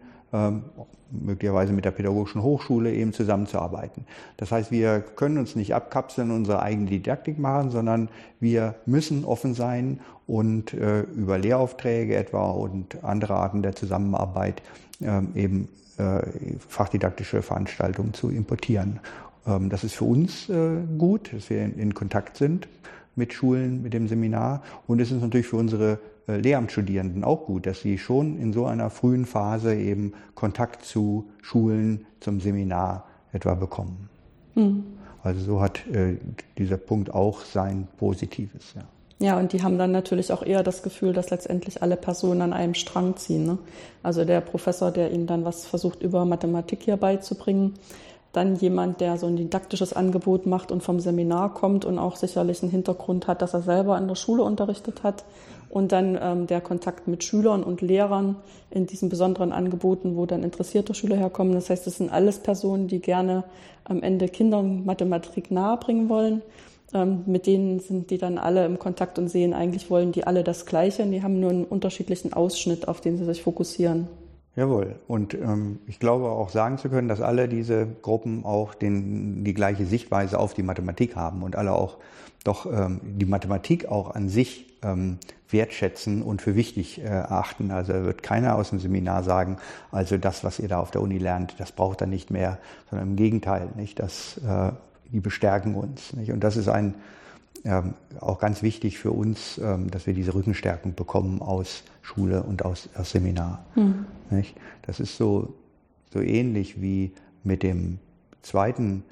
möglicherweise 1.11 1.73
mit 1.73 1.85
der 1.85 1.91
Pädagogischen 1.91 2.41
Hochschule 2.41 2.93
eben 2.93 3.13
zusammenzuarbeiten. 3.13 4.05
Das 4.37 4.51
heißt, 4.51 4.71
wir 4.71 4.99
können 4.99 5.37
uns 5.37 5.55
nicht 5.55 5.73
abkapseln 5.73 6.31
unsere 6.31 6.61
eigene 6.61 6.87
Didaktik 6.87 7.39
machen, 7.39 7.69
sondern 7.69 8.09
wir 8.39 8.75
müssen 8.85 9.25
offen 9.25 9.53
sein 9.53 9.99
und 10.27 10.73
äh, 10.73 11.01
über 11.01 11.37
Lehraufträge 11.37 12.15
etwa 12.15 12.49
und 12.51 13.03
andere 13.03 13.35
Arten 13.35 13.61
der 13.61 13.75
Zusammenarbeit 13.75 14.61
ähm, 15.01 15.29
eben 15.35 15.69
äh, 15.97 16.21
fachdidaktische 16.67 17.41
Veranstaltungen 17.41 18.13
zu 18.13 18.29
importieren. 18.29 18.99
Ähm, 19.45 19.69
das 19.69 19.83
ist 19.83 19.95
für 19.95 20.05
uns 20.05 20.49
äh, 20.49 20.81
gut, 20.97 21.31
dass 21.33 21.49
wir 21.49 21.63
in, 21.63 21.77
in 21.77 21.93
Kontakt 21.93 22.37
sind 22.37 22.67
mit 23.15 23.33
Schulen, 23.33 23.81
mit 23.81 23.93
dem 23.93 24.07
Seminar. 24.07 24.61
Und 24.87 24.99
es 24.99 25.11
ist 25.11 25.21
natürlich 25.21 25.47
für 25.47 25.57
unsere 25.57 25.93
äh, 25.93 25.97
Lehramtsstudierenden 26.27 27.23
auch 27.23 27.45
gut, 27.45 27.65
dass 27.65 27.81
sie 27.81 27.97
schon 27.97 28.37
in 28.39 28.53
so 28.53 28.65
einer 28.65 28.89
frühen 28.89 29.25
Phase 29.25 29.75
eben 29.75 30.13
Kontakt 30.33 30.85
zu 30.85 31.25
Schulen, 31.41 32.05
zum 32.19 32.39
Seminar 32.39 33.05
etwa 33.31 33.53
bekommen. 33.53 34.09
Mhm. 34.55 34.83
Also 35.23 35.41
so 35.41 35.61
hat 35.61 35.85
äh, 35.87 36.17
dieser 36.57 36.77
Punkt 36.77 37.13
auch 37.13 37.41
sein 37.41 37.87
Positives. 37.97 38.73
Ja. 38.75 38.83
Ja, 39.19 39.39
und 39.39 39.53
die 39.53 39.63
haben 39.63 39.77
dann 39.77 39.91
natürlich 39.91 40.33
auch 40.33 40.43
eher 40.43 40.61
das 40.61 40.83
Gefühl, 40.83 41.13
dass 41.13 41.29
letztendlich 41.29 41.81
alle 41.81 41.95
Personen 41.95 42.41
an 42.41 42.51
einem 42.51 42.73
Strang 42.73 43.15
ziehen. 43.15 43.45
Ne? 43.45 43.57
Also 44.03 44.25
der 44.25 44.41
Professor, 44.41 44.91
der 44.91 45.11
ihnen 45.11 45.25
dann 45.25 45.45
was 45.45 45.65
versucht 45.65 46.01
über 46.01 46.25
Mathematik 46.25 46.83
hier 46.83 46.97
beizubringen, 46.97 47.75
dann 48.33 48.57
jemand, 48.57 48.99
der 48.99 49.17
so 49.17 49.27
ein 49.27 49.37
didaktisches 49.37 49.93
Angebot 49.93 50.45
macht 50.45 50.69
und 50.69 50.83
vom 50.83 50.99
Seminar 50.99 51.53
kommt 51.53 51.85
und 51.85 51.97
auch 51.97 52.17
sicherlich 52.17 52.61
einen 52.61 52.71
Hintergrund 52.71 53.27
hat, 53.27 53.41
dass 53.41 53.53
er 53.53 53.61
selber 53.61 53.95
an 53.95 54.09
der 54.09 54.15
Schule 54.15 54.43
unterrichtet 54.43 55.03
hat. 55.03 55.23
Und 55.75 55.91
dann 55.91 56.17
ähm, 56.21 56.47
der 56.47 56.61
Kontakt 56.61 57.05
mit 57.05 57.25
Schülern 57.25 57.61
und 57.61 57.81
Lehrern 57.81 58.37
in 58.71 58.85
diesen 58.87 59.09
besonderen 59.09 59.51
Angeboten, 59.51 60.15
wo 60.15 60.25
dann 60.25 60.41
interessierte 60.41 60.93
Schüler 60.93 61.17
herkommen. 61.17 61.53
Das 61.53 61.69
heißt, 61.69 61.85
das 61.85 61.97
sind 61.97 62.09
alles 62.09 62.39
Personen, 62.39 62.87
die 62.87 62.99
gerne 62.99 63.43
am 63.83 64.01
Ende 64.01 64.29
Kindern 64.29 64.85
Mathematik 64.85 65.51
nahebringen 65.51 66.07
wollen. 66.07 66.41
Ähm, 66.93 67.23
mit 67.25 67.45
denen 67.45 67.81
sind 67.81 68.09
die 68.09 68.17
dann 68.17 68.37
alle 68.37 68.65
im 68.65 68.79
Kontakt 68.79 69.19
und 69.19 69.27
sehen, 69.27 69.53
eigentlich 69.53 69.89
wollen 69.89 70.13
die 70.13 70.25
alle 70.25 70.45
das 70.45 70.65
Gleiche 70.65 71.03
und 71.03 71.11
die 71.11 71.23
haben 71.23 71.41
nur 71.41 71.49
einen 71.49 71.65
unterschiedlichen 71.65 72.31
Ausschnitt, 72.31 72.87
auf 72.87 73.01
den 73.01 73.17
sie 73.17 73.25
sich 73.25 73.43
fokussieren. 73.43 74.07
Jawohl. 74.55 74.95
Und 75.07 75.33
ähm, 75.33 75.79
ich 75.85 75.99
glaube 75.99 76.29
auch 76.29 76.49
sagen 76.49 76.77
zu 76.77 76.89
können, 76.89 77.09
dass 77.09 77.19
alle 77.19 77.49
diese 77.49 77.87
Gruppen 78.01 78.45
auch 78.45 78.73
den, 78.73 79.43
die 79.43 79.53
gleiche 79.53 79.85
Sichtweise 79.85 80.39
auf 80.39 80.53
die 80.53 80.63
Mathematik 80.63 81.15
haben 81.15 81.43
und 81.43 81.55
alle 81.55 81.73
auch 81.73 81.97
doch 82.45 82.65
ähm, 82.65 83.01
die 83.03 83.25
Mathematik 83.25 83.87
auch 83.89 84.15
an 84.15 84.29
sich 84.29 84.77
ähm, 84.81 85.17
wertschätzen 85.49 86.21
und 86.21 86.41
für 86.41 86.55
wichtig 86.55 87.01
äh, 87.01 87.05
erachten. 87.05 87.71
Also 87.71 87.93
wird 87.93 88.23
keiner 88.23 88.55
aus 88.55 88.69
dem 88.69 88.79
Seminar 88.79 89.23
sagen, 89.23 89.57
also 89.91 90.17
das, 90.17 90.43
was 90.43 90.59
ihr 90.59 90.69
da 90.69 90.79
auf 90.79 90.91
der 90.91 91.01
Uni 91.01 91.17
lernt, 91.17 91.55
das 91.59 91.71
braucht 91.71 92.01
er 92.01 92.07
nicht 92.07 92.31
mehr, 92.31 92.59
sondern 92.89 93.09
im 93.09 93.15
Gegenteil, 93.15 93.69
nicht? 93.75 93.99
Das, 93.99 94.37
äh, 94.37 94.71
die 95.11 95.19
bestärken 95.19 95.75
uns. 95.75 96.13
Nicht? 96.13 96.31
Und 96.31 96.43
das 96.43 96.55
ist 96.55 96.69
ein 96.69 96.95
ähm, 97.65 97.95
auch 98.19 98.39
ganz 98.39 98.61
wichtig 98.61 98.99
für 98.99 99.11
uns, 99.11 99.57
ähm, 99.57 99.89
dass 99.89 100.05
wir 100.05 100.13
diese 100.13 100.33
Rückenstärkung 100.33 100.93
bekommen 100.93 101.41
aus 101.41 101.83
Schule 102.01 102.43
und 102.43 102.63
aus, 102.63 102.89
aus 102.95 103.11
Seminar. 103.11 103.65
Mhm. 103.75 104.05
Das 104.83 104.99
ist 104.99 105.17
so, 105.17 105.53
so 106.13 106.21
ähnlich 106.21 106.81
wie 106.81 107.11
mit 107.43 107.63
dem 107.63 107.99
zweiten 108.41 109.03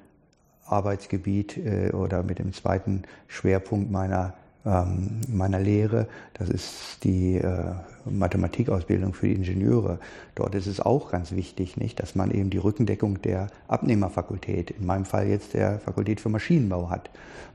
Arbeitsgebiet 0.65 1.57
äh, 1.57 1.91
oder 1.91 2.23
mit 2.23 2.39
dem 2.39 2.53
zweiten 2.53 3.03
Schwerpunkt 3.27 3.91
meiner 3.91 4.33
ähm, 4.65 5.19
meiner 5.27 5.59
Lehre. 5.59 6.07
Das 6.35 6.49
ist 6.49 7.03
die 7.03 7.35
äh, 7.35 7.73
Mathematikausbildung 8.05 9.13
für 9.13 9.27
die 9.27 9.33
Ingenieure. 9.33 9.99
Dort 10.35 10.55
ist 10.55 10.67
es 10.67 10.79
auch 10.79 11.11
ganz 11.11 11.33
wichtig, 11.33 11.75
nicht, 11.75 11.99
dass 11.99 12.15
man 12.15 12.31
eben 12.31 12.49
die 12.49 12.59
Rückendeckung 12.59 13.21
der 13.21 13.47
Abnehmerfakultät, 13.67 14.71
in 14.71 14.85
meinem 14.85 15.03
Fall 15.03 15.27
jetzt 15.27 15.53
der 15.53 15.79
Fakultät 15.79 16.21
für 16.21 16.29
Maschinenbau 16.29 16.89
hat. 16.89 17.09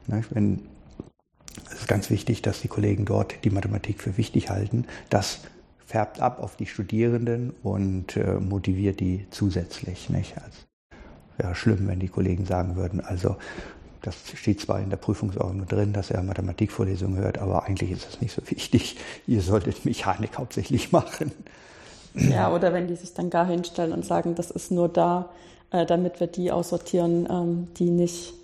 Nicht? 0.07 0.35
Wenn 0.35 0.61
es 1.67 1.81
ist 1.81 1.89
ganz 1.89 2.11
wichtig, 2.11 2.43
dass 2.43 2.61
die 2.61 2.69
Kollegen 2.69 3.05
dort 3.05 3.45
die 3.45 3.51
Mathematik 3.51 4.01
für 4.01 4.17
wichtig 4.17 4.51
halten. 4.51 4.87
Das 5.11 5.41
färbt 5.87 6.21
ab 6.21 6.43
auf 6.43 6.57
die 6.57 6.67
Studierenden 6.67 7.55
und 7.63 8.17
äh, 8.17 8.35
motiviert 8.35 9.01
die 9.01 9.27
zusätzlich. 9.31 10.11
Nicht? 10.11 10.35
Also, 10.37 10.59
wäre 11.39 11.55
schlimm, 11.55 11.89
wenn 11.89 12.01
die 12.01 12.09
Kollegen 12.09 12.45
sagen 12.45 12.77
würden, 12.77 13.01
also 13.01 13.37
das 14.03 14.15
steht 14.35 14.61
zwar 14.61 14.81
in 14.81 14.91
der 14.91 14.97
Prüfungsordnung 14.97 15.67
drin, 15.67 15.93
dass 15.93 16.11
er 16.11 16.23
Mathematikvorlesungen 16.23 17.19
hört, 17.19 17.39
aber 17.39 17.65
eigentlich 17.65 17.91
ist 17.91 18.07
das 18.07 18.21
nicht 18.21 18.35
so 18.35 18.43
wichtig. 18.49 18.97
Ihr 19.27 19.41
solltet 19.41 19.85
Mechanik 19.85 20.39
hauptsächlich 20.39 20.93
machen. 20.93 21.33
Ja, 22.15 22.53
oder 22.53 22.73
wenn 22.73 22.87
die 22.87 22.97
sich 22.97 23.15
dann 23.15 23.31
gar 23.31 23.47
hinstellen 23.47 23.93
und 23.93 24.05
sagen, 24.05 24.35
das 24.35 24.51
ist 24.51 24.71
nur 24.71 24.89
da, 24.89 25.31
äh, 25.71 25.85
damit 25.85 26.21
wir 26.21 26.27
die 26.27 26.51
aussortieren, 26.51 27.29
ähm, 27.31 27.69
die 27.79 27.91
nicht 27.91 28.35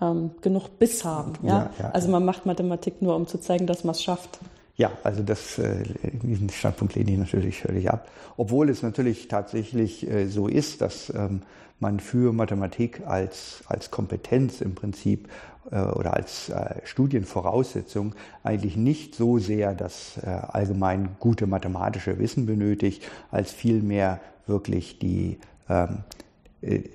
ähm, 0.00 0.30
genug 0.40 0.78
Biss 0.78 1.04
haben. 1.04 1.32
Ja? 1.42 1.48
ja, 1.48 1.70
ja 1.78 1.90
also 1.90 2.08
man 2.08 2.24
macht 2.24 2.46
Mathematik 2.46 3.02
nur, 3.02 3.16
um 3.16 3.26
zu 3.26 3.38
zeigen, 3.38 3.66
dass 3.66 3.84
man 3.84 3.94
es 3.94 4.02
schafft. 4.02 4.38
Ja, 4.76 4.90
also 5.04 5.22
das, 5.22 5.58
äh, 5.58 5.84
diesen 6.02 6.50
Standpunkt 6.50 6.96
lehne 6.96 7.12
ich 7.12 7.18
natürlich 7.18 7.60
völlig 7.60 7.90
ab. 7.90 8.08
Obwohl 8.36 8.68
es 8.68 8.82
natürlich 8.82 9.28
tatsächlich 9.28 10.08
äh, 10.10 10.26
so 10.26 10.48
ist, 10.48 10.80
dass 10.80 11.12
ähm, 11.14 11.42
man 11.78 12.00
für 12.00 12.32
Mathematik 12.32 13.06
als, 13.06 13.62
als 13.66 13.92
Kompetenz 13.92 14.60
im 14.60 14.74
Prinzip 14.74 15.28
äh, 15.70 15.80
oder 15.80 16.14
als 16.14 16.48
äh, 16.48 16.80
Studienvoraussetzung 16.84 18.14
eigentlich 18.42 18.76
nicht 18.76 19.14
so 19.14 19.38
sehr 19.38 19.74
das 19.74 20.18
äh, 20.18 20.28
allgemein 20.28 21.16
gute 21.20 21.46
mathematische 21.46 22.18
Wissen 22.18 22.46
benötigt, 22.46 23.02
als 23.30 23.52
vielmehr 23.52 24.20
wirklich 24.46 24.98
die 24.98 25.38
ähm, 25.68 25.88
äh, 25.88 26.23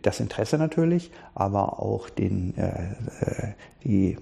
das 0.01 0.19
Interesse 0.19 0.57
natürlich, 0.57 1.11
aber 1.35 1.79
auch 1.79 2.09
den, 2.09 2.57
äh, 2.57 2.69
äh, 3.21 3.53
die, 3.83 4.17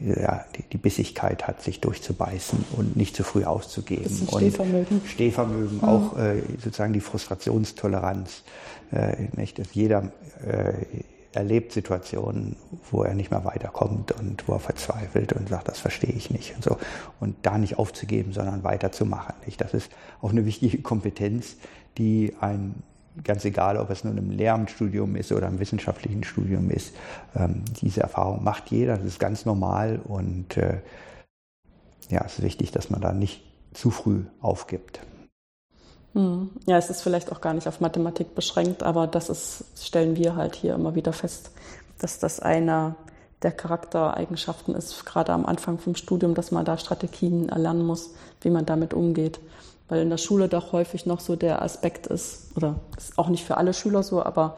ja, 0.00 0.44
die, 0.56 0.62
die, 0.62 0.78
Bissigkeit 0.78 1.46
hat, 1.46 1.62
sich 1.62 1.80
durchzubeißen 1.80 2.64
und 2.76 2.96
nicht 2.96 3.16
zu 3.16 3.22
früh 3.22 3.44
auszugeben. 3.44 4.10
Stehvermögen. 4.28 4.98
Und 4.98 5.06
Stehvermögen, 5.06 5.76
mhm. 5.78 5.84
auch 5.84 6.18
äh, 6.18 6.42
sozusagen 6.62 6.92
die 6.92 7.00
Frustrationstoleranz. 7.00 8.42
Äh, 8.92 9.28
nicht, 9.36 9.58
dass 9.58 9.72
jeder 9.74 10.12
äh, 10.46 10.74
erlebt 11.32 11.72
Situationen, 11.72 12.56
wo 12.90 13.02
er 13.02 13.14
nicht 13.14 13.30
mehr 13.30 13.44
weiterkommt 13.44 14.12
und 14.12 14.46
wo 14.46 14.52
er 14.52 14.60
verzweifelt 14.60 15.32
und 15.32 15.48
sagt, 15.48 15.68
das 15.68 15.78
verstehe 15.78 16.12
ich 16.12 16.30
nicht 16.30 16.54
und 16.56 16.64
so. 16.64 16.78
Und 17.20 17.36
da 17.42 17.58
nicht 17.58 17.78
aufzugeben, 17.78 18.32
sondern 18.32 18.62
weiterzumachen. 18.62 19.34
Nicht? 19.44 19.60
Das 19.60 19.74
ist 19.74 19.90
auch 20.20 20.30
eine 20.30 20.44
wichtige 20.44 20.82
Kompetenz, 20.82 21.56
die 21.98 22.34
ein 22.40 22.82
ganz 23.22 23.44
egal, 23.44 23.76
ob 23.76 23.90
es 23.90 24.04
nun 24.04 24.18
im 24.18 24.30
Lehramtsstudium 24.30 25.14
ist 25.16 25.30
oder 25.32 25.46
im 25.46 25.60
wissenschaftlichen 25.60 26.24
Studium 26.24 26.70
ist, 26.70 26.94
ähm, 27.36 27.64
diese 27.80 28.00
Erfahrung 28.00 28.42
macht 28.42 28.70
jeder, 28.70 28.96
das 28.96 29.06
ist 29.06 29.20
ganz 29.20 29.44
normal 29.44 30.00
und 30.02 30.56
äh, 30.56 30.80
ja, 32.10 32.22
es 32.24 32.38
ist 32.38 32.44
wichtig, 32.44 32.72
dass 32.72 32.90
man 32.90 33.00
da 33.00 33.12
nicht 33.12 33.42
zu 33.72 33.90
früh 33.90 34.24
aufgibt. 34.40 35.00
Hm. 36.14 36.50
Ja, 36.66 36.76
es 36.76 36.90
ist 36.90 37.02
vielleicht 37.02 37.32
auch 37.32 37.40
gar 37.40 37.54
nicht 37.54 37.66
auf 37.66 37.80
Mathematik 37.80 38.34
beschränkt, 38.34 38.82
aber 38.82 39.06
das 39.06 39.28
ist, 39.28 39.64
stellen 39.80 40.16
wir 40.16 40.36
halt 40.36 40.54
hier 40.54 40.74
immer 40.74 40.94
wieder 40.94 41.12
fest, 41.12 41.50
dass 41.98 42.18
das 42.18 42.40
einer 42.40 42.96
der 43.42 43.52
Charaktereigenschaften 43.52 44.74
ist, 44.74 45.04
gerade 45.04 45.32
am 45.32 45.44
Anfang 45.44 45.78
vom 45.78 45.94
Studium, 45.94 46.34
dass 46.34 46.50
man 46.50 46.64
da 46.64 46.78
Strategien 46.78 47.48
erlernen 47.48 47.84
muss, 47.84 48.14
wie 48.40 48.50
man 48.50 48.64
damit 48.64 48.94
umgeht 48.94 49.38
weil 49.88 50.02
in 50.02 50.10
der 50.10 50.18
Schule 50.18 50.48
doch 50.48 50.72
häufig 50.72 51.06
noch 51.06 51.20
so 51.20 51.36
der 51.36 51.62
Aspekt 51.62 52.06
ist, 52.06 52.56
oder 52.56 52.76
ist 52.96 53.18
auch 53.18 53.28
nicht 53.28 53.44
für 53.44 53.56
alle 53.56 53.74
Schüler 53.74 54.02
so, 54.02 54.22
aber 54.22 54.56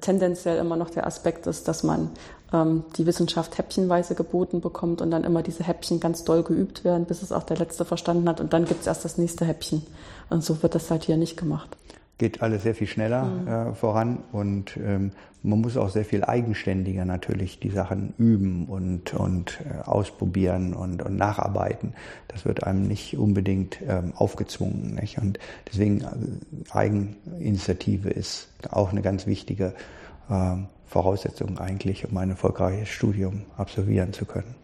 tendenziell 0.00 0.58
immer 0.58 0.76
noch 0.76 0.90
der 0.90 1.06
Aspekt 1.06 1.46
ist, 1.46 1.66
dass 1.66 1.82
man 1.82 2.10
ähm, 2.52 2.84
die 2.96 3.06
Wissenschaft 3.06 3.58
häppchenweise 3.58 4.14
geboten 4.14 4.60
bekommt 4.60 5.00
und 5.00 5.10
dann 5.10 5.24
immer 5.24 5.42
diese 5.42 5.64
Häppchen 5.64 5.98
ganz 5.98 6.24
doll 6.24 6.42
geübt 6.42 6.84
werden, 6.84 7.06
bis 7.06 7.22
es 7.22 7.32
auch 7.32 7.42
der 7.42 7.56
Letzte 7.56 7.84
verstanden 7.84 8.28
hat 8.28 8.40
und 8.40 8.52
dann 8.52 8.66
gibt 8.66 8.82
es 8.82 8.86
erst 8.86 9.04
das 9.04 9.18
nächste 9.18 9.44
Häppchen. 9.44 9.86
Und 10.30 10.44
so 10.44 10.62
wird 10.62 10.74
das 10.74 10.90
halt 10.90 11.04
hier 11.04 11.16
nicht 11.16 11.36
gemacht 11.36 11.76
geht 12.18 12.42
alles 12.42 12.64
sehr 12.64 12.74
viel 12.74 12.86
schneller 12.88 13.24
mhm. 13.24 13.48
äh, 13.48 13.74
voran 13.74 14.18
und 14.32 14.76
ähm, 14.76 15.12
man 15.42 15.60
muss 15.60 15.76
auch 15.76 15.88
sehr 15.88 16.04
viel 16.04 16.24
eigenständiger 16.24 17.04
natürlich 17.04 17.60
die 17.60 17.70
Sachen 17.70 18.12
üben 18.18 18.66
und, 18.66 19.14
und 19.14 19.60
äh, 19.60 19.82
ausprobieren 19.82 20.74
und, 20.74 21.02
und 21.02 21.16
nacharbeiten. 21.16 21.94
Das 22.26 22.44
wird 22.44 22.64
einem 22.64 22.88
nicht 22.88 23.16
unbedingt 23.16 23.78
ähm, 23.86 24.12
aufgezwungen. 24.16 24.96
Nicht? 25.00 25.18
Und 25.18 25.38
deswegen 25.70 26.00
äh, 26.00 26.72
Eigeninitiative 26.72 28.10
ist 28.10 28.48
auch 28.68 28.90
eine 28.90 29.02
ganz 29.02 29.26
wichtige 29.26 29.74
äh, 30.28 30.56
Voraussetzung 30.86 31.58
eigentlich, 31.58 32.08
um 32.08 32.16
ein 32.16 32.30
erfolgreiches 32.30 32.88
Studium 32.88 33.42
absolvieren 33.56 34.12
zu 34.12 34.24
können. 34.24 34.54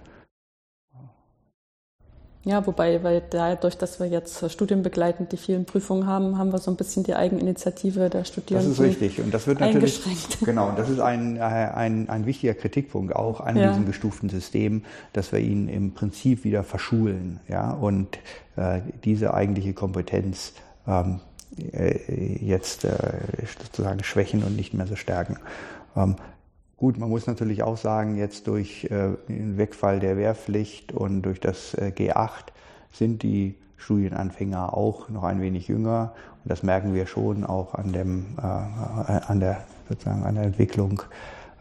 Ja, 2.45 2.66
wobei, 2.66 3.03
weil 3.03 3.22
dadurch, 3.30 3.78
dass 3.78 3.99
wir 4.01 4.07
jetzt 4.07 4.51
studienbegleitend 4.53 5.32
die 5.32 5.38
vielen 5.38 5.64
Prüfungen 5.64 6.07
haben, 6.07 6.36
haben 6.36 6.53
wir 6.53 6.59
so 6.59 6.70
ein 6.70 6.76
bisschen 6.76 7.03
die 7.03 7.14
Eigeninitiative 7.14 8.11
der 8.11 8.24
Studierenden. 8.24 8.70
Das 8.70 8.78
ist 8.78 8.84
richtig. 8.84 9.20
Und 9.20 9.32
das 9.32 9.47
wird 9.47 9.61
natürlich, 9.61 10.03
genau, 10.45 10.68
und 10.68 10.78
das 10.78 10.90
ist 10.90 11.01
ein, 11.01 11.36
äh, 11.36 11.40
ein, 11.40 12.11
ein 12.11 12.26
wichtiger 12.26 12.53
Kritikpunkt 12.53 13.16
auch 13.16 13.40
an 13.40 13.57
ja. 13.57 13.68
diesem 13.68 13.86
gestuften 13.86 14.28
System, 14.28 14.84
dass 15.14 15.32
wir 15.32 15.40
ihn 15.40 15.68
im 15.68 15.92
Prinzip 15.92 16.45
wieder 16.45 16.64
verschulen, 16.64 17.40
ja, 17.49 17.70
und 17.70 18.18
äh, 18.57 18.80
diese 19.05 19.32
eigentliche 19.32 19.72
Kompetenz 19.72 20.53
ähm, 20.86 21.20
äh, 21.72 21.99
jetzt 22.45 22.84
äh, 22.84 22.90
sozusagen 23.62 24.05
schwächen 24.05 24.42
und 24.42 24.55
nicht 24.55 24.74
mehr 24.74 24.86
so 24.86 24.97
stärken. 24.97 25.38
Ähm, 25.97 26.16
Gut, 26.85 26.99
man 26.99 27.09
muss 27.09 27.26
natürlich 27.26 27.62
auch 27.62 27.78
sagen, 27.78 28.18
jetzt 28.18 28.47
durch 28.47 28.85
äh, 28.91 29.16
den 29.26 29.57
Wegfall 29.57 30.01
der 30.01 30.18
Wehrpflicht 30.18 30.93
und 30.93 31.22
durch 31.22 31.41
das 31.41 31.72
äh, 31.72 31.95
G8 31.97 32.53
sind 32.93 33.22
die 33.22 33.55
Studienanfänger 33.78 34.76
auch 34.76 35.09
noch 35.09 35.24
ein 35.24 35.41
wenig 35.41 35.66
jünger. 35.66 36.12
Und 36.45 36.51
das 36.51 36.62
merken 36.62 36.93
wir 36.93 37.07
schon 37.07 37.43
auch 37.43 37.72
an, 37.72 37.95
dem, 37.95 38.37
äh, 38.37 38.43
an, 38.43 39.41
der, 39.41 39.62
sozusagen 39.89 40.24
an 40.24 40.35
der 40.35 40.45
Entwicklung, 40.45 41.01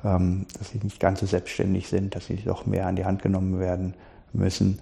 ähm, 0.04 0.46
dass 0.60 0.72
sie 0.72 0.80
nicht 0.84 1.00
ganz 1.00 1.22
so 1.22 1.26
selbstständig 1.26 1.88
sind, 1.88 2.16
dass 2.16 2.26
sie 2.26 2.36
doch 2.36 2.66
mehr 2.66 2.86
an 2.86 2.98
die 2.98 3.06
Hand 3.06 3.22
genommen 3.22 3.62
werden 3.62 3.94
müssen. 4.34 4.80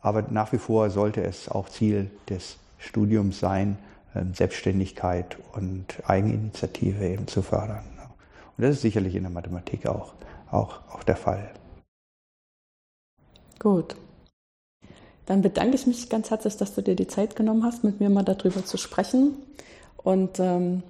Aber 0.00 0.24
nach 0.28 0.52
wie 0.52 0.58
vor 0.58 0.90
sollte 0.90 1.22
es 1.22 1.48
auch 1.48 1.68
Ziel 1.68 2.10
des 2.28 2.56
Studiums 2.78 3.38
sein, 3.38 3.78
Selbstständigkeit 4.32 5.36
und 5.52 6.02
Eigeninitiative 6.04 7.06
eben 7.06 7.28
zu 7.28 7.42
fördern. 7.42 7.93
Und 8.56 8.62
das 8.64 8.76
ist 8.76 8.82
sicherlich 8.82 9.14
in 9.14 9.22
der 9.22 9.32
Mathematik 9.32 9.86
auch, 9.86 10.14
auch, 10.50 10.80
auch 10.90 11.02
der 11.02 11.16
Fall. 11.16 11.50
Gut. 13.58 13.96
Dann 15.26 15.42
bedanke 15.42 15.74
ich 15.74 15.86
mich 15.86 16.08
ganz 16.10 16.30
herzlich, 16.30 16.56
dass 16.56 16.74
du 16.74 16.82
dir 16.82 16.94
die 16.94 17.06
Zeit 17.06 17.34
genommen 17.34 17.64
hast, 17.64 17.82
mit 17.82 18.00
mir 18.00 18.10
mal 18.10 18.24
darüber 18.24 18.64
zu 18.64 18.76
sprechen. 18.76 19.34
Und 19.96 20.38
ähm, 20.38 20.82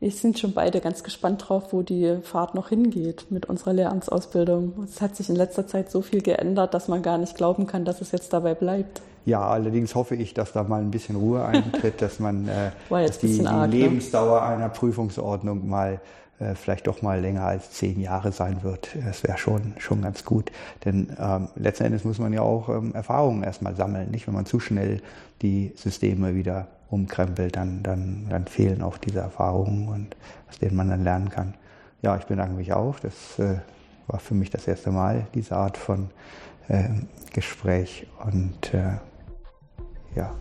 wir 0.00 0.10
sind 0.10 0.38
schon 0.38 0.52
beide 0.52 0.80
ganz 0.80 1.04
gespannt 1.04 1.44
drauf, 1.46 1.72
wo 1.72 1.82
die 1.82 2.18
Fahrt 2.22 2.54
noch 2.54 2.70
hingeht 2.70 3.26
mit 3.30 3.46
unserer 3.46 3.74
Lehramtsausbildung. 3.74 4.84
Es 4.84 5.00
hat 5.00 5.14
sich 5.14 5.28
in 5.28 5.36
letzter 5.36 5.66
Zeit 5.66 5.90
so 5.90 6.00
viel 6.02 6.22
geändert, 6.22 6.74
dass 6.74 6.88
man 6.88 7.02
gar 7.02 7.18
nicht 7.18 7.36
glauben 7.36 7.66
kann, 7.66 7.84
dass 7.84 8.00
es 8.00 8.10
jetzt 8.10 8.32
dabei 8.32 8.54
bleibt. 8.54 9.02
Ja, 9.26 9.46
allerdings 9.46 9.94
hoffe 9.94 10.16
ich, 10.16 10.32
dass 10.32 10.52
da 10.52 10.64
mal 10.64 10.80
ein 10.80 10.90
bisschen 10.90 11.16
Ruhe 11.16 11.44
eintritt, 11.44 12.00
dass 12.00 12.18
man 12.18 12.48
äh, 12.48 12.70
dass 12.88 13.18
die, 13.18 13.38
die 13.38 13.46
arg, 13.46 13.70
ne? 13.70 13.76
Lebensdauer 13.76 14.40
ne? 14.40 14.46
einer 14.46 14.68
Prüfungsordnung 14.70 15.68
mal 15.68 16.00
äh, 16.40 16.54
vielleicht 16.54 16.86
doch 16.86 17.02
mal 17.02 17.20
länger 17.20 17.44
als 17.44 17.70
zehn 17.70 18.00
Jahre 18.00 18.32
sein 18.32 18.62
wird. 18.62 18.96
Das 19.04 19.22
wäre 19.22 19.38
schon, 19.38 19.74
schon 19.78 20.02
ganz 20.02 20.24
gut. 20.24 20.50
Denn 20.84 21.14
ähm, 21.18 21.48
letzten 21.54 21.84
Endes 21.84 22.04
muss 22.04 22.18
man 22.18 22.32
ja 22.32 22.40
auch 22.40 22.68
ähm, 22.68 22.94
Erfahrungen 22.94 23.42
erstmal 23.42 23.76
sammeln. 23.76 24.10
Nicht, 24.10 24.26
wenn 24.26 24.34
man 24.34 24.46
zu 24.46 24.58
schnell 24.58 25.02
die 25.42 25.72
Systeme 25.76 26.34
wieder 26.34 26.68
umkrempelt, 26.88 27.56
dann, 27.56 27.82
dann, 27.82 28.26
dann 28.28 28.46
fehlen 28.46 28.82
auch 28.82 28.98
diese 28.98 29.20
Erfahrungen 29.20 29.88
und 29.88 30.16
aus 30.48 30.58
denen 30.58 30.76
man 30.76 30.88
dann 30.88 31.04
lernen 31.04 31.28
kann. 31.28 31.54
Ja, 32.02 32.16
ich 32.16 32.24
bedanke 32.24 32.54
mich 32.54 32.72
auch. 32.72 32.98
Das 32.98 33.38
äh, 33.38 33.58
war 34.06 34.18
für 34.18 34.34
mich 34.34 34.50
das 34.50 34.66
erste 34.66 34.90
Mal, 34.90 35.26
diese 35.34 35.56
Art 35.56 35.76
von 35.76 36.10
äh, 36.68 36.88
Gespräch. 37.32 38.06
Und 38.24 38.74
äh, 38.74 38.96
ja, 40.16 40.34